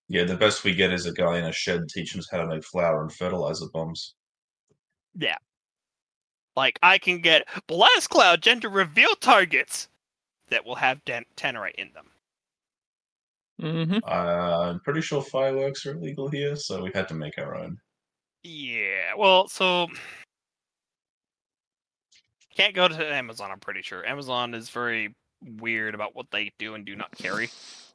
Yeah, 0.09 0.25
the 0.25 0.35
best 0.35 0.65
we 0.65 0.73
get 0.75 0.91
is 0.91 1.05
a 1.05 1.13
guy 1.13 1.37
in 1.37 1.45
a 1.45 1.53
shed 1.53 1.87
teaching 1.89 2.19
us 2.19 2.27
how 2.29 2.39
to 2.39 2.47
make 2.47 2.65
flour 2.65 3.01
and 3.01 3.13
fertilizer 3.13 3.67
bombs. 3.71 4.15
Like 6.57 6.79
I 6.81 6.97
can 6.97 7.21
get 7.21 7.47
blast 7.67 8.09
cloud 8.09 8.41
gender 8.41 8.67
reveal 8.67 9.15
targets 9.21 9.87
that 10.49 10.65
will 10.65 10.75
have 10.75 11.05
dan- 11.05 11.25
tannerite 11.37 11.75
in 11.75 11.91
them. 11.93 12.09
Mhm. 13.61 14.01
Uh, 14.03 14.69
I'm 14.71 14.79
pretty 14.79 15.01
sure 15.01 15.21
fireworks 15.21 15.85
are 15.85 15.91
illegal 15.93 16.27
here, 16.29 16.55
so 16.55 16.81
we 16.83 16.91
had 16.93 17.07
to 17.09 17.13
make 17.13 17.37
our 17.37 17.55
own. 17.55 17.77
Yeah, 18.43 19.13
well, 19.15 19.47
so 19.47 19.87
can't 22.55 22.73
go 22.73 22.87
to 22.87 23.13
Amazon. 23.13 23.51
I'm 23.51 23.59
pretty 23.59 23.83
sure 23.83 24.03
Amazon 24.05 24.53
is 24.55 24.69
very 24.69 25.13
weird 25.59 25.93
about 25.93 26.15
what 26.15 26.31
they 26.31 26.51
do 26.57 26.73
and 26.73 26.85
do 26.85 26.95
not 26.95 27.11
carry. 27.17 27.49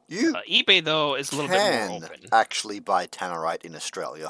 You 0.09 0.35
Uh, 0.37 0.42
eBay 0.42 0.85
though 0.85 1.16
is 1.16 1.33
a 1.33 1.37
little 1.37 1.51
bit 1.51 1.88
more 1.88 1.96
open. 2.05 2.29
actually 2.33 2.79
buy 2.79 3.07
tannerite 3.09 3.64
in 3.64 3.75
Australia. 3.75 4.29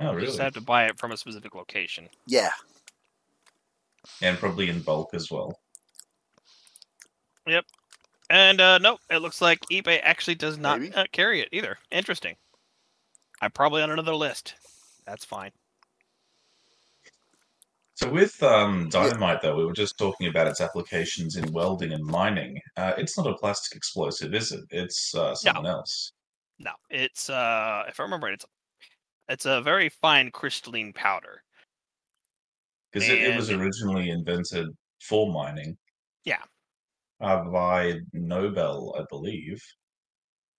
Oh, 0.00 0.16
You 0.16 0.26
just 0.26 0.38
have 0.38 0.52
to 0.54 0.60
buy 0.60 0.86
it 0.86 0.98
from 0.98 1.10
a 1.10 1.16
specific 1.16 1.54
location. 1.54 2.08
Yeah, 2.26 2.52
And 4.22 4.38
probably 4.38 4.68
in 4.68 4.80
bulk 4.80 5.10
as 5.14 5.30
well. 5.30 5.58
Yep. 7.46 7.64
And 8.28 8.60
uh, 8.60 8.78
nope, 8.78 9.00
it 9.10 9.18
looks 9.18 9.40
like 9.40 9.60
eBay 9.70 10.00
actually 10.02 10.34
does 10.34 10.58
not 10.58 10.80
uh, 10.96 11.04
carry 11.12 11.40
it 11.40 11.48
either. 11.52 11.78
Interesting. 11.90 12.34
I'm 13.40 13.52
probably 13.52 13.82
on 13.82 13.90
another 13.90 14.14
list. 14.14 14.54
That's 15.06 15.24
fine. 15.24 15.52
So 17.94 18.10
with 18.10 18.42
um, 18.42 18.88
dynamite, 18.90 19.40
though, 19.40 19.56
we 19.56 19.64
were 19.64 19.72
just 19.72 19.96
talking 19.96 20.28
about 20.28 20.48
its 20.48 20.60
applications 20.60 21.36
in 21.36 21.50
welding 21.52 21.92
and 21.92 22.04
mining. 22.04 22.60
Uh, 22.76 22.92
it's 22.98 23.16
not 23.16 23.26
a 23.26 23.34
plastic 23.34 23.74
explosive, 23.74 24.34
is 24.34 24.52
it? 24.52 24.64
It's 24.70 25.14
uh, 25.14 25.34
something 25.34 25.64
else. 25.64 26.12
No, 26.58 26.72
it's 26.90 27.30
uh, 27.30 27.84
if 27.88 27.98
I 27.98 28.02
remember 28.02 28.26
right, 28.26 28.34
it's 28.34 28.44
it's 29.28 29.46
a 29.46 29.62
very 29.62 29.88
fine 29.88 30.30
crystalline 30.30 30.92
powder. 30.92 31.42
Because 32.92 33.08
it, 33.08 33.20
it 33.20 33.36
was 33.36 33.50
originally 33.50 34.10
invented 34.10 34.68
for 35.02 35.30
mining. 35.32 35.76
uh, 37.20 37.44
by 37.44 37.94
Nobel, 38.12 38.94
I 38.98 39.04
believe. 39.10 39.62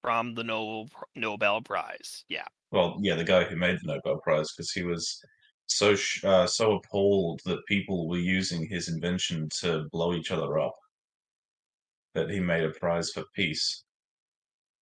from 0.01 0.33
the 0.35 0.43
Nobel 0.43 0.89
Nobel 1.15 1.61
Prize. 1.61 2.23
Yeah, 2.29 2.45
Well, 2.71 2.97
yeah, 3.01 3.15
the 3.15 3.23
guy 3.23 3.43
who 3.43 3.55
made 3.55 3.77
the 3.81 3.93
Nobel 3.93 4.19
Prize, 4.21 4.51
because 4.53 4.71
he 4.71 4.83
was 4.83 5.19
so 5.67 5.95
sh- 5.95 6.23
uh, 6.23 6.47
so 6.47 6.73
appalled 6.77 7.41
that 7.45 7.65
people 7.67 8.07
were 8.07 8.17
using 8.17 8.65
his 8.67 8.87
invention 8.89 9.49
to 9.59 9.87
blow 9.91 10.13
each 10.13 10.31
other 10.31 10.57
up 10.59 10.75
that 12.13 12.29
he 12.29 12.39
made 12.39 12.63
a 12.63 12.71
prize 12.71 13.11
for 13.11 13.23
peace. 13.35 13.83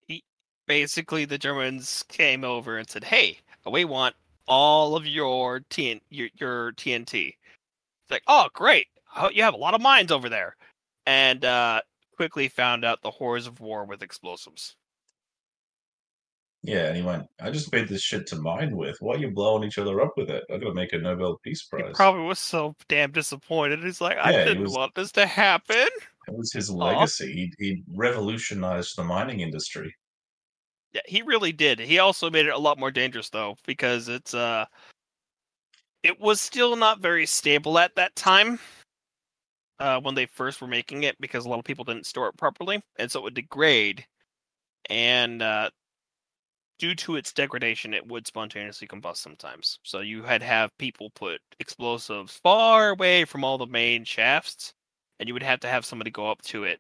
He, 0.08 0.24
basically 0.68 1.26
the 1.26 1.38
Germans 1.38 2.04
came 2.08 2.44
over 2.44 2.78
and 2.78 2.90
said, 2.90 3.06
"Hey, 3.06 3.40
we 3.70 3.84
want 3.84 4.16
all 4.48 4.96
of 4.96 5.06
your 5.08 5.62
TN- 5.70 6.02
your, 6.10 6.30
your 6.36 6.72
TNT." 6.74 7.28
It's 7.30 8.12
like, 8.12 8.24
"Oh, 8.28 8.48
great! 8.54 8.88
You 9.34 9.44
have 9.44 9.54
a 9.54 9.58
lot 9.58 9.74
of 9.74 9.82
mines 9.82 10.12
over 10.12 10.30
there," 10.30 10.56
and 11.06 11.44
uh, 11.46 11.82
quickly 12.16 12.48
found 12.48 12.86
out 12.86 13.02
the 13.02 13.12
horrors 13.12 13.48
of 13.48 13.60
war 13.60 13.86
with 13.86 14.02
explosives. 14.04 14.76
Yeah, 16.64 16.88
and 16.88 16.98
he 16.98 17.04
went, 17.04 17.28
I 17.40 17.52
just 17.52 17.72
made 17.72 17.88
this 17.90 18.02
shit 18.02 18.26
to 18.28 18.38
mine 18.38 18.76
with. 18.76 18.98
Why 19.00 19.14
are 19.14 19.20
you 19.20 19.30
blowing 19.30 19.64
each 19.64 19.78
other 19.78 20.02
up 20.02 20.14
with 20.18 20.32
it? 20.32 20.44
I 20.52 20.58
gotta 20.58 20.74
make 20.74 20.94
a 20.94 20.98
Nobel 20.98 21.38
Peace 21.44 21.62
He 21.72 21.78
Prize. 21.78 21.94
probably 21.96 22.24
was 22.24 22.40
so 22.40 22.76
damn 22.88 23.12
disappointed. 23.12 23.84
He's 23.84 24.02
like, 24.02 24.18
"I 24.18 24.32
Yeah, 24.32 24.46
didn't 24.46 24.64
was- 24.64 24.74
want 24.74 24.96
this 24.96 25.12
to 25.14 25.28
happen." 25.28 25.88
It 26.28 26.36
was 26.36 26.52
his 26.52 26.72
legacy. 26.72 27.52
He, 27.60 27.64
he 27.64 27.84
revolutionized 27.94 28.96
the 28.98 29.04
mining 29.04 29.42
industry. 29.42 29.94
Yeah, 30.96 31.02
he 31.08 31.22
really 31.24 31.52
did. 31.52 31.80
He 31.80 32.00
also 32.00 32.30
made 32.30 32.46
it 32.46 32.54
a 32.54 32.58
lot 32.58 32.80
more 32.80 32.90
dangerous 32.90 33.30
though, 33.30 33.58
because 33.68 34.08
it's 34.08 34.34
uh 34.34 34.66
it 36.04 36.20
was 36.22 36.40
still 36.40 36.78
not 36.78 37.00
very 37.02 37.26
stable 37.26 37.78
at 37.78 37.96
that 37.96 38.16
time. 38.16 38.60
Uh 39.78 40.00
when 40.00 40.16
they 40.16 40.26
first 40.26 40.62
were 40.62 40.68
making 40.68 41.04
it 41.04 41.20
because 41.20 41.46
a 41.46 41.50
lot 41.50 41.60
of 41.60 41.66
people 41.66 41.84
didn't 41.84 42.06
store 42.06 42.30
it 42.30 42.38
properly, 42.38 42.82
and 42.98 43.12
so 43.12 43.20
it 43.20 43.24
would 43.24 43.34
degrade. 43.34 44.06
And 44.90 45.42
uh 45.42 45.70
due 46.80 46.96
to 46.96 47.18
its 47.18 47.34
degradation, 47.34 47.94
it 47.94 48.08
would 48.08 48.26
spontaneously 48.28 48.88
combust 48.88 49.18
sometimes. 49.18 49.80
So 49.84 50.00
you 50.00 50.24
had 50.24 50.42
have 50.44 50.78
people 50.78 51.10
put 51.10 51.42
explosives 51.60 52.40
far 52.42 52.90
away 52.92 53.26
from 53.26 53.44
all 53.44 53.58
the 53.58 53.66
main 53.68 54.06
shafts, 54.06 54.74
and 55.20 55.28
you 55.28 55.34
would 55.34 55.44
have 55.44 55.60
to 55.62 55.68
have 55.68 55.86
somebody 55.86 56.12
go 56.12 56.32
up 56.32 56.42
to 56.44 56.64
it 56.64 56.80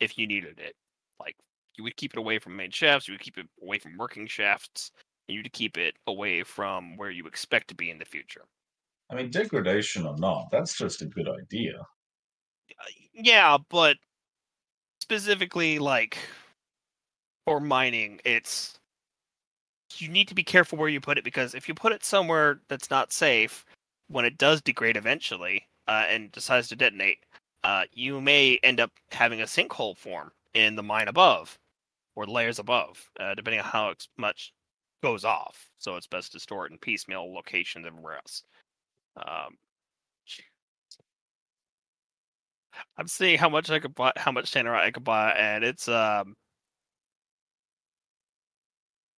if 0.00 0.18
you 0.18 0.26
needed 0.26 0.58
it. 0.58 0.74
Like 1.20 1.36
you 1.76 1.84
would 1.84 1.96
keep 1.96 2.12
it 2.12 2.18
away 2.18 2.38
from 2.38 2.56
main 2.56 2.70
shafts, 2.70 3.08
you 3.08 3.14
would 3.14 3.20
keep 3.20 3.38
it 3.38 3.46
away 3.62 3.78
from 3.78 3.96
working 3.96 4.26
shafts, 4.26 4.90
and 5.28 5.34
you 5.34 5.42
would 5.42 5.52
keep 5.52 5.76
it 5.76 5.94
away 6.06 6.42
from 6.42 6.96
where 6.96 7.10
you 7.10 7.26
expect 7.26 7.68
to 7.68 7.74
be 7.74 7.90
in 7.90 7.98
the 7.98 8.04
future. 8.04 8.44
I 9.10 9.14
mean, 9.14 9.30
degradation 9.30 10.06
or 10.06 10.16
not, 10.18 10.48
that's 10.50 10.76
just 10.76 11.02
a 11.02 11.06
good 11.06 11.28
idea. 11.28 11.78
Uh, 11.78 12.84
Yeah, 13.12 13.58
but 13.70 13.96
specifically 15.00 15.78
like 15.78 16.18
for 17.46 17.60
mining, 17.60 18.20
it's 18.24 18.78
you 19.98 20.08
need 20.08 20.28
to 20.28 20.34
be 20.34 20.42
careful 20.42 20.78
where 20.78 20.88
you 20.88 21.00
put 21.00 21.18
it 21.18 21.24
because 21.24 21.54
if 21.54 21.68
you 21.68 21.74
put 21.74 21.92
it 21.92 22.04
somewhere 22.04 22.60
that's 22.68 22.90
not 22.90 23.12
safe, 23.12 23.64
when 24.08 24.24
it 24.24 24.38
does 24.38 24.60
degrade 24.60 24.96
eventually 24.96 25.66
uh, 25.88 26.04
and 26.08 26.32
decides 26.32 26.68
to 26.68 26.76
detonate, 26.76 27.18
uh, 27.64 27.84
you 27.92 28.20
may 28.20 28.58
end 28.62 28.80
up 28.80 28.90
having 29.12 29.40
a 29.40 29.44
sinkhole 29.44 29.96
form 29.96 30.32
in 30.54 30.76
the 30.76 30.82
mine 30.82 31.08
above 31.08 31.58
or 32.16 32.26
layers 32.26 32.58
above, 32.58 33.10
uh, 33.20 33.34
depending 33.34 33.60
on 33.60 33.66
how 33.66 33.94
much 34.18 34.52
goes 35.02 35.24
off. 35.24 35.70
So 35.78 35.96
it's 35.96 36.08
best 36.08 36.32
to 36.32 36.40
store 36.40 36.66
it 36.66 36.72
in 36.72 36.78
piecemeal 36.78 37.32
locations 37.32 37.86
everywhere 37.86 38.16
else. 38.16 38.42
Um, 39.16 39.56
I'm 42.96 43.08
seeing 43.08 43.38
how 43.38 43.48
much 43.48 43.70
I 43.70 43.78
could 43.78 43.94
buy, 43.94 44.12
how 44.16 44.32
much 44.32 44.52
tannerite 44.52 44.82
I 44.82 44.90
could 44.90 45.04
buy, 45.04 45.32
and 45.32 45.64
it's 45.64 45.88
um. 45.88 46.36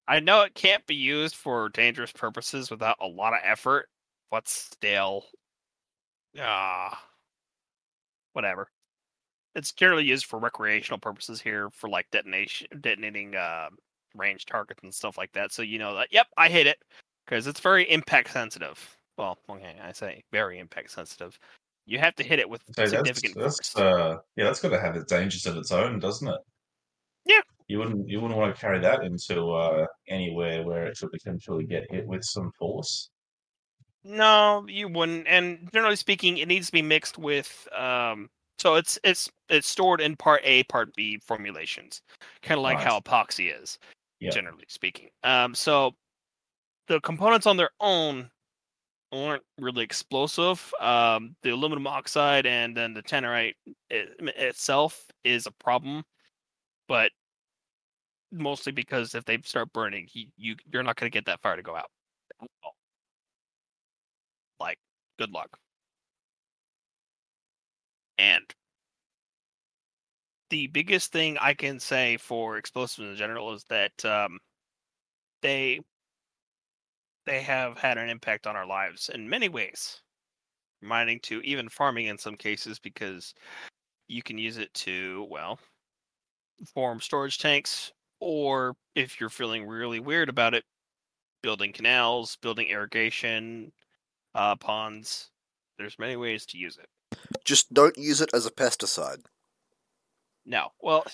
I 0.08 0.18
know 0.20 0.42
it 0.42 0.54
can't 0.54 0.84
be 0.86 0.96
used 0.96 1.36
for 1.36 1.68
dangerous 1.68 2.10
purposes 2.12 2.68
without 2.70 2.96
a 3.00 3.06
lot 3.06 3.32
of 3.34 3.40
effort, 3.44 3.88
but 4.30 4.48
still, 4.48 5.26
ah, 6.38 6.98
whatever. 8.32 8.70
It's 9.58 9.72
generally 9.72 10.04
used 10.04 10.26
for 10.26 10.38
recreational 10.38 10.98
purposes 10.98 11.40
here, 11.40 11.68
for 11.70 11.90
like 11.90 12.06
detonation, 12.12 12.68
detonating 12.80 13.34
uh, 13.34 13.68
range 14.14 14.46
targets 14.46 14.82
and 14.84 14.94
stuff 14.94 15.18
like 15.18 15.32
that. 15.32 15.52
So 15.52 15.62
you 15.62 15.78
know 15.78 15.96
that, 15.96 16.08
yep, 16.12 16.28
I 16.36 16.48
hit 16.48 16.66
it 16.66 16.78
because 17.26 17.46
it's 17.46 17.60
very 17.60 17.90
impact 17.90 18.32
sensitive. 18.32 18.96
Well, 19.16 19.36
okay, 19.50 19.74
I 19.82 19.90
say 19.92 20.22
very 20.30 20.60
impact 20.60 20.92
sensitive. 20.92 21.38
You 21.86 21.98
have 21.98 22.14
to 22.16 22.22
hit 22.22 22.38
it 22.38 22.48
with 22.48 22.62
So 22.76 22.86
significant 22.86 23.34
that's 23.36 23.70
force. 23.70 23.84
uh, 23.84 24.18
yeah, 24.36 24.44
that's 24.44 24.60
got 24.60 24.68
to 24.68 24.80
have 24.80 24.94
its 24.94 25.10
dangers 25.10 25.44
of 25.46 25.56
its 25.56 25.72
own, 25.72 25.98
doesn't 25.98 26.28
it? 26.28 26.40
Yeah. 27.24 27.40
You 27.66 27.78
wouldn't 27.80 28.08
you 28.08 28.20
wouldn't 28.20 28.38
want 28.38 28.54
to 28.54 28.60
carry 28.60 28.78
that 28.80 29.02
into 29.02 29.50
uh, 29.52 29.86
anywhere 30.08 30.64
where 30.64 30.86
it 30.86 30.96
could 30.98 31.10
potentially 31.10 31.66
get 31.66 31.90
hit 31.90 32.06
with 32.06 32.22
some 32.22 32.52
force. 32.58 33.10
No, 34.04 34.64
you 34.68 34.88
wouldn't. 34.88 35.26
And 35.26 35.68
generally 35.72 35.96
speaking, 35.96 36.38
it 36.38 36.48
needs 36.48 36.66
to 36.66 36.72
be 36.72 36.82
mixed 36.82 37.18
with. 37.18 37.68
Um, 37.76 38.30
so 38.58 38.74
it's 38.74 38.98
it's 39.04 39.30
it's 39.48 39.68
stored 39.68 40.00
in 40.00 40.16
part 40.16 40.40
A, 40.44 40.64
part 40.64 40.94
B 40.94 41.18
formulations, 41.18 42.02
kind 42.42 42.58
of 42.58 42.62
like 42.62 42.78
Right. 42.78 42.88
how 42.88 43.00
epoxy 43.00 43.54
is, 43.60 43.78
Yeah. 44.20 44.30
generally 44.32 44.64
speaking. 44.68 45.10
Um, 45.24 45.54
so 45.54 45.96
the 46.88 47.00
components 47.00 47.46
on 47.46 47.56
their 47.56 47.70
own 47.80 48.30
aren't 49.12 49.44
really 49.58 49.84
explosive. 49.84 50.72
Um, 50.80 51.36
the 51.42 51.50
aluminum 51.50 51.86
oxide 51.86 52.46
and 52.46 52.76
then 52.76 52.94
the 52.94 53.02
tannerite 53.02 53.54
i- 53.92 54.06
itself 54.36 55.06
is 55.24 55.46
a 55.46 55.52
problem, 55.52 56.04
but 56.88 57.12
mostly 58.30 58.72
because 58.72 59.14
if 59.14 59.24
they 59.24 59.38
start 59.42 59.72
burning, 59.72 60.08
you, 60.12 60.26
you 60.36 60.56
you're 60.72 60.82
not 60.82 60.96
going 60.96 61.10
to 61.10 61.14
get 61.16 61.26
that 61.26 61.40
fire 61.40 61.56
to 61.56 61.62
go 61.62 61.74
out. 61.76 61.90
Like, 64.60 64.78
good 65.18 65.30
luck. 65.30 65.58
And 68.18 68.54
the 70.50 70.66
biggest 70.68 71.12
thing 71.12 71.36
I 71.38 71.54
can 71.54 71.78
say 71.80 72.16
for 72.16 72.56
explosives 72.56 73.08
in 73.08 73.16
general 73.16 73.52
is 73.52 73.64
that 73.64 74.04
um, 74.04 74.38
they 75.42 75.80
they 77.26 77.42
have 77.42 77.78
had 77.78 77.98
an 77.98 78.08
impact 78.08 78.46
on 78.46 78.56
our 78.56 78.66
lives 78.66 79.08
in 79.08 79.28
many 79.28 79.48
ways, 79.48 80.02
mining 80.82 81.20
to 81.20 81.40
even 81.42 81.68
farming 81.68 82.06
in 82.06 82.18
some 82.18 82.36
cases 82.36 82.78
because 82.78 83.34
you 84.08 84.22
can 84.22 84.38
use 84.38 84.58
it 84.58 84.72
to 84.74 85.26
well 85.30 85.58
form 86.74 87.00
storage 87.00 87.38
tanks, 87.38 87.92
or 88.20 88.76
if 88.94 89.20
you're 89.20 89.30
feeling 89.30 89.66
really 89.66 90.00
weird 90.00 90.28
about 90.28 90.54
it, 90.54 90.64
building 91.42 91.72
canals, 91.72 92.36
building 92.36 92.68
irrigation 92.68 93.72
uh, 94.34 94.56
ponds. 94.56 95.30
There's 95.78 95.98
many 95.98 96.16
ways 96.16 96.46
to 96.46 96.58
use 96.58 96.78
it. 96.78 96.88
Just 97.44 97.72
don't 97.72 97.96
use 97.96 98.20
it 98.20 98.30
as 98.34 98.46
a 98.46 98.50
pesticide. 98.50 99.24
No, 100.44 100.68
well, 100.80 101.04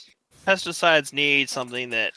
pesticides 0.46 1.12
need 1.12 1.48
something 1.48 1.90
that. 1.90 2.12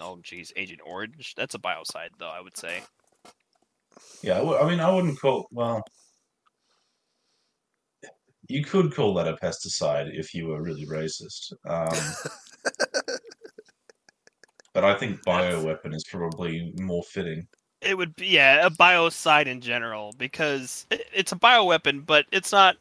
Oh, 0.00 0.18
geez, 0.22 0.52
Agent 0.56 0.80
Orange. 0.84 1.34
That's 1.36 1.54
a 1.54 1.58
biocide, 1.58 2.10
though. 2.18 2.30
I 2.30 2.40
would 2.40 2.56
say. 2.56 2.82
Yeah, 4.22 4.34
I 4.34 4.38
w- 4.38 4.58
I 4.58 4.68
mean, 4.68 4.80
I 4.80 4.90
wouldn't 4.90 5.20
call. 5.20 5.46
Well, 5.50 5.82
you 8.50 8.64
could 8.64 8.94
call 8.94 9.14
that 9.14 9.28
a 9.28 9.36
pesticide 9.36 10.10
if 10.12 10.34
you 10.34 10.48
were 10.48 10.62
really 10.62 10.86
racist. 10.86 11.52
Um, 11.68 12.14
but 14.74 14.84
I 14.84 14.94
think 14.94 15.22
bioweapon 15.24 15.94
is 15.94 16.04
probably 16.04 16.72
more 16.80 17.02
fitting. 17.04 17.46
It 17.80 17.96
would 17.96 18.14
be 18.16 18.26
yeah, 18.26 18.66
a 18.66 18.70
biocide 18.70 19.46
in 19.46 19.60
general 19.60 20.12
because 20.18 20.86
it, 20.90 21.06
it's 21.14 21.32
a 21.32 21.36
bioweapon, 21.36 22.04
but 22.04 22.26
it's 22.32 22.52
not. 22.52 22.76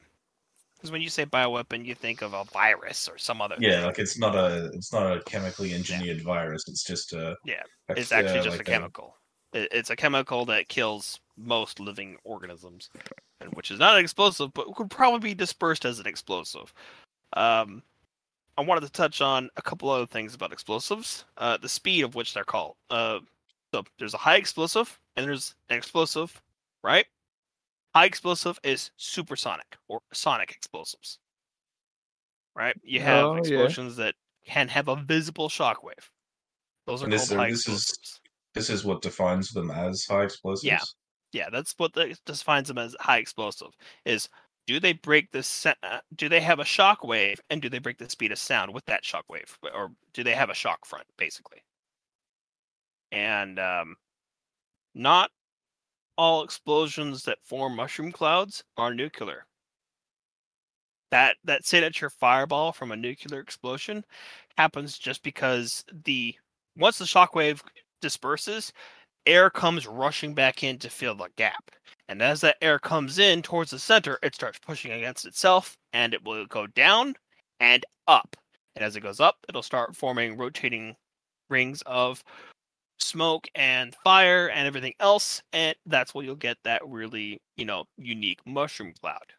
Because 0.80 0.92
when 0.92 1.02
you 1.02 1.10
say 1.10 1.26
bioweapon, 1.26 1.86
you 1.86 1.94
think 1.94 2.22
of 2.22 2.34
a 2.34 2.46
virus 2.46 3.10
or 3.10 3.18
some 3.18 3.42
other. 3.42 3.56
Yeah, 3.60 3.78
thing. 3.78 3.86
like 3.86 4.00
it's 4.00 4.18
not 4.18 4.34
a 4.34 4.72
it's 4.74 4.94
not 4.94 5.12
a 5.12 5.22
chemically 5.24 5.74
engineered 5.74 6.22
virus. 6.22 6.64
It's 6.70 6.86
just 6.86 7.12
a 7.12 7.36
Yeah, 7.44 7.64
a- 7.90 8.00
it's 8.00 8.14
actually 8.14 8.40
uh, 8.40 8.44
just 8.44 8.58
like 8.58 8.68
a 8.68 8.72
chemical. 8.72 9.18
It, 9.52 9.68
it's 9.74 9.90
a 9.90 9.96
chemical 9.98 10.46
that 10.46 10.70
kills 10.70 11.20
most 11.36 11.82
living 11.82 12.16
organisms, 12.24 12.90
and 13.42 13.52
which 13.56 13.72
is 13.72 13.80
not 13.80 13.96
an 13.96 14.04
explosive, 14.04 14.54
but 14.54 14.74
could 14.76 14.90
probably 14.90 15.32
be 15.32 15.36
dispersed 15.36 15.84
as 15.84 16.00
an 16.00 16.08
explosive. 16.08 16.74
Um, 17.34 17.84
I 18.58 18.62
wanted 18.62 18.82
to 18.82 18.92
touch 18.92 19.22
on 19.22 19.50
a 19.58 19.62
couple 19.62 19.90
other 19.90 20.06
things 20.06 20.34
about 20.34 20.54
explosives. 20.54 21.26
Uh, 21.38 21.58
the 21.58 21.70
speed 21.70 22.04
of 22.06 22.16
which 22.16 22.34
they're 22.34 22.44
called. 22.46 22.76
Uh, 22.90 23.20
so 23.74 23.84
there's 23.98 24.14
a 24.14 24.18
high 24.18 24.38
explosive 24.38 25.00
and 25.16 25.26
there's 25.26 25.56
an 25.70 25.78
explosive, 25.78 26.42
right? 26.84 27.06
High 27.96 28.06
explosive 28.06 28.60
is 28.64 28.92
supersonic 28.98 29.78
or 29.88 30.02
sonic 30.14 30.52
explosives. 30.52 31.20
Right? 32.56 32.76
You 32.84 33.00
have 33.02 33.26
Oh, 33.26 33.34
yeah. 33.36 33.40
explosions 33.40 33.96
that 33.98 34.16
can 34.46 34.68
have 34.68 34.88
a 34.88 34.96
visible 34.96 35.50
shockwave. 35.50 36.10
Those 36.86 37.02
are 37.02 37.06
And 37.06 37.14
this- 37.14 37.30
called 37.30 37.40
high 37.40 37.50
this 37.52 37.68
is- 37.68 37.90
explosives. 37.90 38.22
This 38.54 38.70
is 38.70 38.84
what 38.84 39.02
defines 39.02 39.50
them 39.52 39.70
as 39.72 40.06
high 40.06 40.24
explosives. 40.24 40.64
Yeah. 40.66 40.82
Yeah, 41.32 41.50
that's 41.52 41.74
what 41.78 41.94
the, 41.94 42.18
defines 42.26 42.68
them 42.68 42.80
as 42.80 42.96
high 43.00 43.20
explosive. 43.20 43.70
Is 44.06 44.28
do 44.66 44.80
they 44.80 44.94
break 44.94 45.30
the 45.32 45.44
sa- 45.44 45.76
uh, 45.84 46.02
do 46.16 46.28
they 46.30 46.42
have 46.42 46.60
a 46.60 46.66
shock 46.66 47.04
wave 47.04 47.40
and 47.52 47.62
do 47.62 47.70
they 47.70 47.78
break 47.80 47.98
the 48.00 48.10
speed 48.10 48.32
of 48.32 48.40
sound 48.40 48.74
with 48.74 48.86
that 48.86 49.06
shock 49.06 49.26
wave 49.30 49.58
or 49.74 49.92
do 50.14 50.24
they 50.24 50.34
have 50.36 50.50
a 50.50 50.56
shock 50.56 50.86
front 50.86 51.08
basically 51.18 51.64
and 53.12 53.58
um, 53.60 53.96
not 54.94 55.32
all 56.20 56.44
explosions 56.44 57.24
that 57.24 57.38
form 57.42 57.78
mushroom 57.78 58.12
clouds 58.12 58.62
are 58.78 58.94
nuclear 58.94 59.46
that 61.12 61.38
that 61.46 61.66
signature 61.66 62.10
fireball 62.10 62.74
from 62.74 62.92
a 62.92 62.96
nuclear 62.98 63.40
explosion 63.40 64.04
happens 64.58 64.98
just 64.98 65.24
because 65.24 65.86
the 66.04 66.36
once 66.78 66.98
the 66.98 67.06
shockwave 67.06 67.62
disperses 68.02 68.74
air 69.26 69.50
comes 69.50 69.88
rushing 69.88 70.34
back 70.34 70.62
in 70.62 70.78
to 70.78 70.90
fill 70.90 71.16
the 71.16 71.30
gap 71.38 71.72
and 72.10 72.24
as 72.24 72.42
that 72.42 72.58
air 72.60 72.80
comes 72.80 73.20
in 73.20 73.44
towards 73.44 73.70
the 73.70 73.78
center, 73.78 74.18
it 74.24 74.34
starts 74.34 74.58
pushing 74.58 74.92
against 74.92 75.28
itself 75.28 75.78
and 75.94 76.12
it 76.16 76.26
will 76.26 76.48
go 76.48 76.66
down 76.66 77.14
and 77.60 77.86
up. 78.08 78.36
And 78.76 78.84
as 78.84 78.96
it 78.96 79.02
goes 79.02 79.20
up, 79.20 79.38
it'll 79.48 79.62
start 79.62 79.96
forming 79.96 80.36
rotating 80.36 80.96
rings 81.52 81.84
of 81.86 82.24
smoke 83.00 83.48
and 83.56 83.96
fire 84.04 84.50
and 84.50 84.68
everything 84.68 84.94
else. 85.00 85.42
And 85.54 85.76
that's 85.86 86.14
where 86.14 86.24
you'll 86.26 86.36
get 86.36 86.58
that 86.64 86.82
really, 86.88 87.42
you 87.58 87.66
know, 87.66 87.86
unique 87.98 88.40
mushroom 88.46 88.94
cloud. 89.02 89.34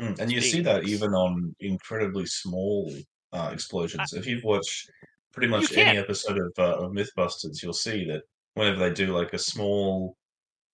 Mm, 0.00 0.18
And 0.20 0.32
you 0.32 0.40
see 0.40 0.62
that 0.62 0.84
even 0.84 1.12
on 1.12 1.54
incredibly 1.60 2.26
small 2.26 2.92
uh, 3.32 3.50
explosions. 3.52 4.12
If 4.12 4.26
you've 4.26 4.44
watched 4.44 4.90
pretty 5.32 5.48
much 5.48 5.72
any 5.72 5.96
episode 5.96 6.38
of, 6.38 6.52
uh, 6.58 6.84
of 6.84 6.92
MythBusters, 6.92 7.62
you'll 7.62 7.72
see 7.72 8.04
that 8.06 8.22
whenever 8.54 8.78
they 8.78 8.92
do 8.92 9.14
like 9.16 9.32
a 9.32 9.38
small, 9.38 10.16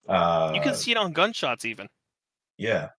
uh, 0.08 0.52
You 0.54 0.60
can 0.60 0.74
see 0.74 0.92
it 0.92 0.96
on 0.96 1.12
gunshots, 1.12 1.64
even 1.64 1.88
yeah, 2.58 2.90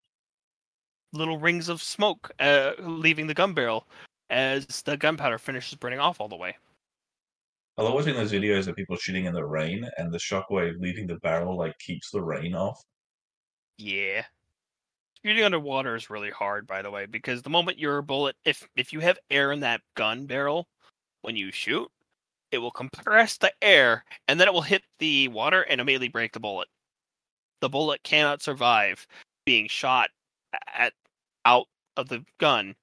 little 1.14 1.38
rings 1.38 1.70
of 1.70 1.82
smoke 1.82 2.32
uh, 2.40 2.74
leaving 2.80 3.28
the 3.28 3.34
gun 3.34 3.54
barrel 3.54 3.88
as 4.30 4.66
the 4.84 4.98
gunpowder 4.98 5.38
finishes 5.38 5.76
burning 5.76 6.00
off 6.00 6.20
all 6.20 6.28
the 6.28 6.36
way. 6.36 6.58
I 7.78 7.84
love 7.84 7.94
watching 7.94 8.16
those 8.16 8.32
videos 8.32 8.68
of 8.68 8.76
people 8.76 8.96
shooting 8.96 9.26
in 9.26 9.34
the 9.34 9.46
rain, 9.46 9.88
and 9.98 10.12
the 10.12 10.18
shockwave 10.18 10.80
leaving 10.80 11.06
the 11.06 11.18
barrel 11.18 11.58
like 11.58 11.78
keeps 11.78 12.10
the 12.10 12.22
rain 12.22 12.56
off. 12.56 12.82
Yeah. 13.78 14.26
Shooting 15.24 15.44
underwater 15.44 15.96
is 15.96 16.10
really 16.10 16.32
hard, 16.32 16.66
by 16.66 16.82
the 16.82 16.90
way, 16.90 17.06
because 17.06 17.42
the 17.42 17.50
moment 17.50 17.78
your 17.78 18.02
bullet, 18.02 18.36
if 18.46 18.68
if 18.76 18.94
you 18.94 19.00
have 19.02 19.20
air 19.30 19.52
in 19.52 19.60
that 19.60 19.82
gun 19.96 20.26
barrel 20.26 20.68
when 21.22 21.36
you 21.36 21.52
shoot, 21.52 21.90
it 22.52 22.60
will 22.60 22.72
compress 22.72 23.38
the 23.38 23.52
air 23.62 24.04
and 24.28 24.40
then 24.40 24.48
it 24.48 24.54
will 24.54 24.62
hit 24.62 24.84
the 25.00 25.28
water 25.28 25.62
and 25.64 25.82
immediately 25.82 26.08
break 26.08 26.34
the 26.34 26.40
bullet. 26.40 26.68
The 27.62 27.70
bullet 27.70 28.04
cannot 28.04 28.42
survive 28.42 29.06
being 29.46 29.68
shot 29.68 30.10
at 30.74 30.94
out 31.46 31.68
of 31.96 32.10
the 32.10 32.24
gun 32.40 32.76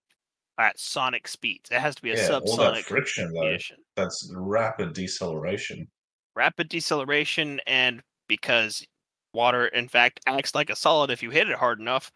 at 0.58 0.78
sonic 0.78 1.26
speeds. 1.28 1.70
It 1.70 1.80
has 1.80 1.94
to 1.96 2.02
be 2.02 2.10
a 2.10 2.14
Yeah, 2.16 2.38
all 2.44 2.56
that 2.56 2.74
subsonic 2.74 2.84
friction 2.84 3.32
though, 3.32 3.56
that's 3.96 4.32
rapid 4.36 4.92
deceleration. 4.92 5.88
rapid 6.34 6.68
deceleration 6.68 7.60
and 7.66 8.02
because 8.28 8.86
water 9.32 9.66
in 9.66 9.88
fact 9.88 10.20
acts 10.26 10.54
like 10.54 10.70
a 10.70 10.76
solid 10.76 11.10
if 11.10 11.22
you 11.22 11.30
hit 11.30 11.48
it 11.48 11.56
hard 11.56 11.80
enough 11.80 12.12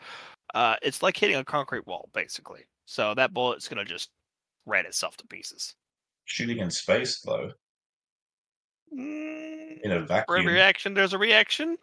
uh, 0.55 0.77
it's 0.83 1.03
like 1.03 1.17
hitting 1.17 1.37
a 1.37 1.45
concrete 1.45 1.87
wall 1.87 2.09
basically 2.15 2.65
so 2.87 3.15
that 3.15 3.35
bullet's 3.35 3.69
going 3.69 3.79
to 3.79 3.85
just 3.85 4.11
rat 4.67 4.87
itself 4.87 5.17
to 5.17 5.27
pieces 5.27 5.75
Shooting 6.27 6.59
in 6.59 6.71
space 6.71 7.21
though, 7.23 7.53
Mm, 8.93 9.83
in 9.85 9.93
a 9.93 10.07
for 10.27 10.37
every 10.39 10.53
vacuum. 10.53 10.55
reaction 10.55 10.95
there's 10.95 11.13
a 11.13 11.19
reaction 11.19 11.77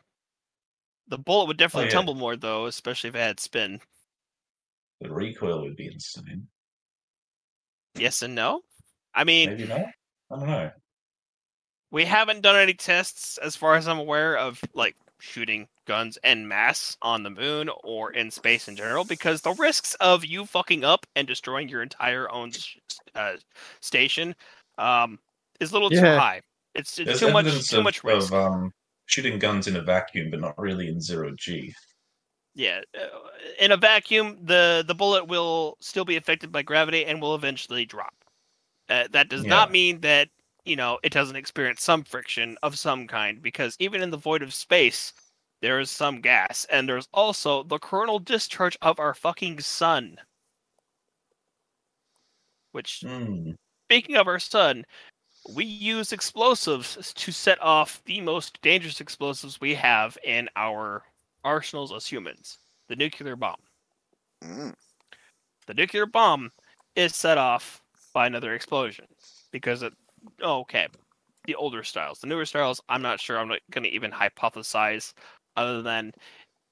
the 1.08 1.18
bullet 1.18 1.48
would 1.48 1.58
definitely 1.58 1.88
yeah. 1.88 1.94
tumble 1.94 2.13
more 2.15 2.36
though 2.36 2.65
especially 2.68 3.08
if 3.10 3.15
it 3.15 3.20
had 3.20 3.39
spin 3.39 3.82
The 5.08 5.13
recoil 5.13 5.62
would 5.62 5.76
be 5.76 5.88
insane. 5.88 6.48
yes 7.98 8.22
and 8.22 8.36
no 8.36 8.62
i 9.13 9.24
mean 9.24 9.50
Maybe 9.50 9.68
not. 9.68 9.80
I 10.32 10.36
don't 10.38 10.48
know. 10.48 10.72
we 11.91 12.06
haven't 12.06 12.41
done 12.41 12.56
any 12.56 12.74
tests 12.74 13.38
as 13.38 13.56
far 13.56 13.76
as 13.76 13.88
i'm 13.88 14.00
aware 14.00 14.38
of 14.38 14.60
like 14.74 14.96
shooting 15.20 15.68
guns 15.88 16.18
en 16.24 16.48
masse 16.48 16.98
on 17.02 17.24
the 17.24 17.30
moon 17.30 17.70
or 17.84 18.12
in 18.12 18.30
space 18.32 18.68
in 18.68 18.76
general 18.76 19.06
because 19.06 19.41
the 19.41 19.54
risks 19.54 19.96
of 19.96 20.26
you 20.26 20.46
fucking 20.46 20.84
up 20.84 21.06
and 21.15 21.28
destroying 21.28 21.70
your 21.70 21.82
entire 21.82 22.30
own 22.32 22.52
sh- 22.52 22.78
uh, 23.15 23.34
station 23.80 24.36
um, 24.78 25.18
is 25.60 25.72
a 25.72 25.74
little 25.74 25.89
too 25.89 26.02
high 26.02 26.41
it's, 26.74 27.00
it's 27.00 27.20
too 27.20 27.32
much 27.32 27.46
evidence 27.46 27.70
too 27.70 27.78
of, 27.78 27.84
much 27.84 28.04
risk 28.04 28.34
of 28.34 28.52
um, 28.52 28.72
shooting 29.06 29.39
guns 29.39 29.68
in 29.68 29.78
a 29.78 29.82
vacuum, 29.82 30.30
but 30.30 30.41
not 30.41 30.58
really 30.60 30.89
in 30.89 31.00
zero 31.00 31.32
G. 31.38 31.74
yeah 32.56 32.82
uh, 33.00 33.08
in 33.60 33.72
a 33.72 33.78
vacuum 33.78 34.38
the 34.44 34.84
the 34.88 34.96
bullet 34.96 35.28
will 35.28 35.78
still 35.82 36.06
be 36.06 36.18
affected 36.18 36.52
by 36.52 36.63
gravity 36.63 37.06
and 37.06 37.22
will 37.22 37.36
eventually 37.36 37.86
drop. 37.86 38.15
Uh, 38.89 39.08
that 39.12 39.30
does 39.30 39.46
not 39.46 39.72
mean 39.72 40.02
that 40.02 40.30
you 40.65 40.76
know 40.76 41.00
it 41.04 41.12
doesn't 41.13 41.36
experience 41.38 41.84
some 41.84 42.04
friction 42.04 42.58
of 42.63 42.78
some 42.80 43.08
kind 43.08 43.41
because 43.41 43.76
even 43.80 44.02
in 44.02 44.12
the 44.12 44.18
void 44.18 44.41
of 44.44 44.54
space 44.54 45.13
there 45.62 45.80
is 45.80 45.91
some 45.91 46.22
gas 46.22 46.65
and 46.72 46.89
there's 46.89 47.10
also 47.13 47.63
the 47.63 47.80
coronal 47.80 48.20
discharge 48.20 48.78
of 48.82 49.00
our 49.00 49.13
fucking 49.13 49.60
sun. 49.62 50.18
Which 52.74 53.06
Hmm. 53.06 53.56
speaking 53.88 54.15
of 54.18 54.28
our 54.28 54.39
sun 54.39 54.86
we 55.48 55.65
use 55.65 56.12
explosives 56.12 57.13
to 57.13 57.32
set 57.32 57.62
off 57.62 58.04
the 58.06 58.22
most 58.22 58.62
dangerous 58.62 59.00
explosives 59.02 59.62
we 59.62 59.76
have 59.76 60.18
in 60.24 60.50
our 60.56 61.06
arsenals 61.45 61.93
as 61.93 62.05
humans 62.05 62.58
the 62.89 62.95
nuclear 62.95 63.36
bomb 63.36 63.55
Mm. 64.43 64.73
the 65.67 65.73
nuclear 65.73 66.05
bomb 66.05 66.51
is 66.95 67.15
set 67.15 67.38
off 67.38 67.81
by 68.13 68.27
another 68.27 68.53
explosion 68.53 69.05
because 69.51 69.81
it 69.81 69.93
oh, 70.41 70.60
okay 70.60 70.88
the 71.45 71.55
older 71.55 71.84
styles 71.84 72.19
the 72.19 72.27
newer 72.27 72.45
styles 72.45 72.81
i'm 72.89 73.01
not 73.01 73.19
sure 73.19 73.39
i'm 73.39 73.47
not 73.47 73.60
going 73.71 73.84
to 73.84 73.89
even 73.89 74.12
hypothesize 74.12 75.13
other 75.55 75.81
than 75.81 76.12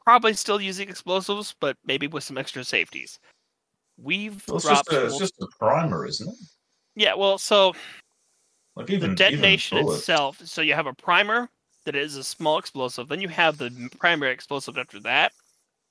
probably 0.03 0.33
still 0.33 0.59
using 0.59 0.89
explosives 0.89 1.55
but 1.61 1.77
maybe 1.85 2.07
with 2.07 2.23
some 2.23 2.37
extra 2.37 2.63
safeties 2.63 3.19
we've 3.97 4.43
Well, 4.47 4.57
it's 4.57 4.65
dropped 4.65 4.89
just 4.89 5.01
a, 5.01 5.05
it's 5.05 5.17
just 5.19 5.33
a 5.41 5.47
primer, 5.57 6.05
isn't 6.05 6.27
it? 6.27 6.35
yeah 6.95 7.13
well 7.13 7.37
so 7.37 7.73
Like 8.75 8.87
the 8.87 8.93
even 8.93 9.11
even 9.11 9.15
detonation 9.15 9.77
bullets. 9.79 9.99
itself 9.99 10.41
so 10.45 10.61
you 10.61 10.73
have 10.73 10.87
a 10.87 10.93
primer 10.93 11.49
that 11.85 11.95
is 11.95 12.15
a 12.15 12.23
small 12.23 12.57
explosive. 12.57 13.07
Then 13.07 13.21
you 13.21 13.29
have 13.29 13.57
the 13.57 13.89
primary 13.99 14.31
explosive 14.31 14.77
after 14.77 14.99
that 15.01 15.33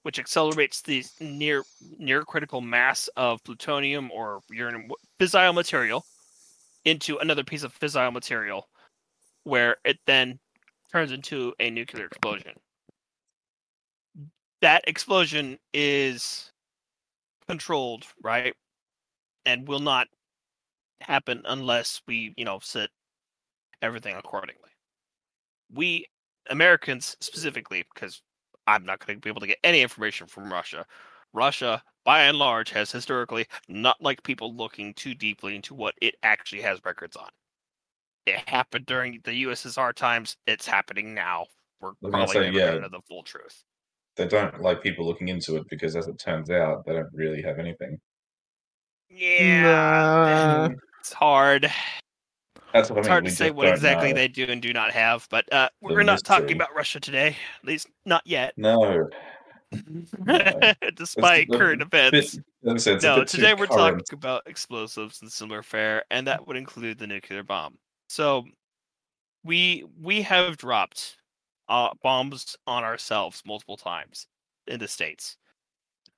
which 0.03 0.19
accelerates 0.19 0.83
the 0.83 1.05
near 1.21 1.65
near 1.99 2.23
critical 2.25 2.61
mass 2.61 3.09
of 3.17 3.43
plutonium 3.45 4.11
or 4.11 4.41
uranium 4.51 4.91
fissile 5.19 5.55
material 5.55 6.05
into 6.85 7.19
another 7.19 7.45
piece 7.45 7.63
of 7.63 7.79
fissile 7.79 8.13
material 8.13 8.69
where 9.45 9.77
it 9.85 9.99
then 10.07 10.39
turns 10.91 11.13
into 11.13 11.53
a 11.61 11.71
nuclear 11.71 12.07
explosion. 12.07 12.53
That 14.61 14.85
explosion 14.87 15.59
is 15.73 16.51
controlled 17.49 18.05
right 18.23 18.55
and 19.45 19.67
will 19.67 19.81
not 19.81 20.07
happen 21.01 21.43
unless 21.45 22.01
we 22.07 22.33
you 22.37 22.45
know 22.45 22.61
set 22.61 22.91
everything 23.83 24.15
accordingly 24.15 24.72
we 25.73 26.07
americans 26.51 27.17
specifically 27.21 27.85
because 27.95 28.23
i'm 28.67 28.85
not 28.85 29.05
going 29.05 29.17
to 29.17 29.21
be 29.21 29.31
able 29.31 29.41
to 29.41 29.47
get 29.47 29.59
any 29.65 29.81
information 29.81 30.27
from 30.27 30.53
russia 30.53 30.85
russia 31.33 31.83
by 32.05 32.23
and 32.23 32.39
large 32.39 32.71
has 32.71 32.91
historically 32.91 33.47
not 33.69 34.01
liked 34.03 34.23
people 34.25 34.55
looking 34.57 34.93
too 34.95 35.15
deeply 35.15 35.57
into 35.57 35.75
what 35.75 35.95
it 36.03 36.15
actually 36.23 36.63
has 36.63 36.79
records 36.85 37.17
on 37.17 37.29
it 38.27 38.49
happened 38.49 38.87
during 38.87 39.21
the 39.25 39.45
ussr 39.45 39.93
times 39.95 40.37
it's 40.47 40.67
happening 40.67 41.15
now 41.15 41.47
we're 41.81 41.91
I 41.91 41.93
was 42.03 42.11
probably 42.11 42.33
say, 42.35 42.41
never 42.41 42.59
yeah. 42.59 42.65
going 42.67 42.77
to 42.77 42.83
know 42.83 42.89
the 42.99 43.03
full 43.09 43.23
truth 43.23 43.65
They 44.17 44.29
don't 44.29 44.61
like 44.61 44.83
people 44.83 45.07
looking 45.07 45.29
into 45.29 45.57
it 45.57 45.65
because, 45.71 45.97
as 45.97 46.07
it 46.07 46.19
turns 46.19 46.51
out, 46.51 46.85
they 46.85 46.93
don't 46.93 47.09
really 47.15 47.43
have 47.43 47.59
anything. 47.59 47.99
yeah 49.11 50.69
Nah. 50.69 50.75
it's 51.01 51.13
hard 51.13 51.71
That's 52.73 52.91
what 52.91 52.99
I 52.99 53.03
It's 53.03 53.09
mean. 53.09 53.09
hard 53.09 53.25
we 53.25 53.31
to 53.31 53.31
say 53.31 53.51
what 53.51 53.69
exactly 53.69 54.13
know. 54.13 54.15
they 54.15 54.29
do 54.29 54.45
and 54.45 54.63
do 54.63 54.73
not 54.73 54.93
have, 54.93 55.27
but 55.31 55.51
uh, 55.53 55.69
we're 55.81 56.03
not 56.05 56.25
talking 56.25 56.57
about 56.57 56.75
Russia 56.75 57.01
today, 57.01 57.37
at 57.59 57.65
least 57.65 57.89
not 58.07 58.23
yet, 58.27 58.55
No, 58.57 59.09
despite 60.95 61.51
the 61.51 61.59
current 61.59 61.83
events. 61.83 62.39
I 62.67 62.73
it's 62.75 62.87
No, 63.01 63.25
today 63.25 63.55
we're 63.55 63.67
current. 63.69 64.03
talking 64.03 64.05
about 64.13 64.45
explosives 64.47 65.23
and 65.23 65.33
similar 65.33 65.63
fare, 65.63 66.05
and 66.11 66.27
that 66.27 66.47
would 66.47 66.57
include 66.57 66.99
the 66.99 67.07
nuclear 67.09 67.43
bomb. 67.45 67.79
So, 68.09 68.47
we 69.45 69.85
we 70.01 70.23
have 70.23 70.57
dropped 70.57 71.19
uh, 71.69 71.91
bombs 72.03 72.57
on 72.67 72.85
ourselves 72.85 73.43
multiple 73.47 73.77
times 73.77 74.27
in 74.67 74.81
the 74.81 74.89
states, 74.89 75.37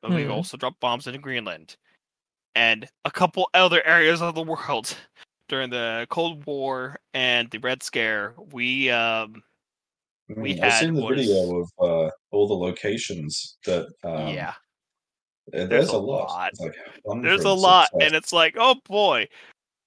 but 0.02 0.12
we've 0.12 0.28
Hmm. 0.28 0.30
also 0.30 0.56
dropped 0.56 0.80
bombs 0.80 1.06
into 1.06 1.18
Greenland 1.20 1.76
and 2.54 2.88
a 3.04 3.12
couple 3.12 3.48
other 3.54 3.84
areas 3.86 4.22
of 4.22 4.34
the 4.36 4.42
world 4.42 4.96
during 5.48 5.70
the 5.70 6.06
Cold 6.10 6.44
War 6.46 6.98
and 7.12 7.50
the 7.50 7.58
Red 7.58 7.82
Scare. 7.82 8.34
We 8.52 8.90
um, 8.90 9.42
we 10.28 10.54
Mm, 10.54 10.58
I've 10.58 10.72
had 10.72 10.78
seen 10.80 10.94
the 10.94 11.02
what 11.02 11.18
is- 11.18 11.26
video 11.28 11.60
of 11.60 11.70
uh, 11.80 12.10
all 12.30 12.48
the 12.48 12.54
locations 12.54 13.56
that 13.66 13.86
um, 14.04 14.28
yeah, 14.28 14.54
there's, 15.48 15.68
there's 15.68 15.88
a 15.90 15.96
a 15.96 15.98
lot. 15.98 16.28
lot. 16.28 16.52
Like 16.60 16.74
there's 17.22 17.44
a 17.44 17.52
lot, 17.52 17.88
sites. 17.92 18.04
and 18.06 18.14
it's 18.14 18.32
like, 18.32 18.56
oh 18.58 18.76
boy, 18.86 19.28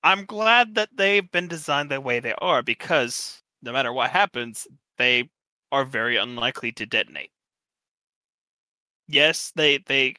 I'm 0.04 0.26
glad 0.26 0.76
that 0.76 0.90
they've 0.96 1.30
been 1.32 1.48
designed 1.48 1.90
the 1.92 2.02
way 2.02 2.20
they 2.20 2.34
are 2.40 2.62
because 2.62 3.42
no 3.64 3.72
matter 3.72 3.92
what 3.92 4.12
happens, 4.12 4.68
they 4.98 5.30
are 5.72 5.86
very 5.86 6.18
unlikely 6.18 6.72
to 6.74 6.86
detonate. 6.86 7.32
Yes, 9.08 9.52
they 9.56 9.80
they 9.80 10.16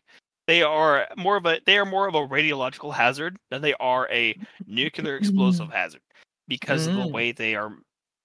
they 0.48 0.62
are 0.64 1.06
more 1.16 1.36
of 1.36 1.46
a 1.46 1.60
they 1.66 1.78
are 1.78 1.84
more 1.86 2.08
of 2.08 2.16
a 2.16 2.26
radiological 2.26 2.92
hazard 2.92 3.38
than 3.50 3.62
they 3.62 3.74
are 3.74 4.08
a 4.10 4.36
nuclear 4.66 5.16
explosive 5.16 5.70
hazard 5.70 6.02
because 6.48 6.86
of 6.88 6.94
the 6.94 7.00
Mm. 7.00 7.12
way 7.12 7.32
they 7.32 7.54
are 7.54 7.78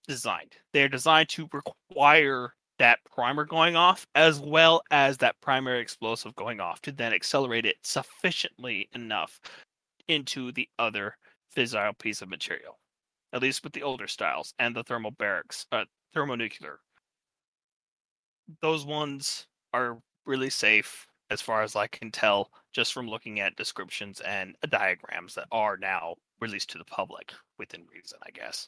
designed. 0.07 0.55
They're 0.71 0.89
designed 0.89 1.29
to 1.29 1.49
require 1.53 2.55
that 2.79 2.99
primer 3.05 3.45
going 3.45 3.75
off 3.75 4.07
as 4.15 4.39
well 4.39 4.81
as 4.89 5.17
that 5.19 5.39
primary 5.41 5.81
explosive 5.81 6.35
going 6.35 6.61
off 6.61 6.81
to 6.83 6.93
then 6.93 7.13
accelerate 7.13 7.65
it 7.65 7.77
sufficiently 7.83 8.89
enough 8.93 9.39
into 10.07 10.51
the 10.53 10.69
other 10.79 11.17
fissile 11.55 11.97
piece 11.99 12.21
of 12.21 12.29
material. 12.29 12.79
At 13.33 13.41
least 13.41 13.63
with 13.63 13.73
the 13.73 13.83
older 13.83 14.07
styles 14.07 14.53
and 14.59 14.75
the 14.75 14.83
thermal 14.83 15.11
barracks, 15.11 15.67
uh, 15.71 15.85
thermonuclear. 16.13 16.79
Those 18.61 18.85
ones 18.85 19.47
are 19.73 20.01
really 20.25 20.49
safe 20.49 21.07
as 21.29 21.41
far 21.41 21.63
as 21.63 21.75
I 21.75 21.87
can 21.87 22.11
tell, 22.11 22.51
just 22.71 22.93
from 22.93 23.07
looking 23.07 23.39
at 23.39 23.55
descriptions 23.55 24.21
and 24.21 24.55
uh, 24.63 24.67
diagrams 24.67 25.35
that 25.35 25.47
are 25.51 25.77
now 25.77 26.15
released 26.39 26.69
to 26.71 26.77
the 26.77 26.85
public 26.85 27.33
within 27.57 27.85
reason, 27.93 28.19
I 28.25 28.31
guess. 28.31 28.67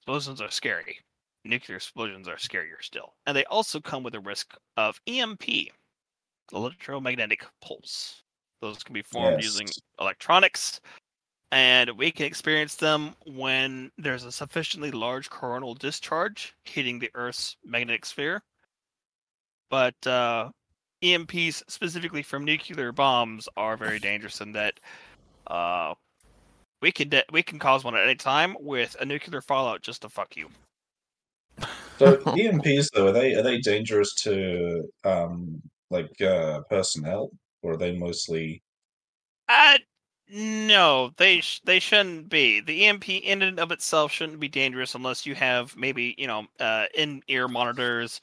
Explosions 0.00 0.40
are 0.40 0.50
scary. 0.50 0.98
Nuclear 1.44 1.76
explosions 1.76 2.28
are 2.28 2.36
scarier 2.36 2.82
still. 2.82 3.14
And 3.26 3.36
they 3.36 3.44
also 3.46 3.80
come 3.80 4.02
with 4.02 4.14
a 4.14 4.20
risk 4.20 4.54
of 4.76 5.00
EMP, 5.06 5.44
electromagnetic 6.52 7.44
pulse. 7.60 8.22
Those 8.60 8.82
can 8.82 8.94
be 8.94 9.02
formed 9.02 9.42
using 9.42 9.68
electronics, 10.00 10.80
and 11.52 11.90
we 11.98 12.10
can 12.10 12.26
experience 12.26 12.76
them 12.76 13.14
when 13.26 13.92
there's 13.98 14.24
a 14.24 14.32
sufficiently 14.32 14.90
large 14.90 15.30
coronal 15.30 15.74
discharge 15.74 16.54
hitting 16.64 16.98
the 16.98 17.10
Earth's 17.14 17.56
magnetic 17.64 18.04
sphere. 18.06 18.42
But 19.70 20.06
uh, 20.06 20.50
EMPs, 21.02 21.64
specifically 21.68 22.22
from 22.22 22.44
nuclear 22.44 22.92
bombs, 22.92 23.48
are 23.56 23.76
very 23.76 23.98
dangerous 24.10 24.40
in 24.40 24.52
that 24.52 24.80
uh, 25.46 25.94
we 26.80 26.92
can 26.92 27.08
de- 27.08 27.24
we 27.32 27.42
can 27.42 27.58
cause 27.58 27.84
one 27.84 27.96
at 27.96 28.04
any 28.04 28.14
time 28.14 28.56
with 28.60 28.96
a 29.00 29.04
nuclear 29.04 29.40
fallout 29.40 29.82
just 29.82 30.02
to 30.02 30.08
fuck 30.08 30.36
you. 30.36 30.48
So 31.98 32.16
EMPs 32.36 32.90
though, 32.90 33.08
are 33.08 33.12
they 33.12 33.34
are 33.34 33.42
they 33.42 33.58
dangerous 33.58 34.14
to 34.22 34.88
um 35.04 35.62
like 35.90 36.20
uh 36.20 36.60
personnel 36.68 37.30
or 37.62 37.72
are 37.72 37.76
they 37.76 37.96
mostly 37.96 38.62
Uh, 39.48 39.78
no, 40.28 41.12
they 41.16 41.40
sh- 41.40 41.60
they 41.64 41.78
shouldn't 41.78 42.28
be. 42.28 42.60
The 42.60 42.86
EMP 42.86 43.08
in 43.08 43.42
and 43.42 43.60
of 43.60 43.72
itself 43.72 44.12
shouldn't 44.12 44.40
be 44.40 44.48
dangerous 44.48 44.94
unless 44.94 45.26
you 45.26 45.34
have 45.34 45.76
maybe 45.76 46.14
you 46.18 46.26
know 46.26 46.46
uh, 46.60 46.86
in 46.94 47.22
ear 47.28 47.48
monitors, 47.48 48.20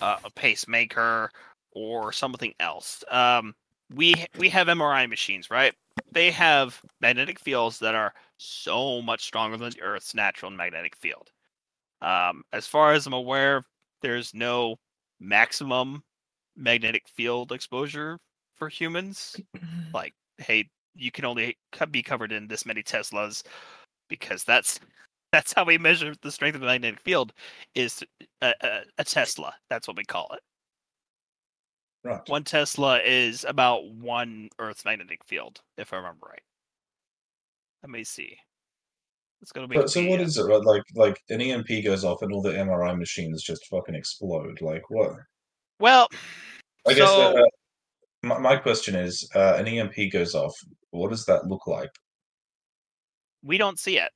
uh, 0.00 0.16
a 0.24 0.30
pacemaker, 0.30 1.30
or 1.72 2.12
something 2.12 2.54
else. 2.60 3.04
Um, 3.10 3.54
we 3.94 4.14
we 4.38 4.48
have 4.48 4.68
MRI 4.68 5.08
machines, 5.08 5.50
right? 5.50 5.74
They 6.10 6.30
have 6.32 6.80
magnetic 7.00 7.38
fields 7.38 7.78
that 7.80 7.94
are 7.94 8.14
so 8.38 9.00
much 9.02 9.24
stronger 9.24 9.56
than 9.56 9.70
the 9.70 9.82
Earth's 9.82 10.14
natural 10.14 10.50
magnetic 10.50 10.96
field. 10.96 11.30
Um, 12.02 12.42
as 12.52 12.66
far 12.66 12.92
as 12.92 13.06
I'm 13.06 13.12
aware, 13.12 13.64
there's 14.02 14.34
no 14.34 14.76
maximum 15.20 16.02
magnetic 16.56 17.08
field 17.08 17.52
exposure 17.52 18.18
for 18.56 18.68
humans. 18.68 19.36
Like, 19.92 20.12
hey, 20.38 20.68
you 20.96 21.10
can 21.10 21.24
only 21.24 21.56
be 21.90 22.02
covered 22.02 22.32
in 22.32 22.46
this 22.46 22.66
many 22.66 22.82
Teslas 22.82 23.42
because 24.08 24.44
that's 24.44 24.80
that's 25.32 25.52
how 25.52 25.64
we 25.64 25.78
measure 25.78 26.14
the 26.22 26.30
strength 26.30 26.54
of 26.54 26.60
the 26.60 26.66
magnetic 26.66 27.00
field 27.00 27.32
is 27.74 28.04
a, 28.40 28.52
a, 28.62 28.80
a 28.98 29.04
Tesla. 29.04 29.52
That's 29.68 29.88
what 29.88 29.96
we 29.96 30.04
call 30.04 30.28
it. 30.32 30.40
right? 32.08 32.20
One 32.28 32.44
Tesla 32.44 33.00
is 33.00 33.44
about 33.44 33.90
one 33.90 34.48
Earth's 34.60 34.84
magnetic 34.84 35.24
field, 35.24 35.60
if 35.76 35.92
I 35.92 35.96
remember 35.96 36.26
right. 36.28 36.42
Let 37.82 37.90
me 37.90 38.04
see. 38.04 38.36
It's 39.42 39.52
gonna 39.52 39.68
be. 39.68 39.76
But 39.76 39.90
so 39.90 40.06
what 40.06 40.20
is 40.20 40.38
it? 40.38 40.44
Right? 40.44 40.62
Like 40.64 40.82
like 40.94 41.20
an 41.28 41.40
EMP 41.40 41.84
goes 41.84 42.04
off 42.04 42.22
and 42.22 42.32
all 42.32 42.40
the 42.40 42.52
MRI 42.52 42.96
machines 42.98 43.42
just 43.42 43.66
fucking 43.66 43.94
explode. 43.94 44.60
Like 44.62 44.88
what? 44.88 45.16
Well, 45.80 46.08
I 46.86 46.94
guess 46.94 47.08
So- 47.08 47.36
uh, 47.36 47.40
uh, 47.42 47.46
my 48.22 48.38
my 48.38 48.56
question 48.56 48.94
is, 48.94 49.28
uh, 49.34 49.56
an 49.58 49.66
EMP 49.66 50.12
goes 50.12 50.34
off. 50.34 50.54
What 50.94 51.10
does 51.10 51.24
that 51.26 51.46
look 51.46 51.66
like? 51.66 51.90
we 53.42 53.58
don't 53.58 53.78
see 53.78 53.98
it. 53.98 54.10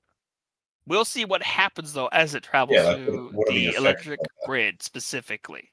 We'll 0.87 1.05
see 1.05 1.25
what 1.25 1.43
happens 1.43 1.93
though 1.93 2.09
as 2.09 2.35
it 2.35 2.43
travels 2.45 2.79
Yeah, 2.79 2.95
through 2.95 3.33
the 3.47 3.53
the 3.53 3.75
electric 3.75 4.21
grid 4.45 4.83
specifically. 4.83 5.71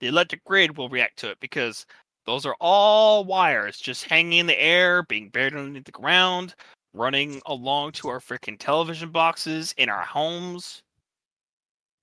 The 0.00 0.08
electric 0.08 0.44
grid 0.44 0.76
will 0.76 0.88
react 0.88 1.18
to 1.20 1.30
it 1.30 1.40
because 1.40 1.86
those 2.26 2.44
are 2.46 2.56
all 2.60 3.24
wires 3.24 3.78
just 3.78 4.04
hanging 4.04 4.40
in 4.40 4.46
the 4.46 4.60
air, 4.60 5.02
being 5.04 5.30
buried 5.30 5.54
underneath 5.54 5.84
the 5.84 5.92
ground, 5.92 6.54
running 6.92 7.40
along 7.46 7.92
to 7.92 8.08
our 8.08 8.20
freaking 8.20 8.58
television 8.58 9.10
boxes 9.10 9.74
in 9.78 9.88
our 9.88 10.04
homes. 10.04 10.82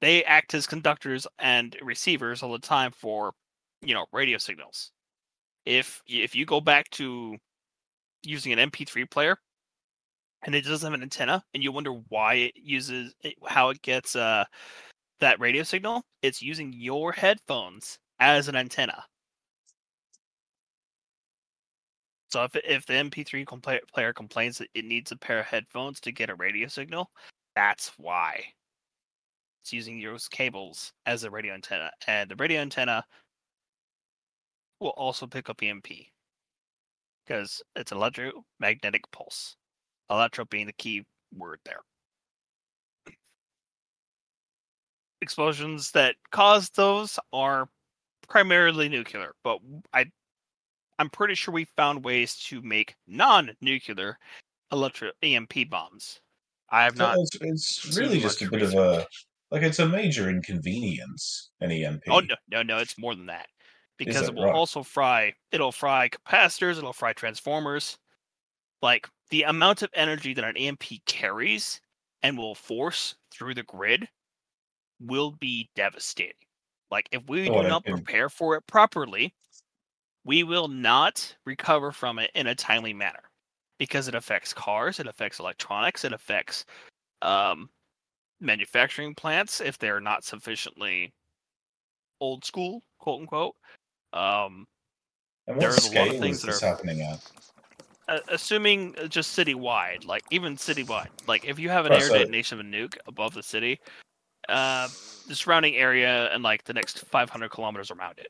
They 0.01 0.24
act 0.24 0.53
as 0.53 0.68
conductors 0.68 1.28
and 1.39 1.78
receivers 1.82 2.41
all 2.43 2.51
the 2.53 2.60
time 2.60 2.91
for, 2.91 3.34
you 3.82 3.93
know, 3.93 4.06
radio 4.12 4.38
signals. 4.38 4.91
If 5.66 6.03
if 6.08 6.36
you 6.36 6.45
go 6.45 6.62
back 6.62 6.89
to 6.91 7.38
using 8.26 8.54
an 8.54 8.60
MP3 8.72 9.10
player, 9.10 9.38
and 10.46 10.56
it 10.56 10.64
doesn't 10.64 10.86
have 10.86 10.94
an 10.94 11.04
antenna 11.04 11.44
and 11.54 11.64
you 11.64 11.72
wonder 11.72 11.92
why 12.10 12.36
it 12.36 12.54
uses 12.56 13.14
it, 13.22 13.36
how 13.48 13.70
it 13.70 13.82
gets 13.82 14.16
uh 14.16 14.46
that 15.20 15.40
radio 15.40 15.64
signal 15.64 16.04
it's 16.22 16.42
using 16.42 16.74
your 16.74 17.12
headphones 17.12 18.00
as 18.20 18.48
an 18.48 18.56
antenna. 18.56 19.04
So 22.30 22.44
if 22.44 22.56
if 22.56 22.86
the 22.86 22.94
mp3 22.94 23.46
compla- 23.46 23.88
player 23.94 24.14
complains 24.14 24.58
that 24.60 24.70
it 24.74 24.86
needs 24.86 25.12
a 25.12 25.18
pair 25.18 25.40
of 25.40 25.46
headphones 25.48 26.00
to 26.02 26.12
get 26.12 26.30
a 26.30 26.36
radio 26.36 26.68
signal 26.68 27.10
that's 27.56 27.92
why. 27.98 28.44
It's 29.64 29.74
using 29.74 30.02
those 30.02 30.28
cables 30.28 30.94
as 31.06 31.24
a 31.24 31.32
radio 31.32 31.54
antenna 31.54 31.92
and 32.08 32.30
the 32.30 32.36
radio 32.36 32.62
antenna 32.62 33.04
will 34.80 34.90
also 34.90 35.26
pick 35.28 35.50
up 35.50 35.64
emp 35.64 35.88
because 37.26 37.62
it's 37.76 37.92
an 37.92 37.98
electromagnetic 37.98 39.10
pulse 39.12 39.56
electro 40.10 40.46
being 40.46 40.68
the 40.68 40.74
key 40.74 41.04
word 41.36 41.60
there. 41.66 41.82
Explosions 45.22 45.92
that 45.92 46.16
cause 46.32 46.70
those 46.70 47.18
are 47.34 47.68
primarily 48.28 48.90
nuclear, 48.90 49.34
but 49.44 49.60
I 49.94 50.06
I'm 51.00 51.10
pretty 51.10 51.36
sure 51.36 51.54
we 51.54 51.66
found 51.76 52.06
ways 52.06 52.36
to 52.48 52.62
make 52.62 52.96
non-nuclear 53.08 54.18
electro 54.72 55.12
EMP 55.24 55.70
bombs. 55.70 56.22
I 56.70 56.84
have 56.84 56.98
not. 56.98 57.18
it's, 57.20 57.38
it's 57.42 57.98
really 57.98 58.20
just 58.20 58.42
a 58.42 58.50
bit 58.50 58.62
of 58.62 58.74
a 58.74 59.06
like 59.52 59.64
it's 59.64 59.80
a 59.80 59.88
major 59.88 60.30
inconvenience. 60.30 61.52
An 61.60 61.72
EMP. 61.72 62.04
Oh 62.10 62.20
no, 62.20 62.36
no, 62.50 62.62
no! 62.62 62.78
It's 62.78 62.98
more 62.98 63.16
than 63.16 63.28
that 63.28 63.48
because 63.98 64.28
it? 64.28 64.36
will 64.36 64.50
also 64.50 64.84
fry. 64.84 65.34
It'll 65.52 65.72
fry 65.72 66.10
capacitors. 66.10 66.78
It'll 66.78 66.93
fry 66.93 67.14
transformers. 67.14 67.98
Like 68.82 69.10
the 69.30 69.43
amount 69.43 69.82
of 69.82 69.89
energy 69.93 70.34
that 70.34 70.43
an 70.43 70.58
EMP 70.58 70.84
carries 71.06 71.82
and 72.24 72.38
will 72.38 72.56
force 72.56 73.16
through 73.32 73.54
the 73.56 73.64
grid 73.64 74.08
will 75.00 75.32
be 75.32 75.70
devastating. 75.76 76.34
Like 76.91 77.10
if 77.12 77.28
we 77.28 77.50
Oh, 77.50 77.62
do 77.62 77.68
not 77.70 77.84
can- 77.84 77.96
prepare 77.96 78.30
for 78.30 78.56
it 78.56 78.66
properly, 78.68 79.34
we 80.24 80.43
will 80.43 80.68
not 80.68 81.36
recover 81.46 81.91
from 81.91 82.20
it 82.20 82.32
in 82.36 82.48
a 82.48 82.56
timely 82.56 82.93
manner 82.93 83.24
because 83.78 84.08
it 84.08 84.16
affects 84.16 84.54
cars, 84.54 85.00
it 85.00 85.08
affects 85.08 85.39
electronics, 85.39 86.04
it 86.06 86.14
affects 86.14 86.66
um, 87.22 87.70
manufacturing 88.39 89.16
plants 89.16 89.62
if 89.62 89.78
they're 89.78 90.02
not 90.02 90.24
sufficiently 90.24 91.14
old 92.20 92.46
school, 92.46 92.82
quote 93.00 93.22
unquote. 93.22 93.56
Um, 94.16 94.66
and 95.47 95.57
what 95.57 95.61
there's 95.61 95.86
a 95.86 95.93
lot 95.99 96.07
of 96.07 96.18
things 96.20 96.38
is 96.38 96.41
that 96.41 96.47
this 96.47 96.63
are- 96.63 96.68
happening 96.68 97.01
at? 97.01 97.20
uh, 98.07 98.20
assuming 98.30 98.95
uh, 98.97 99.07
just 99.07 99.38
citywide, 99.38 100.05
like 100.05 100.24
even 100.32 100.55
citywide, 100.55 101.09
like 101.28 101.43
if 101.45 101.59
you 101.59 101.70
have 101.70 101.86
an 101.86 101.91
Right, 101.91 102.01
air 102.01 102.07
so- 102.07 102.18
detonation 102.18 102.59
of 102.59 102.66
a 102.66 102.70
nuke 102.70 102.95
above 103.07 103.34
the 103.34 103.43
city, 103.43 103.80
uh, 104.47 104.88
the 105.28 105.36
surrounding 105.36 105.76
area 105.76 106.32
and 106.34 106.43
like 106.43 106.63
the 106.63 106.74
next 106.74 107.05
500 107.07 107.49
kilometers 107.49 107.91
around 107.91 108.20
it. 108.20 108.28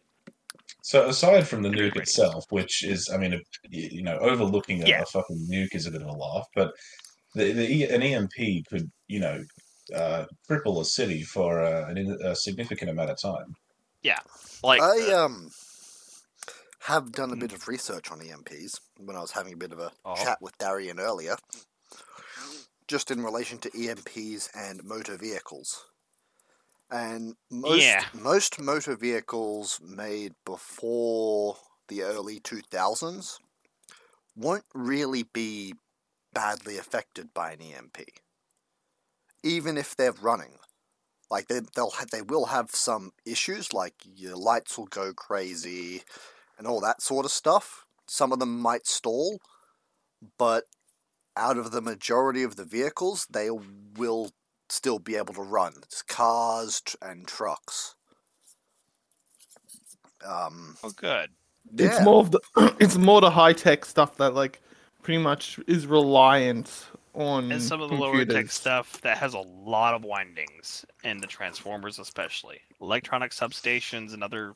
So 0.81 1.07
aside 1.07 1.47
from 1.47 1.61
the 1.61 1.69
nuke 1.69 1.95
radius. 1.95 2.09
itself, 2.09 2.45
which 2.49 2.83
is, 2.83 3.09
I 3.13 3.17
mean, 3.17 3.33
a, 3.33 3.39
you 3.69 4.01
know, 4.03 4.17
overlooking 4.19 4.83
a, 4.83 4.87
Yeah. 4.87 5.01
a 5.01 5.05
fucking 5.05 5.47
nuke 5.51 5.75
is 5.75 5.87
a 5.87 5.91
bit 5.91 6.01
of 6.01 6.07
a 6.07 6.11
laugh, 6.11 6.45
but 6.55 6.71
the, 7.33 7.51
the 7.51 7.69
E- 7.69 7.83
an 7.89 8.01
EMP 8.01 8.65
could, 8.69 8.89
you 9.07 9.19
know, 9.19 9.43
uh, 9.93 10.25
cripple 10.49 10.81
a 10.81 10.85
city 10.85 11.21
for 11.23 11.61
uh, 11.61 11.89
an, 11.89 12.17
a 12.23 12.35
significant 12.35 12.89
amount 12.91 13.09
of 13.11 13.19
time. 13.21 13.53
Yeah, 14.03 14.19
like 14.63 14.81
I 14.81 15.11
uh, 15.13 15.25
um 15.25 15.49
have 16.85 17.11
done 17.11 17.31
a 17.31 17.35
bit 17.35 17.49
hmm. 17.49 17.55
of 17.55 17.67
research 17.67 18.11
on 18.11 18.19
EMPs 18.19 18.79
when 18.97 19.15
I 19.15 19.21
was 19.21 19.31
having 19.31 19.53
a 19.53 19.57
bit 19.57 19.71
of 19.71 19.79
a 19.79 19.91
Oh. 20.05 20.15
chat 20.15 20.39
with 20.39 20.57
Darian 20.59 20.99
earlier, 20.99 21.35
just 22.87 23.09
in 23.09 23.23
relation 23.23 23.57
to 23.59 23.71
EMPs 23.71 24.49
and 24.53 24.83
motor 24.83 25.17
vehicles. 25.17 25.85
And 26.91 27.35
most 27.49 27.81
Yeah. 27.81 28.05
most 28.13 28.59
motor 28.59 28.95
vehicles 28.95 29.79
made 29.81 30.35
before 30.45 31.57
the 31.87 32.03
early 32.03 32.39
two 32.39 32.61
thousands 32.61 33.39
won't 34.35 34.65
really 34.73 35.23
be 35.23 35.73
badly 36.33 36.77
affected 36.77 37.33
by 37.33 37.53
an 37.53 37.61
EMP, 37.61 37.97
even 39.41 39.75
if 39.77 39.95
they're 39.95 40.11
running. 40.11 40.59
Like 41.31 41.47
they 41.47 41.61
they'll 41.75 41.89
ha- 41.89 42.05
they 42.11 42.21
will 42.21 42.45
have 42.45 42.75
some 42.75 43.13
issues, 43.25 43.73
like 43.73 43.95
your 44.05 44.35
lights 44.35 44.77
will 44.77 44.85
go 44.85 45.13
crazy, 45.13 46.03
and 46.57 46.67
all 46.67 46.79
that 46.81 47.01
sort 47.01 47.25
of 47.25 47.31
stuff. 47.31 47.85
Some 48.07 48.31
of 48.31 48.39
them 48.39 48.59
might 48.59 48.87
stall, 48.87 49.39
but 50.37 50.65
out 51.35 51.57
of 51.57 51.71
the 51.71 51.81
majority 51.81 52.43
of 52.43 52.55
the 52.55 52.65
vehicles, 52.65 53.27
they 53.29 53.49
will 53.49 54.31
still 54.69 54.99
be 54.99 55.15
able 55.15 55.33
to 55.33 55.41
run. 55.41 55.73
It's 55.83 56.01
cars 56.01 56.81
tr- 56.81 56.97
and 57.01 57.27
trucks. 57.27 57.95
Um, 60.25 60.77
oh, 60.83 60.91
good. 60.91 61.29
It's 61.77 62.01
more 62.01 62.21
of 62.21 62.31
the 62.31 62.39
it's 62.79 62.97
more 62.97 63.21
the 63.21 63.31
high 63.31 63.53
tech 63.53 63.85
stuff 63.85 64.17
that 64.17 64.33
like 64.33 64.61
pretty 65.01 65.21
much 65.21 65.59
is 65.67 65.87
reliant 65.87 66.85
on 67.13 67.51
And 67.51 67.61
some 67.61 67.81
of 67.81 67.89
the 67.89 67.95
lower 67.95 68.25
tech 68.25 68.49
stuff 68.49 69.01
that 69.01 69.17
has 69.17 69.33
a 69.33 69.39
lot 69.39 69.93
of 69.93 70.03
windings, 70.03 70.85
and 71.03 71.21
the 71.21 71.27
transformers 71.27 71.99
especially. 71.99 72.59
Electronic 72.81 73.31
substations 73.31 74.13
and 74.13 74.23
other 74.23 74.49
or, 74.49 74.55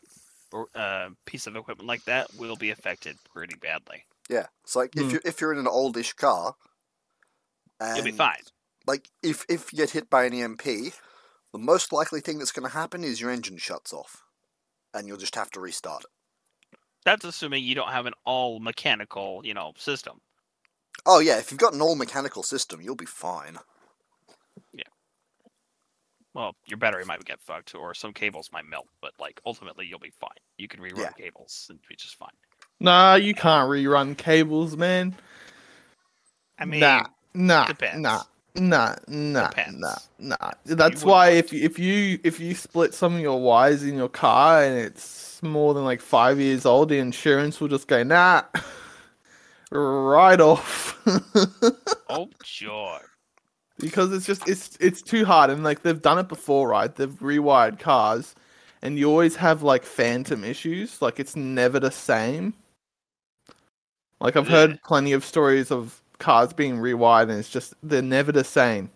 uh, 0.75 1.09
piece 1.25 1.47
of 1.47 1.55
equipment 1.55 1.87
like 1.87 2.03
that 2.05 2.33
will 2.33 2.55
be 2.55 2.71
affected 2.71 3.17
pretty 3.23 3.55
badly. 3.55 4.05
Yeah, 4.29 4.47
it's 4.63 4.75
like 4.75 4.95
if 4.95 5.11
Hmm. 5.11 5.13
you 5.13 5.21
if 5.25 5.41
you're 5.41 5.51
in 5.53 5.59
an 5.59 5.67
oldish 5.67 6.13
car, 6.13 6.55
and 7.79 7.95
You'll 7.97 8.05
be 8.05 8.11
fine. 8.11 8.41
Like 8.87 9.09
if 9.23 9.45
if 9.49 9.71
you 9.73 9.77
get 9.77 9.91
hit 9.91 10.09
by 10.09 10.25
an 10.25 10.33
EMP, 10.33 10.63
the 10.63 10.93
most 11.59 11.91
likely 11.93 12.21
thing 12.21 12.39
that's 12.39 12.51
going 12.51 12.67
to 12.67 12.73
happen 12.77 13.03
is 13.03 13.21
your 13.21 13.31
engine 13.31 13.57
shuts 13.57 13.93
off, 13.93 14.23
and 14.93 15.07
you'll 15.07 15.17
just 15.17 15.35
have 15.35 15.51
to 15.51 15.59
restart 15.61 16.03
it. 16.05 16.09
That's 17.03 17.25
assuming 17.25 17.65
you 17.65 17.75
don't 17.75 17.91
have 17.91 18.05
an 18.05 18.13
all 18.23 18.61
mechanical, 18.61 19.41
you 19.45 19.53
know, 19.53 19.73
system. 19.75 20.21
Oh 21.05 21.19
yeah, 21.19 21.39
if 21.39 21.51
you've 21.51 21.59
got 21.59 21.73
an 21.73 21.81
all 21.81 21.95
mechanical 21.95 22.41
system, 22.43 22.79
you'll 22.81 22.95
be 22.95 23.05
fine. 23.05 23.59
Well, 26.33 26.55
your 26.67 26.77
battery 26.77 27.05
might 27.05 27.23
get 27.25 27.41
fucked, 27.41 27.75
or 27.75 27.93
some 27.93 28.13
cables 28.13 28.49
might 28.53 28.65
melt, 28.65 28.87
but 29.01 29.13
like 29.19 29.41
ultimately 29.45 29.85
you'll 29.87 29.99
be 29.99 30.13
fine. 30.19 30.29
You 30.57 30.67
can 30.67 30.79
rerun 30.79 30.97
Yeah. 30.99 31.09
cables 31.17 31.67
and 31.69 31.79
be 31.89 31.95
just 31.95 32.15
fine. 32.17 32.29
Nah, 32.79 33.15
you 33.15 33.33
can't 33.33 33.69
rerun 33.69 34.17
cables, 34.17 34.77
man. 34.77 35.15
I 36.59 36.65
mean, 36.65 36.81
nah, 36.81 37.07
nah, 37.33 37.67
depends. 37.67 38.05
nah, 38.05 38.23
nah, 38.55 38.95
nah, 39.07 39.49
Depends. 39.49 39.75
nah, 39.77 39.95
nah. 40.19 40.51
That's 40.65 41.03
would 41.03 41.05
why 41.05 41.29
if 41.31 41.51
you- 41.53 41.63
if 41.63 41.79
you 41.79 42.19
if 42.23 42.39
you 42.39 42.55
split 42.55 42.93
some 42.93 43.15
of 43.15 43.21
your 43.21 43.39
wires 43.41 43.83
in 43.83 43.95
your 43.97 44.09
car 44.09 44.63
and 44.63 44.77
it's 44.77 45.41
more 45.43 45.73
than 45.73 45.83
like 45.85 46.01
five 46.01 46.39
years 46.39 46.65
old, 46.65 46.89
the 46.89 46.99
insurance 46.99 47.59
will 47.59 47.67
just 47.69 47.87
go 47.87 48.03
nah, 48.03 48.43
right 49.71 50.39
off. 50.41 50.97
oh 52.09 52.29
joy. 52.43 52.99
Because 53.79 54.11
it's 54.13 54.25
just 54.25 54.47
it's 54.47 54.77
it's 54.79 55.01
too 55.01 55.25
hard 55.25 55.49
and 55.49 55.63
like 55.63 55.81
they've 55.83 56.01
done 56.01 56.19
it 56.19 56.27
before 56.27 56.69
right? 56.69 56.93
They've 56.95 57.09
rewired 57.19 57.79
cars 57.79 58.35
and 58.81 58.97
you 58.99 59.09
always 59.09 59.35
have 59.37 59.63
like 59.63 59.83
phantom 59.83 60.43
issues 60.43 61.01
like 61.01 61.19
it's 61.19 61.35
never 61.35 61.79
the 61.79 61.91
same. 61.91 62.53
Like 64.19 64.35
i've 64.35 64.49
Yeah. 64.49 64.51
heard 64.51 64.79
plenty 64.83 65.13
of 65.13 65.25
stories 65.25 65.71
of 65.71 66.01
cars 66.19 66.53
being 66.53 66.77
rewired 66.77 67.23
and 67.29 67.39
it's 67.39 67.49
just 67.49 67.73
they're 67.83 68.01
never 68.01 68.31
the 68.31 68.43
same. 68.43 68.89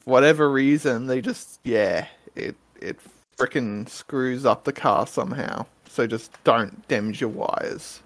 For 0.00 0.10
whatever 0.10 0.50
reason 0.50 1.06
they 1.06 1.20
just 1.20 1.60
yeah 1.64 2.06
it 2.34 2.56
it 2.80 2.98
freaking 3.38 3.88
screws 3.88 4.46
up 4.46 4.64
the 4.64 4.72
car 4.72 5.06
somehow. 5.06 5.66
So 5.88 6.06
just 6.06 6.32
don't 6.44 6.86
damage 6.88 7.20
your 7.20 7.30
wires. 7.30 8.00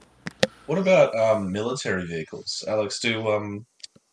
What 0.66 0.78
about 0.78 1.16
um, 1.18 1.50
military 1.50 2.06
vehicles, 2.06 2.62
Alex? 2.68 3.00
Do 3.00 3.28
um, 3.28 3.66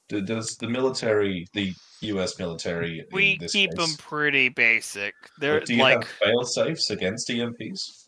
does 0.08 0.58
the 0.58 0.68
military, 0.68 1.47
the 1.53 1.74
U.S. 2.01 2.39
military, 2.39 3.05
We 3.12 3.38
this 3.38 3.51
keep 3.51 3.72
them 3.72 3.89
pretty 3.97 4.49
basic. 4.49 5.14
They're 5.39 5.60
do 5.62 5.76
you 5.76 5.82
like 5.82 6.03
have 6.03 6.08
fail 6.08 6.43
safes 6.43 6.89
against 6.89 7.30
EMPs? 7.30 8.05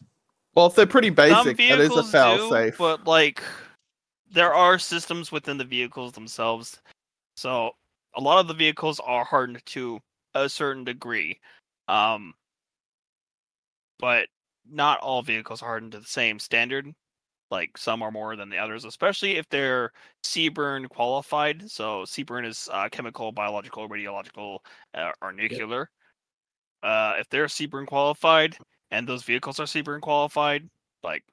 well 0.55 0.65
if 0.65 0.75
they're 0.75 0.87
pretty 0.87 1.09
basic 1.09 1.57
that 1.57 1.79
is 1.79 1.91
a 1.91 2.01
vehicles 2.01 2.11
fail 2.11 2.37
do, 2.37 2.49
safe 2.49 2.77
but 2.77 3.05
like 3.05 3.43
there 4.31 4.53
are 4.53 4.77
systems 4.77 5.31
within 5.31 5.57
the 5.57 5.63
vehicles 5.63 6.11
themselves. 6.13 6.79
So 7.35 7.71
a 8.15 8.21
lot 8.21 8.39
of 8.39 8.47
the 8.47 8.53
vehicles 8.53 8.99
are 8.99 9.23
hardened 9.23 9.65
to 9.67 9.99
a 10.35 10.49
certain 10.49 10.83
degree. 10.83 11.39
Um 11.87 12.33
but 13.99 14.27
not 14.69 14.99
all 14.99 15.21
vehicles 15.21 15.61
are 15.61 15.67
hardened 15.67 15.93
to 15.93 15.99
the 15.99 16.05
same 16.05 16.39
standard. 16.39 16.93
Like 17.51 17.77
some 17.77 18.01
are 18.03 18.11
more 18.11 18.35
than 18.35 18.49
the 18.49 18.57
others, 18.57 18.85
especially 18.85 19.37
if 19.37 19.49
they're 19.49 19.91
CBRN 20.23 20.87
qualified. 20.89 21.69
So 21.69 22.03
CBRN 22.03 22.45
is 22.45 22.69
uh, 22.71 22.89
chemical, 22.89 23.31
biological, 23.31 23.89
radiological, 23.89 24.59
uh, 24.93 25.11
or 25.21 25.31
nuclear. 25.31 25.89
Uh, 26.83 27.15
if 27.17 27.27
they're 27.29 27.47
CBRN 27.47 27.87
qualified 27.87 28.55
and 28.91 29.07
those 29.07 29.23
vehicles 29.23 29.59
are 29.59 29.65
CBRN 29.65 30.01
qualified, 30.01 30.69
like 31.03 31.23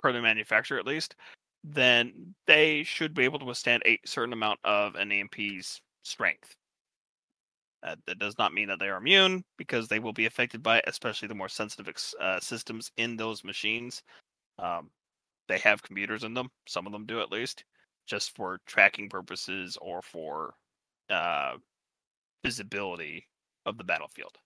per 0.00 0.12
the 0.12 0.20
manufacturer 0.20 0.78
at 0.78 0.86
least, 0.86 1.14
then 1.62 2.34
they 2.46 2.82
should 2.82 3.14
be 3.14 3.24
able 3.24 3.38
to 3.38 3.44
withstand 3.44 3.82
a 3.86 3.98
certain 4.04 4.32
amount 4.32 4.58
of 4.64 4.94
an 4.94 5.12
EMP's 5.12 5.80
strength. 6.02 6.54
Uh, 7.82 7.96
that 8.06 8.18
does 8.18 8.36
not 8.38 8.52
mean 8.52 8.68
that 8.68 8.78
they 8.78 8.88
are 8.88 8.98
immune 8.98 9.42
because 9.56 9.88
they 9.88 9.98
will 9.98 10.12
be 10.12 10.26
affected 10.26 10.62
by 10.62 10.78
it, 10.78 10.84
especially 10.86 11.28
the 11.28 11.34
more 11.34 11.48
sensitive 11.48 11.88
ex- 11.88 12.14
uh, 12.20 12.38
systems 12.38 12.90
in 12.98 13.16
those 13.16 13.42
machines. 13.42 14.02
Um, 14.58 14.90
they 15.50 15.58
have 15.58 15.82
computers 15.82 16.24
in 16.24 16.34
them. 16.34 16.48
Some 16.66 16.86
of 16.86 16.92
them 16.92 17.06
do 17.06 17.20
at 17.20 17.32
least, 17.32 17.64
just 18.06 18.34
for 18.34 18.60
tracking 18.66 19.08
purposes 19.08 19.76
or 19.80 20.02
for 20.02 20.54
uh, 21.10 21.54
visibility 22.44 23.26
of 23.66 23.76
the 23.76 23.84
battlefield. 23.84 24.36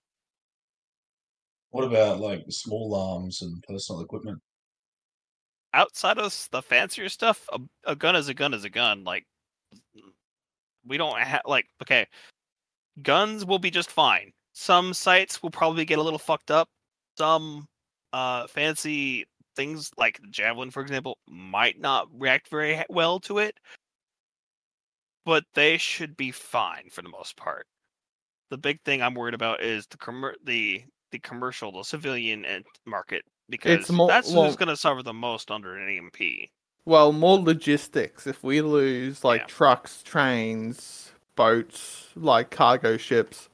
What 1.69 1.83
about 1.83 2.19
like 2.19 2.43
small 2.49 2.95
arms 2.95 3.41
and 3.41 3.61
personal 3.63 4.01
equipment? 4.01 4.41
outside 5.75 6.17
of 6.17 6.47
the 6.51 6.61
fancier 6.61 7.09
stuff, 7.09 7.47
a, 7.51 7.59
a 7.83 7.95
gun 7.95 8.15
is 8.15 8.29
a 8.29 8.33
gun 8.33 8.53
is 8.53 8.63
a 8.63 8.69
gun. 8.69 9.03
Like 9.03 9.25
we 10.87 10.97
don't 10.97 11.19
have 11.19 11.41
like 11.45 11.67
okay, 11.83 12.07
guns 13.03 13.45
will 13.45 13.59
be 13.59 13.69
just 13.69 13.91
fine. 13.91 14.31
Some 14.53 14.93
sites 14.93 15.43
will 15.43 15.51
probably 15.51 15.85
get 15.85 15.99
a 15.99 16.01
little 16.01 16.17
fucked 16.17 16.49
up. 16.49 16.69
Some 17.17 17.67
uh 18.13 18.47
fancy 18.47 19.25
things 19.55 19.91
like 19.97 20.19
the 20.21 20.27
javelin, 20.27 20.71
for 20.71 20.81
example, 20.81 21.17
might 21.29 21.79
not 21.79 22.07
react 22.13 22.49
very 22.49 22.83
well 22.89 23.19
to 23.21 23.39
it, 23.39 23.57
but 25.25 25.43
they 25.53 25.77
should 25.77 26.15
be 26.17 26.31
fine 26.31 26.89
for 26.91 27.01
the 27.01 27.09
most 27.09 27.35
part. 27.37 27.65
The 28.51 28.57
big 28.57 28.81
thing 28.83 29.01
I'm 29.01 29.15
worried 29.15 29.33
about 29.33 29.61
is 29.63 29.87
the 29.87 29.97
commer- 29.97 30.35
the 30.43 30.83
the 31.11 31.19
commercial, 31.19 31.71
the 31.71 31.83
civilian 31.83 32.43
and 32.45 32.65
market 32.85 33.23
because 33.49 33.89
more- 33.89 34.07
that's 34.07 34.31
well- 34.31 34.45
who's 34.45 34.55
going 34.55 34.67
to 34.69 34.75
suffer 34.75 35.01
the 35.01 35.13
most 35.13 35.49
under 35.49 35.77
an 35.77 35.87
EMP. 35.89 36.49
Well, 36.83 37.11
more 37.13 37.39
logistics. 37.39 38.27
If 38.27 38.43
we 38.43 38.61
lose 38.61 39.23
like 39.23 39.41
Yeah. 39.41 39.47
trucks, 39.47 40.03
trains, 40.03 41.11
boats, 41.35 42.09
like 42.15 42.51
cargo 42.51 42.97
ships, 42.97 43.49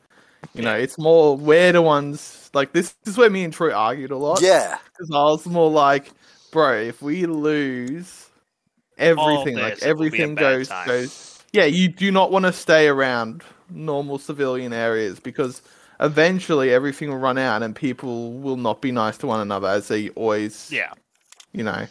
you 0.53 0.61
know, 0.61 0.75
it's 0.75 0.97
more 0.97 1.35
we're 1.37 1.71
the 1.71 1.81
ones 1.81 2.49
like 2.53 2.73
this, 2.73 2.95
this 3.03 3.13
is 3.13 3.17
where 3.17 3.29
me 3.29 3.43
and 3.43 3.53
Troy 3.53 3.71
argued 3.71 4.11
a 4.11 4.17
lot. 4.17 4.41
Yeah, 4.41 4.77
Because 4.85 5.11
I 5.11 5.23
was 5.23 5.45
more 5.45 5.69
like, 5.69 6.11
bro, 6.51 6.73
if 6.79 7.01
we 7.01 7.25
lose 7.25 8.29
everything, 8.97 9.55
like 9.55 9.75
this, 9.75 9.83
it 9.83 9.97
will 9.97 10.09
be 10.09 10.21
a 10.21 10.27
everything 10.27 10.35
goes 10.35 10.67
time. 10.67 10.87
goes 10.87 11.43
Yeah, 11.53 11.65
you 11.65 11.87
do 11.87 12.11
not 12.11 12.31
want 12.31 12.45
to 12.45 12.53
stay 12.53 12.87
around 12.87 13.43
normal 13.69 14.17
civilian 14.17 14.73
areas 14.73 15.19
because 15.19 15.61
eventually 16.01 16.73
everything 16.73 17.09
will 17.09 17.17
run 17.17 17.37
out 17.37 17.63
and 17.63 17.75
people 17.75 18.33
will 18.33 18.57
not 18.57 18.81
be 18.81 18.91
nice 18.91 19.17
to 19.19 19.27
one 19.27 19.39
another 19.39 19.67
as 19.67 19.87
they 19.87 20.09
always 20.09 20.71
Yeah. 20.71 20.91
you 21.53 21.63
know. 21.63 21.85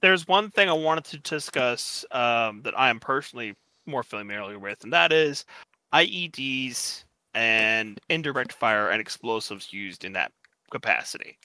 there's 0.00 0.26
one 0.28 0.50
thing 0.50 0.68
I 0.68 0.72
wanted 0.72 1.04
to 1.06 1.18
discuss 1.18 2.04
um, 2.12 2.62
that 2.62 2.78
I 2.78 2.88
am 2.88 3.00
personally 3.00 3.54
more 3.84 4.02
familiar 4.02 4.58
with, 4.58 4.84
and 4.84 4.92
that 4.92 5.12
is 5.12 5.44
IEDs 5.92 7.04
and 7.34 7.98
indirect 8.08 8.52
fire 8.52 8.90
and 8.90 9.00
explosives 9.00 9.72
used 9.72 10.04
in 10.04 10.12
that 10.14 10.32
capacity. 10.70 11.38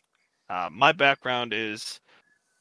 Uh, 0.49 0.69
my 0.71 0.91
background 0.91 1.53
is 1.53 1.99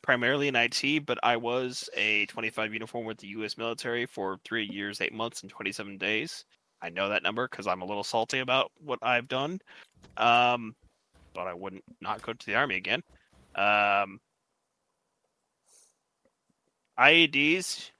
primarily 0.02 0.48
in 0.48 0.56
IT, 0.56 1.06
but 1.06 1.18
I 1.22 1.36
was 1.36 1.88
a 1.96 2.26
25 2.26 2.72
uniform 2.72 3.06
with 3.06 3.18
the 3.18 3.28
U.S. 3.28 3.56
military 3.56 4.06
for 4.06 4.38
three 4.44 4.64
years, 4.64 5.00
eight 5.00 5.12
months, 5.12 5.42
and 5.42 5.50
27 5.50 5.98
days. 5.98 6.44
I 6.82 6.90
know 6.90 7.08
that 7.08 7.22
number 7.22 7.46
because 7.48 7.66
I'm 7.66 7.82
a 7.82 7.86
little 7.86 8.04
salty 8.04 8.40
about 8.40 8.72
what 8.80 8.98
I've 9.02 9.28
done. 9.28 9.60
Um, 10.16 10.74
but 11.34 11.46
I 11.46 11.54
wouldn't 11.54 11.84
not 12.00 12.22
go 12.22 12.32
to 12.32 12.46
the 12.46 12.56
army 12.56 12.76
again. 12.76 13.02
Um, 13.54 14.20
IEDs, 16.98 17.90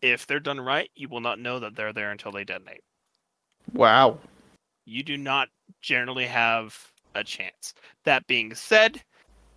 if 0.00 0.26
they're 0.26 0.40
done 0.40 0.60
right, 0.60 0.90
you 0.94 1.08
will 1.08 1.20
not 1.20 1.38
know 1.38 1.58
that 1.58 1.74
they're 1.74 1.92
there 1.92 2.10
until 2.10 2.32
they 2.32 2.44
detonate. 2.44 2.82
Wow. 3.72 4.18
You 4.86 5.02
do 5.02 5.16
not 5.16 5.48
generally 5.82 6.26
have 6.26 6.76
a 7.14 7.22
chance. 7.22 7.74
That 8.04 8.26
being 8.26 8.54
said, 8.54 9.02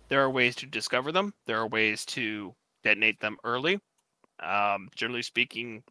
there 0.08 0.22
are 0.22 0.30
ways 0.30 0.54
to 0.56 0.66
discover 0.66 1.12
them. 1.12 1.32
There 1.46 1.58
are 1.58 1.68
ways 1.68 2.04
to 2.06 2.54
detonate 2.84 3.20
them 3.20 3.38
early. 3.44 3.80
Um, 4.42 4.88
generally 4.94 5.22
speaking, 5.22 5.82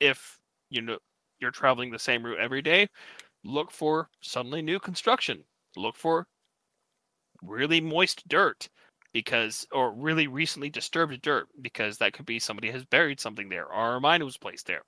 if 0.00 0.38
you 0.70 0.82
know 0.82 0.98
you're 1.38 1.50
traveling 1.50 1.90
the 1.90 1.98
same 1.98 2.24
route 2.24 2.38
every 2.38 2.62
day, 2.62 2.88
look 3.44 3.70
for 3.70 4.08
suddenly 4.20 4.62
new 4.62 4.80
construction. 4.80 5.44
Look 5.76 5.96
for 5.96 6.26
really 7.42 7.80
moist 7.80 8.26
dirt 8.28 8.68
because 9.12 9.66
or 9.72 9.92
really 9.92 10.26
recently 10.26 10.70
disturbed 10.70 11.20
dirt 11.22 11.46
because 11.60 11.98
that 11.98 12.12
could 12.14 12.26
be 12.26 12.38
somebody 12.38 12.70
has 12.70 12.84
buried 12.86 13.20
something 13.20 13.48
there 13.48 13.66
or 13.66 13.96
a 13.96 14.00
mine 14.00 14.24
was 14.24 14.38
placed 14.38 14.66
there. 14.66 14.82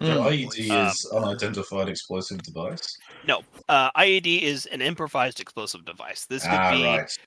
The 0.00 0.06
Mm. 0.06 0.26
IED 0.26 0.70
Um, 0.70 0.86
is 0.88 1.06
unidentified 1.06 1.88
explosive 1.88 2.42
device. 2.42 2.96
No, 3.24 3.44
uh, 3.68 3.90
IED 3.94 4.42
is 4.42 4.66
an 4.66 4.80
improvised 4.80 5.38
explosive 5.38 5.84
device. 5.84 6.26
This 6.26 6.42
could 6.42 6.52
ah, 6.52 6.70
be 6.72 6.84
right. 6.84 7.18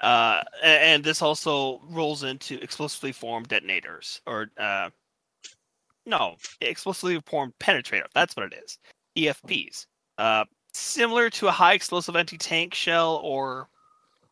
Uh, 0.00 0.42
and 0.62 1.02
this 1.02 1.22
also 1.22 1.80
rolls 1.84 2.22
into 2.22 2.62
explosively 2.62 3.12
formed 3.12 3.48
detonators, 3.48 4.20
or 4.26 4.50
uh, 4.58 4.90
no, 6.04 6.36
explosively 6.60 7.20
formed 7.26 7.54
penetrator. 7.58 8.06
That's 8.14 8.36
what 8.36 8.52
it 8.52 8.62
is. 8.64 8.78
EFPs. 9.16 9.86
Uh, 10.18 10.44
similar 10.72 11.30
to 11.30 11.48
a 11.48 11.52
high 11.52 11.72
explosive 11.72 12.14
anti-tank 12.14 12.74
shell 12.74 13.20
or 13.22 13.68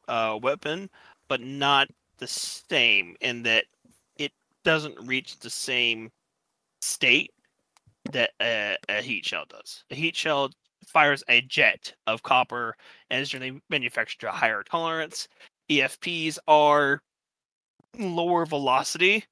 uh, 0.08 0.38
weapon, 0.40 0.88
but 1.28 1.40
not 1.40 1.88
the 2.18 2.26
same 2.26 3.16
in 3.20 3.42
that 3.42 3.64
it 4.16 4.32
doesn't 4.62 4.98
reach 5.06 5.38
the 5.40 5.50
same 5.50 6.12
state 6.80 7.33
that 8.12 8.30
a, 8.40 8.76
a 8.88 9.02
heat 9.02 9.24
shell 9.24 9.44
does. 9.48 9.84
A 9.90 9.94
heat 9.94 10.16
shell 10.16 10.50
fires 10.86 11.24
a 11.28 11.40
jet 11.42 11.92
of 12.06 12.22
copper 12.22 12.76
and 13.10 13.22
is 13.22 13.30
generally 13.30 13.60
manufactured 13.70 14.20
to 14.20 14.28
a 14.28 14.32
higher 14.32 14.62
tolerance. 14.62 15.28
EFPs 15.70 16.38
are 16.46 17.00
lower 17.98 18.44
velocity 18.44 19.24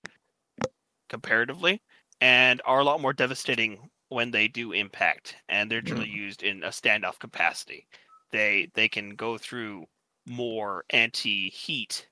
comparatively 1.08 1.80
and 2.20 2.62
are 2.64 2.80
a 2.80 2.84
lot 2.84 3.00
more 3.00 3.12
devastating 3.12 3.78
when 4.08 4.30
they 4.30 4.48
do 4.48 4.72
impact 4.72 5.36
and 5.48 5.70
they're 5.70 5.80
generally 5.80 6.08
used 6.08 6.42
in 6.42 6.62
a 6.64 6.68
standoff 6.68 7.18
capacity. 7.18 7.86
They 8.30 8.68
they 8.74 8.88
can 8.88 9.10
go 9.10 9.36
through 9.36 9.84
more 10.26 10.84
anti-heat 10.90 12.08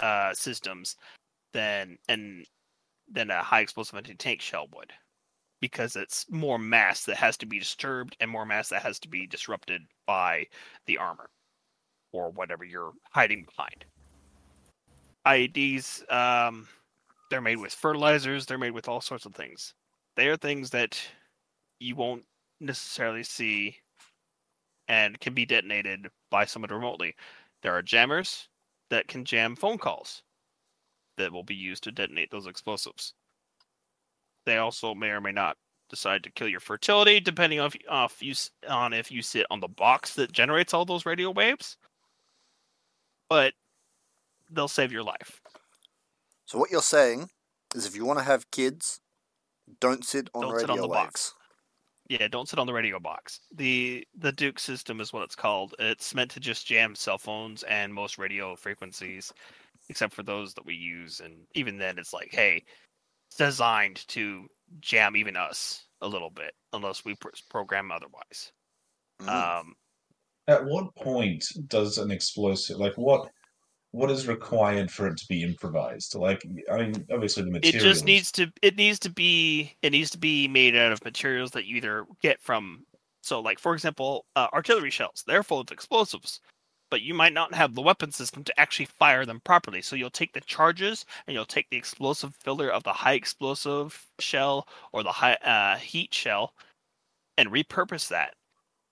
uh, 0.00 0.34
systems 0.34 0.96
than 1.52 1.96
and 2.08 2.46
than 3.10 3.30
a 3.30 3.42
high 3.42 3.60
explosive 3.60 3.96
anti-tank 3.96 4.40
shell 4.40 4.68
would 4.74 4.92
because 5.64 5.96
it's 5.96 6.26
more 6.30 6.58
mass 6.58 7.04
that 7.04 7.16
has 7.16 7.38
to 7.38 7.46
be 7.46 7.58
disturbed 7.58 8.14
and 8.20 8.30
more 8.30 8.44
mass 8.44 8.68
that 8.68 8.82
has 8.82 8.98
to 8.98 9.08
be 9.08 9.26
disrupted 9.26 9.80
by 10.06 10.44
the 10.84 10.98
armor 10.98 11.30
or 12.12 12.28
whatever 12.32 12.66
you're 12.66 12.92
hiding 13.12 13.46
behind. 13.46 13.86
IEDs, 15.26 16.12
um, 16.12 16.68
they're 17.30 17.40
made 17.40 17.56
with 17.56 17.72
fertilizers, 17.72 18.44
they're 18.44 18.58
made 18.58 18.72
with 18.72 18.90
all 18.90 19.00
sorts 19.00 19.24
of 19.24 19.34
things. 19.34 19.72
They 20.16 20.28
are 20.28 20.36
things 20.36 20.68
that 20.68 21.00
you 21.80 21.96
won't 21.96 22.26
necessarily 22.60 23.22
see 23.22 23.74
and 24.88 25.18
can 25.18 25.32
be 25.32 25.46
detonated 25.46 26.08
by 26.30 26.44
someone 26.44 26.70
remotely. 26.70 27.14
There 27.62 27.72
are 27.72 27.80
jammers 27.80 28.50
that 28.90 29.08
can 29.08 29.24
jam 29.24 29.56
phone 29.56 29.78
calls 29.78 30.22
that 31.16 31.32
will 31.32 31.42
be 31.42 31.54
used 31.54 31.84
to 31.84 31.90
detonate 31.90 32.30
those 32.30 32.46
explosives. 32.46 33.14
They 34.46 34.58
also 34.58 34.94
may 34.94 35.08
or 35.08 35.20
may 35.20 35.32
not 35.32 35.56
decide 35.90 36.22
to 36.24 36.32
kill 36.32 36.48
your 36.48 36.60
fertility, 36.60 37.20
depending 37.20 37.60
on 37.60 37.66
if, 37.66 37.76
off 37.88 38.22
you, 38.22 38.34
on 38.68 38.92
if 38.92 39.10
you 39.10 39.22
sit 39.22 39.46
on 39.50 39.60
the 39.60 39.68
box 39.68 40.14
that 40.14 40.32
generates 40.32 40.74
all 40.74 40.84
those 40.84 41.06
radio 41.06 41.30
waves. 41.30 41.76
But 43.28 43.54
they'll 44.50 44.68
save 44.68 44.92
your 44.92 45.02
life. 45.02 45.40
So 46.46 46.58
what 46.58 46.70
you're 46.70 46.82
saying 46.82 47.28
is, 47.74 47.86
if 47.86 47.96
you 47.96 48.04
want 48.04 48.18
to 48.18 48.24
have 48.24 48.50
kids, 48.50 49.00
don't 49.80 50.04
sit 50.04 50.28
on 50.34 50.42
Don't 50.42 50.52
radio 50.52 50.66
sit 50.66 50.70
on 50.70 50.80
the 50.80 50.88
waves. 50.88 51.04
box. 51.04 51.34
Yeah, 52.08 52.28
don't 52.28 52.48
sit 52.48 52.58
on 52.58 52.66
the 52.66 52.72
radio 52.74 53.00
box. 53.00 53.40
The 53.54 54.06
the 54.18 54.30
Duke 54.32 54.58
system 54.58 55.00
is 55.00 55.12
what 55.12 55.22
it's 55.22 55.34
called. 55.34 55.74
It's 55.78 56.14
meant 56.14 56.30
to 56.32 56.40
just 56.40 56.66
jam 56.66 56.94
cell 56.94 57.16
phones 57.16 57.62
and 57.62 57.94
most 57.94 58.18
radio 58.18 58.54
frequencies, 58.56 59.32
except 59.88 60.12
for 60.12 60.22
those 60.22 60.52
that 60.54 60.66
we 60.66 60.74
use. 60.74 61.20
And 61.20 61.46
even 61.54 61.78
then, 61.78 61.98
it's 61.98 62.12
like, 62.12 62.28
hey, 62.30 62.62
designed 63.36 64.06
to 64.08 64.46
jam 64.80 65.16
even 65.16 65.36
us 65.36 65.86
a 66.00 66.08
little 66.08 66.30
bit, 66.30 66.52
unless 66.72 67.04
we 67.04 67.14
pr- 67.16 67.28
program 67.50 67.90
otherwise. 67.90 68.52
Mm. 69.22 69.28
Um, 69.28 69.74
At 70.48 70.64
what 70.64 70.94
point 70.94 71.44
does 71.68 71.98
an 71.98 72.10
explosive 72.10 72.78
like 72.78 72.94
what 72.96 73.28
what 73.92 74.10
is 74.10 74.26
required 74.26 74.90
for 74.90 75.06
it 75.06 75.16
to 75.16 75.26
be 75.28 75.44
improvised? 75.44 76.16
Like 76.16 76.42
I 76.70 76.78
mean, 76.78 77.06
obviously 77.12 77.44
the 77.44 77.50
material. 77.50 77.80
it 77.80 77.88
just 77.88 78.04
needs 78.04 78.32
to 78.32 78.52
it 78.60 78.76
needs 78.76 78.98
to 79.00 79.10
be 79.10 79.76
it 79.82 79.92
needs 79.92 80.10
to 80.10 80.18
be 80.18 80.48
made 80.48 80.74
out 80.74 80.92
of 80.92 81.04
materials 81.04 81.52
that 81.52 81.66
you 81.66 81.76
either 81.76 82.04
get 82.20 82.40
from 82.42 82.84
so 83.22 83.40
like 83.40 83.58
for 83.58 83.72
example 83.72 84.26
uh, 84.34 84.48
artillery 84.52 84.90
shells 84.90 85.22
they're 85.26 85.44
full 85.44 85.60
of 85.60 85.70
explosives 85.70 86.40
but 86.94 87.02
you 87.02 87.12
might 87.12 87.32
not 87.32 87.52
have 87.52 87.74
the 87.74 87.82
weapon 87.82 88.12
system 88.12 88.44
to 88.44 88.60
actually 88.60 88.86
fire 88.86 89.26
them 89.26 89.40
properly. 89.40 89.82
So 89.82 89.96
you'll 89.96 90.10
take 90.10 90.32
the 90.32 90.40
charges 90.42 91.04
and 91.26 91.34
you'll 91.34 91.44
take 91.44 91.68
the 91.68 91.76
explosive 91.76 92.36
filler 92.36 92.70
of 92.70 92.84
the 92.84 92.92
high 92.92 93.14
explosive 93.14 94.06
shell 94.20 94.68
or 94.92 95.02
the 95.02 95.10
high 95.10 95.34
uh, 95.44 95.76
heat 95.76 96.14
shell 96.14 96.54
and 97.36 97.50
repurpose 97.50 98.06
that 98.10 98.34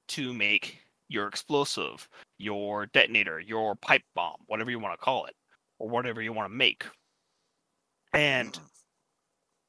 to 0.09 0.34
make 0.34 0.78
your 1.09 1.28
explosive 1.28 2.09
your 2.38 2.86
detonator 2.86 3.38
your 3.38 3.76
pipe 3.76 4.03
bomb 4.16 4.34
whatever 4.48 4.72
you 4.72 4.80
want 4.80 4.98
to 4.98 5.05
call 5.05 5.26
it 5.26 5.36
or 5.78 5.88
whatever 5.88 6.20
you 6.20 6.32
want 6.32 6.50
to 6.50 6.57
make. 6.57 6.84
And 8.12 8.59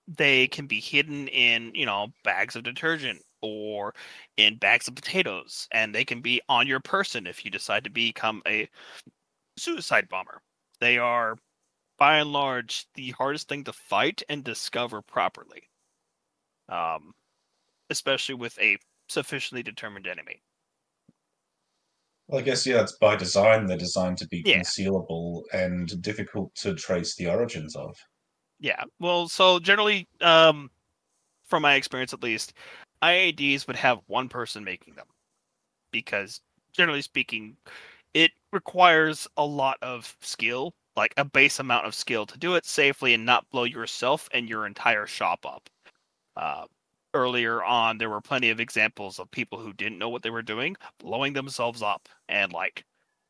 they 0.07 0.47
can 0.47 0.65
be 0.65 0.79
hidden 0.79 1.27
in 1.27 1.71
you 1.75 1.85
know 1.85 2.07
bags 2.23 2.55
of 2.55 2.63
detergent 2.63 3.21
or 3.43 3.93
in 4.37 4.57
bags 4.57 4.87
of 4.87 4.95
potatoes 4.95 5.67
and 5.71 5.93
they 5.93 6.05
can 6.05 6.21
be 6.21 6.41
on 6.49 6.67
your 6.67 6.79
person 6.79 7.27
if 7.27 7.45
you 7.45 7.51
decide 7.51 7.83
to 7.83 7.91
become 7.91 8.41
a 8.47 8.69
suicide 9.57 10.09
bomber 10.09 10.41
they 10.79 10.97
are 10.97 11.37
by 11.97 12.19
and 12.19 12.31
large 12.33 12.87
the 12.95 13.11
hardest 13.11 13.49
thing 13.49 13.63
to 13.63 13.73
fight 13.73 14.23
and 14.29 14.43
discover 14.43 15.01
properly 15.01 15.69
um 16.69 17.13
especially 17.89 18.35
with 18.35 18.57
a 18.59 18.77
sufficiently 19.09 19.63
determined 19.63 20.07
enemy 20.07 20.43
Well, 22.27 22.41
I 22.41 22.43
guess 22.43 22.65
yeah, 22.67 22.81
it's 22.81 22.97
by 22.97 23.15
design. 23.15 23.65
They're 23.65 23.77
designed 23.77 24.17
to 24.17 24.27
be 24.27 24.43
Yeah. 24.43 24.63
concealable 24.63 25.43
and 25.53 26.01
difficult 26.01 26.53
to 26.55 26.75
trace 26.75 27.15
the 27.15 27.27
origins 27.27 27.75
of. 27.77 27.95
Yeah. 28.59 28.83
Well, 28.99 29.27
so 29.27 29.59
generally, 29.59 30.07
um, 30.21 30.71
from 31.45 31.63
my 31.63 31.75
experience 31.75 32.13
at 32.13 32.23
least, 32.23 32.53
IEDs 33.03 33.67
would 33.67 33.75
have 33.75 33.99
one 34.07 34.29
person 34.29 34.63
making 34.63 34.95
them 34.95 35.07
because, 35.91 36.41
generally 36.73 37.01
speaking, 37.03 37.57
it 38.13 38.31
requires 38.51 39.27
a 39.37 39.45
lot 39.45 39.77
of 39.81 40.17
skill, 40.21 40.73
like 40.95 41.13
a 41.17 41.25
base 41.25 41.59
amount 41.59 41.85
of 41.87 41.95
skill 41.95 42.25
to 42.27 42.37
do 42.39 42.55
it 42.55 42.65
safely 42.65 43.13
and 43.13 43.25
not 43.25 43.49
blow 43.51 43.65
yourself 43.65 44.29
and 44.33 44.49
your 44.49 44.65
entire 44.67 45.07
shop 45.07 45.45
up. 45.45 45.69
Uh, 46.35 46.65
earlier 47.13 47.63
on, 47.63 47.97
there 47.97 48.09
were 48.09 48.21
plenty 48.21 48.49
of 48.49 48.59
examples 48.59 49.19
of 49.19 49.29
people 49.31 49.59
who 49.59 49.73
didn't 49.73 49.99
know 49.99 50.09
what 50.09 50.23
they 50.23 50.29
were 50.31 50.41
doing, 50.43 50.75
blowing 50.99 51.33
themselves 51.33 51.81
up, 51.81 52.09
and 52.29 52.53
like 52.53 52.85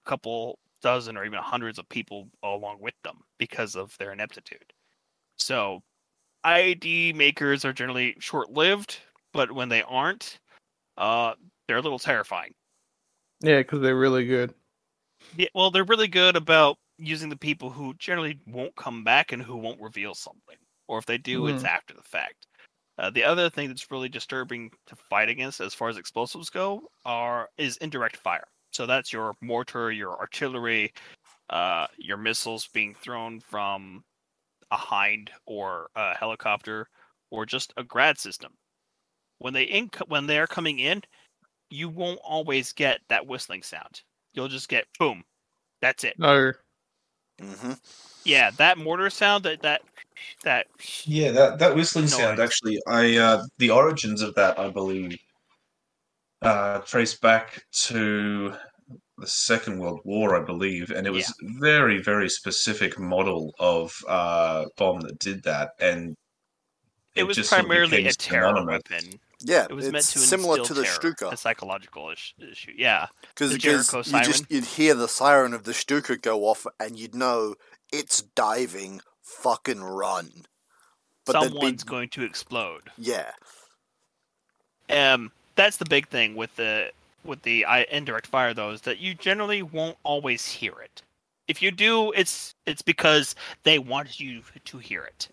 a 0.06 0.10
couple 0.10 0.60
dozen 0.82 1.18
or 1.18 1.26
even 1.26 1.40
hundreds 1.40 1.80
of 1.80 1.90
people 1.90 2.30
along 2.44 2.80
with 2.82 2.96
them 3.04 3.20
because 3.40 3.76
of 3.76 3.98
their 3.98 4.12
ineptitude. 4.14 4.74
So, 5.38 5.84
IED 6.46 7.16
makers 7.16 7.66
are 7.66 7.74
generally 7.74 8.16
short-lived, 8.20 9.00
but 9.34 9.52
when 9.52 9.70
they 9.70 9.82
aren't, 9.84 10.40
uh, 10.98 11.34
they're 11.68 11.78
a 11.78 11.82
little 11.82 12.00
terrifying. 12.00 12.54
Yeah, 13.42 13.58
because 13.58 13.82
they're 13.82 13.96
really 13.96 14.26
good. 14.26 14.54
Yeah, 15.36 15.48
well, 15.54 15.72
they're 15.72 15.84
really 15.84 16.08
good 16.08 16.36
about 16.36 16.78
using 16.98 17.30
the 17.30 17.38
people 17.38 17.70
who 17.70 17.94
generally 17.96 18.40
won't 18.48 18.76
come 18.76 19.04
back 19.04 19.32
and 19.32 19.42
who 19.42 19.58
won't 19.58 19.82
reveal 19.82 20.14
something, 20.14 20.58
or 20.88 20.98
if 20.98 21.06
they 21.06 21.18
do, 21.18 21.48
it's 21.48 21.64
after 21.64 21.94
the 21.94 22.04
fact. 22.04 22.48
Uh, 23.00 23.10
the 23.10 23.24
other 23.24 23.50
thing 23.50 23.68
that's 23.68 23.90
really 23.90 24.10
disturbing 24.10 24.72
to 24.86 24.96
fight 24.96 25.30
against, 25.30 25.60
as 25.60 25.74
far 25.74 25.90
as 25.90 25.98
explosives 25.98 26.50
go, 26.50 26.84
are 27.06 27.50
is 27.58 27.78
indirect 27.78 28.18
fire. 28.18 28.46
So 28.72 28.86
that's 28.86 29.12
your 29.12 29.34
mortar, 29.42 29.92
your 29.92 30.18
artillery, 30.20 30.94
uh, 31.50 31.88
your 31.98 32.18
missiles 32.18 32.68
being 32.68 32.94
thrown 32.94 33.40
from 33.40 34.04
a 34.72 34.78
Hind 34.78 35.32
or 35.46 35.90
a 35.96 36.16
helicopter, 36.16 36.88
or 37.32 37.46
just 37.46 37.74
a 37.78 37.84
Grad 37.84 38.20
system. 38.20 38.54
When 39.44 39.54
they 39.54 39.64
in 39.64 39.90
when 40.08 40.26
they're 40.26 40.48
coming 40.48 40.80
in, 40.80 41.04
you 41.70 41.90
won't 41.90 42.20
always 42.24 42.72
get 42.72 43.02
that 43.10 43.28
whistling 43.28 43.62
sound. 43.62 44.02
You'll 44.34 44.48
just 44.48 44.70
get 44.70 44.86
boom. 44.98 45.26
That's 45.82 46.06
it. 46.06 46.18
No. 46.18 46.54
hmm 47.42 47.74
Yeah, 48.24 48.52
that 48.52 48.78
mortar 48.78 49.10
sound 49.10 49.44
that 49.44 49.62
that 49.62 49.82
that 50.44 50.68
Yeah, 51.04 51.32
that, 51.32 51.60
that 51.60 51.76
whistling 51.76 52.08
sound 52.08 52.40
actually, 52.40 52.80
I 52.88 53.18
uh, 53.18 53.44
the 53.58 53.70
origins 53.70 54.22
of 54.22 54.34
that, 54.36 54.58
I 54.58 54.70
believe, 54.70 55.18
uh, 56.42 56.80
trace 56.80 57.20
back 57.20 57.62
to 57.88 58.54
the 59.18 59.28
Second 59.28 59.78
World 59.78 60.00
War, 60.06 60.42
I 60.42 60.46
believe, 60.46 60.90
and 60.90 61.06
it 61.06 61.10
was 61.10 61.34
very, 61.60 62.02
very 62.02 62.30
specific 62.30 62.98
model 62.98 63.54
of 63.60 63.94
uh, 64.08 64.66
bomb 64.78 65.02
that 65.02 65.20
did 65.20 65.44
that, 65.44 65.72
and 65.82 66.16
it, 67.16 67.24
was 67.24 67.36
just 67.36 67.50
sort 67.50 67.62
of 67.62 67.68
primarily 67.68 68.08
a 68.08 68.14
terror 68.14 68.48
synonymous. 68.48 68.82
weapon. 68.90 69.20
Yeah, 69.44 69.66
It 69.70 69.74
was 69.74 69.86
it's 69.88 69.92
meant 69.94 70.06
to 70.06 70.20
similar 70.20 70.64
to 70.64 70.74
the 70.74 70.84
terror, 70.84 70.94
Stuka 70.96 71.30
a 71.30 71.38
psychological 71.38 72.10
ish- 72.10 72.34
issue. 72.40 72.72
Yeah, 72.78 73.08
because 73.36 73.52
you 73.52 73.60
just 74.24 74.46
you'd 74.50 74.64
hear 74.64 74.94
the 74.94 75.08
siren 75.08 75.54
of 75.54 75.64
the 75.66 75.74
Stuka 75.74 76.18
go 76.18 76.46
off, 76.46 76.66
and 76.80 76.98
you'd 76.98 77.14
know 77.16 77.56
it's 77.92 78.22
diving. 78.22 79.02
Fucking 79.22 79.82
run! 79.84 80.46
But 81.26 81.34
there'd 81.34 81.52
be- 81.54 81.58
someone's 81.60 81.84
going 81.84 82.10
to 82.10 82.24
explode. 82.24 82.92
yeah, 82.98 83.32
Um, 84.90 85.32
that's 85.56 85.78
the 85.78 85.86
big 85.86 86.08
thing 86.08 86.36
with 86.36 86.56
the 86.56 86.92
with 87.24 87.42
the 87.44 87.66
I- 87.66 87.84
indirect 87.90 88.28
fire 88.28 88.54
though 88.54 88.72
is 88.72 88.82
that 88.82 89.00
you 89.00 89.14
generally 89.14 89.62
won't 89.62 89.98
always 90.04 90.46
hear 90.48 90.74
it. 90.82 91.02
If 91.48 91.62
you 91.62 91.72
do, 91.72 92.12
it's 92.14 92.56
it's 92.66 92.82
because 92.82 93.36
they 93.64 93.80
want 93.80 94.20
you 94.20 94.42
to 94.66 94.78
hear 94.78 95.04
it. 95.04 95.30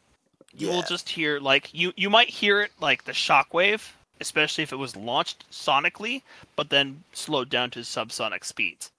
You 0.52 0.68
will 0.68 0.82
just 0.82 1.08
hear 1.08 1.38
like 1.40 1.72
you 1.72 1.92
you 1.96 2.10
might 2.10 2.28
hear 2.28 2.60
it 2.60 2.72
like 2.80 3.04
the 3.04 3.12
shockwave, 3.12 3.82
especially 4.20 4.62
if 4.62 4.72
it 4.72 4.76
was 4.76 4.96
launched 4.96 5.44
sonically, 5.50 6.22
but 6.56 6.70
then 6.70 7.02
slowed 7.12 7.48
down 7.48 7.70
to 7.70 7.80
subsonic 7.80 8.44
speeds. 8.44 8.90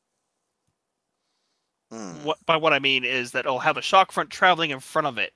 Mm. 1.91 2.23
What 2.23 2.43
by 2.45 2.55
what 2.55 2.73
I 2.73 2.79
mean 2.79 3.03
is 3.03 3.31
that 3.31 3.45
it'll 3.45 3.59
have 3.59 3.77
a 3.77 3.81
shock 3.81 4.11
front 4.11 4.29
traveling 4.29 4.71
in 4.71 4.79
front 4.79 5.07
of 5.07 5.17
it, 5.17 5.33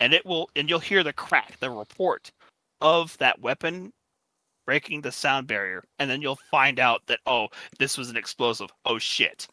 and 0.00 0.14
it 0.14 0.24
will 0.24 0.48
and 0.56 0.68
you'll 0.68 0.78
hear 0.78 1.02
the 1.02 1.12
crack, 1.12 1.58
the 1.60 1.70
report 1.70 2.32
of 2.80 3.16
that 3.18 3.40
weapon 3.40 3.92
breaking 4.64 5.02
the 5.02 5.12
sound 5.12 5.46
barrier, 5.46 5.84
and 5.98 6.10
then 6.10 6.22
you'll 6.22 6.40
find 6.50 6.80
out 6.80 7.02
that 7.06 7.20
oh, 7.26 7.48
this 7.78 7.98
was 7.98 8.08
an 8.08 8.16
explosive. 8.16 8.70
Oh 8.86 8.98
shit! 8.98 9.46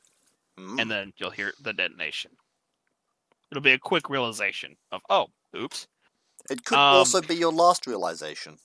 Mm. 0.58 0.82
And 0.82 0.92
then 0.92 1.14
you'll 1.18 1.30
hear 1.30 1.52
the 1.62 1.74
detonation. 1.74 2.32
It'll 3.52 3.62
be 3.62 3.74
a 3.74 3.80
quick 3.80 4.10
realization 4.10 4.78
of 4.94 5.02
oh, 5.10 5.28
oops. 5.56 5.88
it 6.50 6.64
could 6.64 6.78
um, 6.78 6.96
also 6.96 7.22
be 7.22 7.36
your 7.36 7.52
last 7.52 7.86
realization. 7.86 8.58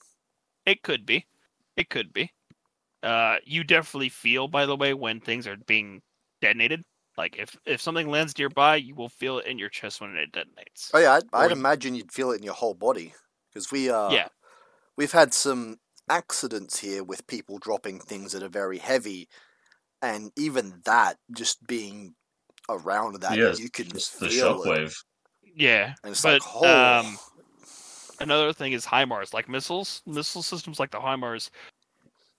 It 0.69 0.83
could 0.83 1.05
be. 1.05 1.27
It 1.75 1.89
could 1.89 2.13
be. 2.13 2.31
Uh, 3.03 3.37
you 3.45 3.63
definitely 3.63 4.09
feel, 4.09 4.47
by 4.47 4.65
the 4.65 4.75
way, 4.75 4.93
when 4.93 5.21
things 5.21 5.47
are 5.47 5.57
being 5.57 6.01
detonated. 6.41 6.83
Like 7.17 7.37
if 7.37 7.57
if 7.65 7.81
something 7.81 8.09
lands 8.09 8.37
nearby, 8.37 8.77
you 8.77 8.95
will 8.95 9.09
feel 9.09 9.39
it 9.39 9.47
in 9.47 9.59
your 9.59 9.69
chest 9.69 10.01
when 10.01 10.15
it 10.17 10.31
detonates. 10.33 10.93
Oh 10.93 10.99
yeah, 10.99 11.13
I'd, 11.13 11.23
I'd 11.33 11.51
you- 11.51 11.57
imagine 11.57 11.95
you'd 11.95 12.11
feel 12.11 12.31
it 12.31 12.37
in 12.37 12.43
your 12.43 12.53
whole 12.53 12.73
body 12.73 13.13
because 13.49 13.71
we 13.71 13.89
uh 13.89 14.17
Yeah. 14.17 14.29
we've 14.97 15.11
had 15.13 15.33
some 15.33 15.79
accidents 16.09 16.79
here 16.79 17.03
with 17.03 17.27
people 17.27 17.59
dropping 17.59 17.99
things 17.99 18.33
that 18.33 18.43
are 18.43 18.49
very 18.49 18.79
heavy, 18.79 19.29
and 20.01 20.31
even 20.37 20.81
that 20.85 21.17
just 21.35 21.67
being 21.67 22.15
around 22.69 23.21
that 23.21 23.41
Yes, 23.41 23.59
you 23.59 23.69
can 23.71 23.87
Just 23.93 24.19
the 24.19 24.27
feel 24.27 24.63
it, 24.63 24.81
shockwave. 24.81 24.93
Yeah, 25.43 25.95
and 26.03 26.11
it's 26.11 26.23
but 26.23 26.25
like 26.25 26.43
oh 26.55 27.01
um, 27.01 27.17
another 28.19 28.53
thing 28.53 28.73
is 28.73 28.85
HIMARS, 28.85 29.33
like 29.33 29.49
missiles, 29.49 30.01
missile 30.05 30.43
systems 30.43 30.79
like 30.79 30.91
the 30.91 30.99
HIMARS. 30.99 31.49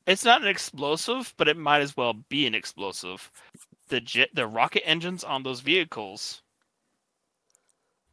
It's 0.07 0.25
not 0.25 0.43
an 0.43 0.49
explosive, 0.49 1.35
but 1.37 1.49
it 1.49 1.57
might 1.57 1.81
as 1.81 1.97
well 1.97 2.15
be 2.29 2.47
an 2.47 2.55
explosive. 2.55 3.31
The 3.89 4.01
jet, 4.01 4.31
the 4.35 4.47
rocket 4.47 4.87
engines 4.87 5.25
on 5.25 5.43
those 5.43 5.61
vehicles, 5.61 6.43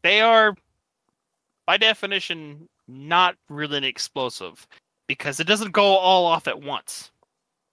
they 0.04 0.22
are, 0.22 0.56
by 1.66 1.78
definition, 1.78 2.68
not 2.88 3.36
really 3.50 3.78
an 3.78 3.84
explosive 3.84 4.68
because 5.08 5.40
it 5.40 5.48
doesn't 5.48 5.72
go 5.72 5.84
all 5.84 6.26
off 6.26 6.48
at 6.48 6.62
once. 6.62 7.12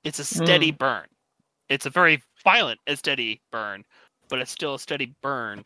It's 0.04 0.18
a 0.18 0.24
steady 0.24 0.70
hmm. 0.70 0.76
burn. 0.76 1.06
It's 1.68 1.86
a 1.86 1.90
very 1.90 2.22
violent 2.42 2.80
and 2.86 2.98
steady 2.98 3.40
burn, 3.50 3.84
but 4.28 4.38
it's 4.38 4.50
still 4.50 4.74
a 4.74 4.78
steady 4.78 5.14
burn 5.22 5.64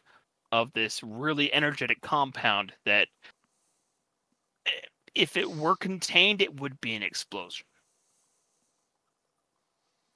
of 0.53 0.73
this 0.73 1.03
really 1.03 1.53
energetic 1.53 2.01
compound 2.01 2.73
that 2.87 3.09
if 5.19 5.37
it 5.37 5.51
were 5.51 5.77
contained 5.77 6.41
it 6.41 6.61
would 6.61 6.81
be 6.81 6.95
an 6.95 7.03
explosion 7.03 7.67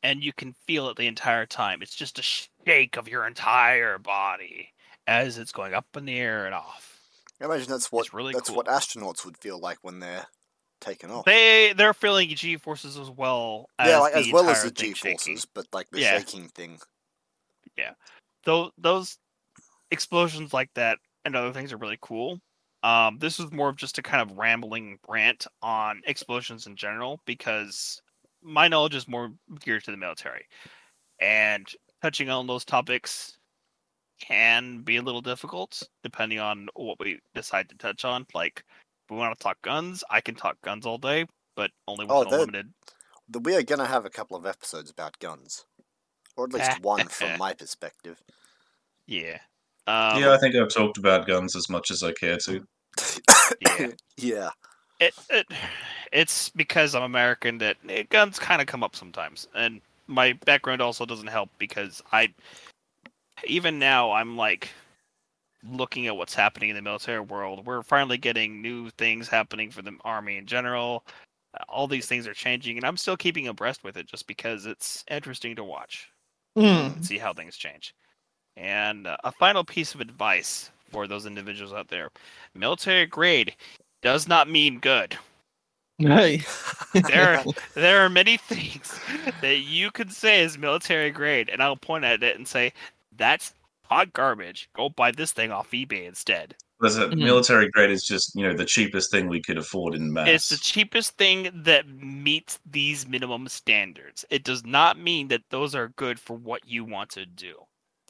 and 0.02 0.22
you 0.22 0.32
can 0.32 0.54
feel 0.66 0.88
it 0.88 0.96
the 0.96 1.06
entire 1.06 1.44
time 1.46 1.82
it's 1.82 1.94
just 1.94 2.18
a 2.18 2.22
shake 2.22 2.96
of 2.96 3.08
your 3.08 3.26
entire 3.26 3.98
body 3.98 4.68
as 5.06 5.38
it's 5.38 5.52
going 5.52 5.74
up 5.74 5.86
in 5.96 6.04
the 6.04 6.18
air 6.18 6.46
and 6.46 6.54
off 6.54 7.00
I 7.40 7.46
imagine 7.46 7.68
that's 7.68 7.90
what 7.90 8.12
really 8.12 8.32
that's 8.32 8.48
cool. 8.48 8.58
what 8.58 8.66
astronauts 8.66 9.24
would 9.24 9.36
feel 9.36 9.58
like 9.58 9.78
when 9.82 9.98
they're 9.98 10.26
taken 10.80 11.10
off. 11.10 11.26
they 11.26 11.72
they're 11.76 11.94
feeling 11.94 12.28
g 12.28 12.56
forces 12.56 12.96
as 12.96 13.10
well 13.10 13.68
as 13.78 13.88
yeah, 13.88 13.98
like 13.98 14.14
as 14.14 14.30
well 14.30 14.48
as 14.48 14.62
the 14.62 14.70
G 14.70 14.92
forces, 14.94 15.44
but 15.52 15.66
like 15.72 15.90
the 15.90 16.00
Yeah. 16.00 16.18
shaking 16.18 16.48
thing. 16.48 16.78
Yeah, 17.76 17.92
those 18.44 18.70
those 18.78 19.18
explosions 19.90 20.52
like 20.52 20.70
that 20.74 20.98
and 21.24 21.34
other 21.34 21.52
things 21.52 21.72
are 21.72 21.78
really 21.78 21.98
cool. 22.00 22.38
Um, 22.82 23.18
this 23.18 23.38
was 23.38 23.52
more 23.52 23.68
of 23.68 23.76
just 23.76 23.98
a 23.98 24.02
kind 24.02 24.22
of 24.28 24.36
rambling 24.38 24.98
rant 25.08 25.46
on 25.62 26.02
explosions 26.06 26.66
in 26.66 26.74
general 26.76 27.20
because 27.26 28.02
my 28.42 28.66
knowledge 28.68 28.94
is 28.96 29.06
more 29.06 29.32
geared 29.60 29.84
to 29.84 29.90
the 29.92 29.96
military, 29.96 30.44
and 31.20 31.66
touching 32.02 32.28
on 32.28 32.46
those 32.46 32.64
topics 32.64 33.38
can 34.20 34.82
be 34.82 34.96
a 34.96 35.02
little 35.02 35.20
difficult 35.20 35.82
depending 36.02 36.38
on 36.38 36.68
what 36.74 36.98
we 37.00 37.18
decide 37.34 37.68
to 37.68 37.76
touch 37.76 38.04
on. 38.04 38.26
Like, 38.34 38.64
if 39.04 39.10
we 39.10 39.16
want 39.16 39.36
to 39.38 39.42
talk 39.42 39.60
guns, 39.62 40.02
I 40.10 40.20
can 40.20 40.34
talk 40.34 40.56
guns 40.62 40.86
all 40.86 40.98
day, 40.98 41.26
but 41.56 41.70
only 41.88 42.04
with 42.04 42.12
Oh, 42.12 42.22
an 42.22 42.28
that- 42.28 42.34
unlimited. 42.34 42.72
The- 43.28 43.38
We 43.40 43.54
are 43.56 43.62
gonna 43.62 43.86
have 43.86 44.04
a 44.04 44.10
couple 44.10 44.36
of 44.36 44.44
episodes 44.46 44.90
about 44.90 45.18
guns, 45.20 45.64
or 46.36 46.44
at 46.46 46.52
least 46.52 46.80
one 46.80 47.06
from 47.08 47.38
my 47.38 47.54
perspective. 47.54 48.20
Yeah. 49.06 49.38
Um, 49.86 50.20
yeah, 50.22 50.32
I 50.32 50.38
think 50.38 50.54
I've 50.54 50.68
talked 50.68 50.98
about 50.98 51.26
guns 51.26 51.56
as 51.56 51.68
much 51.68 51.90
as 51.90 52.02
I 52.02 52.12
care 52.12 52.36
to. 52.44 52.64
Yeah. 53.60 53.88
yeah. 54.18 54.50
it, 55.00 55.14
it 55.30 55.46
it's 56.12 56.50
because 56.50 56.94
I'm 56.94 57.02
American 57.02 57.58
that 57.58 57.78
eh, 57.88 58.04
guns 58.10 58.38
kind 58.38 58.60
of 58.60 58.68
come 58.68 58.84
up 58.84 58.96
sometimes, 58.96 59.48
and 59.54 59.80
my 60.08 60.34
background 60.46 60.82
also 60.82 61.06
doesn't 61.06 61.28
help 61.28 61.50
because 61.58 62.02
I 62.12 62.34
even 63.46 63.78
now 63.78 64.12
I'm 64.12 64.36
like 64.36 64.70
looking 65.68 66.08
at 66.08 66.16
what's 66.16 66.34
happening 66.34 66.70
in 66.70 66.76
the 66.76 66.82
military 66.82 67.20
world. 67.20 67.66
We're 67.66 67.82
finally 67.82 68.18
getting 68.18 68.62
new 68.62 68.90
things 68.90 69.28
happening 69.28 69.70
for 69.70 69.82
the 69.82 69.96
army 70.04 70.38
in 70.38 70.46
general. 70.46 71.04
Uh, 71.54 71.64
All 71.68 71.88
these 71.88 72.06
things 72.06 72.28
are 72.28 72.34
changing, 72.34 72.78
and 72.78 72.86
I'm 72.86 72.98
still 72.98 73.18
keeping 73.18 73.48
abreast 73.48 73.84
with 73.84 73.96
it 73.98 74.06
just 74.08 74.28
because 74.28 74.66
it's 74.66 75.04
interesting 75.10 75.56
to 75.56 75.64
watch 75.64 76.10
Mm. 76.58 76.96
and 76.96 77.04
see 77.06 77.18
how 77.18 77.32
things 77.34 77.56
change. 77.56 77.94
And 78.56 79.06
uh, 79.06 79.18
a 79.24 79.32
final 79.32 79.64
piece 79.64 79.94
of 79.94 80.02
advice 80.02 80.71
for 80.92 81.06
those 81.06 81.26
individuals 81.26 81.72
out 81.72 81.88
there: 81.88 82.10
military 82.54 83.06
grade 83.06 83.56
does 84.02 84.28
not 84.28 84.48
mean 84.50 84.78
good. 84.78 85.16
Hey. 85.98 86.42
There, 87.08 87.42
there 87.74 88.00
are 88.04 88.10
many 88.10 88.36
things 88.36 89.00
that 89.40 89.60
you 89.60 89.90
could 89.90 90.12
say 90.12 90.42
is 90.42 90.58
military 90.58 91.10
grade, 91.10 91.48
and 91.48 91.62
I'll 91.62 91.74
point 91.76 92.04
at 92.04 92.22
it 92.22 92.36
and 92.36 92.46
say 92.46 92.74
that's 93.16 93.54
hot 93.84 94.12
garbage. 94.12 94.68
Go 94.76 94.90
buy 94.90 95.10
this 95.10 95.32
thing 95.32 95.50
off 95.50 95.70
eBay 95.70 96.06
instead. 96.06 96.54
There's 96.80 96.98
a 96.98 97.06
Mhm. 97.06 97.18
military 97.18 97.70
grade 97.70 97.90
is 97.90 98.04
just 98.04 98.34
you 98.34 98.42
know 98.42 98.52
the 98.54 98.66
cheapest 98.66 99.10
thing 99.10 99.28
we 99.28 99.40
could 99.40 99.56
afford 99.56 99.94
in 99.94 100.12
mass. 100.12 100.28
It's 100.28 100.48
the 100.50 100.58
cheapest 100.58 101.16
thing 101.16 101.50
that 101.54 101.88
meets 101.88 102.58
these 102.70 103.06
minimum 103.08 103.48
standards. 103.48 104.24
It 104.28 104.44
does 104.44 104.66
not 104.66 104.98
mean 104.98 105.28
that 105.28 105.42
those 105.48 105.74
are 105.74 105.88
good 105.96 106.20
for 106.20 106.36
what 106.36 106.66
you 106.66 106.84
want 106.84 107.08
to 107.12 107.24
do. 107.24 107.54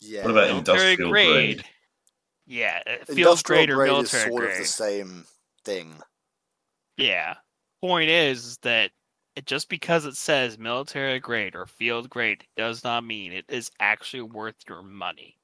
Yeah. 0.01 0.23
What 0.23 0.31
about 0.33 0.49
Military 0.49 0.93
industrial 0.93 1.11
grade. 1.11 1.57
grade? 1.59 1.65
Yeah, 2.47 2.81
field 3.07 3.19
Industrial 3.19 3.61
grade 3.67 3.71
or 3.71 3.77
grade 3.77 4.03
is 4.05 4.11
sort 4.11 4.35
grade. 4.35 4.51
of 4.53 4.59
the 4.59 4.65
same 4.65 5.25
thing. 5.65 5.95
Yeah. 6.97 7.35
Point 7.81 8.11
is, 8.11 8.45
is 8.45 8.59
that 8.59 8.91
it, 9.37 9.47
just 9.47 9.69
because 9.69 10.05
it 10.05 10.17
says 10.17 10.59
military 10.59 11.19
grade 11.19 11.55
or 11.55 11.67
field 11.67 12.11
grade 12.11 12.45
does 12.57 12.85
not 12.85 13.05
mean 13.05 13.33
it 13.33 13.45
is 13.49 13.71
actually 13.81 14.23
worth 14.23 14.57
your 14.69 14.83
money. 14.83 15.37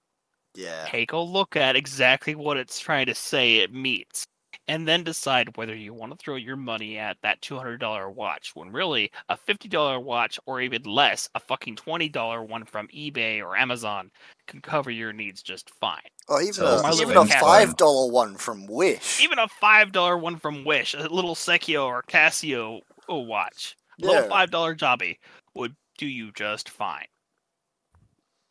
Yeah. 0.54 0.84
Take 0.86 1.12
a 1.12 1.18
look 1.18 1.56
at 1.56 1.76
exactly 1.76 2.34
what 2.34 2.56
it's 2.56 2.80
trying 2.80 3.06
to 3.06 3.14
say 3.14 3.58
it 3.58 3.72
meets, 3.72 4.26
and 4.68 4.86
then 4.86 5.02
decide 5.02 5.56
whether 5.56 5.74
you 5.74 5.94
want 5.94 6.12
to 6.12 6.18
throw 6.18 6.36
your 6.36 6.56
money 6.56 6.98
at 6.98 7.16
that 7.22 7.40
$200 7.40 8.14
watch 8.14 8.52
when 8.54 8.70
really 8.70 9.10
a 9.28 9.36
$50 9.36 10.02
watch 10.02 10.38
or 10.46 10.60
even 10.60 10.82
less, 10.82 11.28
a 11.34 11.40
fucking 11.40 11.76
$20 11.76 12.48
one 12.48 12.64
from 12.64 12.86
eBay 12.88 13.42
or 13.42 13.56
Amazon 13.56 14.10
can 14.46 14.60
cover 14.60 14.90
your 14.90 15.12
needs 15.12 15.42
just 15.42 15.70
fine. 15.70 16.00
Oh, 16.28 16.40
even 16.40 16.52
So 16.54 16.66
a 16.84 17.00
even 17.00 17.16
a 17.16 17.26
five 17.26 17.76
dollar 17.76 18.12
one 18.12 18.36
from 18.36 18.66
Wish. 18.66 19.20
Even 19.22 19.38
a 19.38 19.48
$5 19.48 20.20
one 20.20 20.36
from 20.36 20.64
Wish, 20.64 20.94
a 20.94 21.08
little 21.08 21.34
Seiko 21.34 21.86
or 21.86 22.02
Casio 22.02 22.80
watch. 23.08 23.76
A 24.02 24.06
little 24.06 24.28
five 24.28 24.50
dollar 24.50 24.76
jobby 24.76 25.16
would 25.54 25.74
do 25.96 26.06
you 26.06 26.30
just 26.32 26.68
fine. 26.68 27.06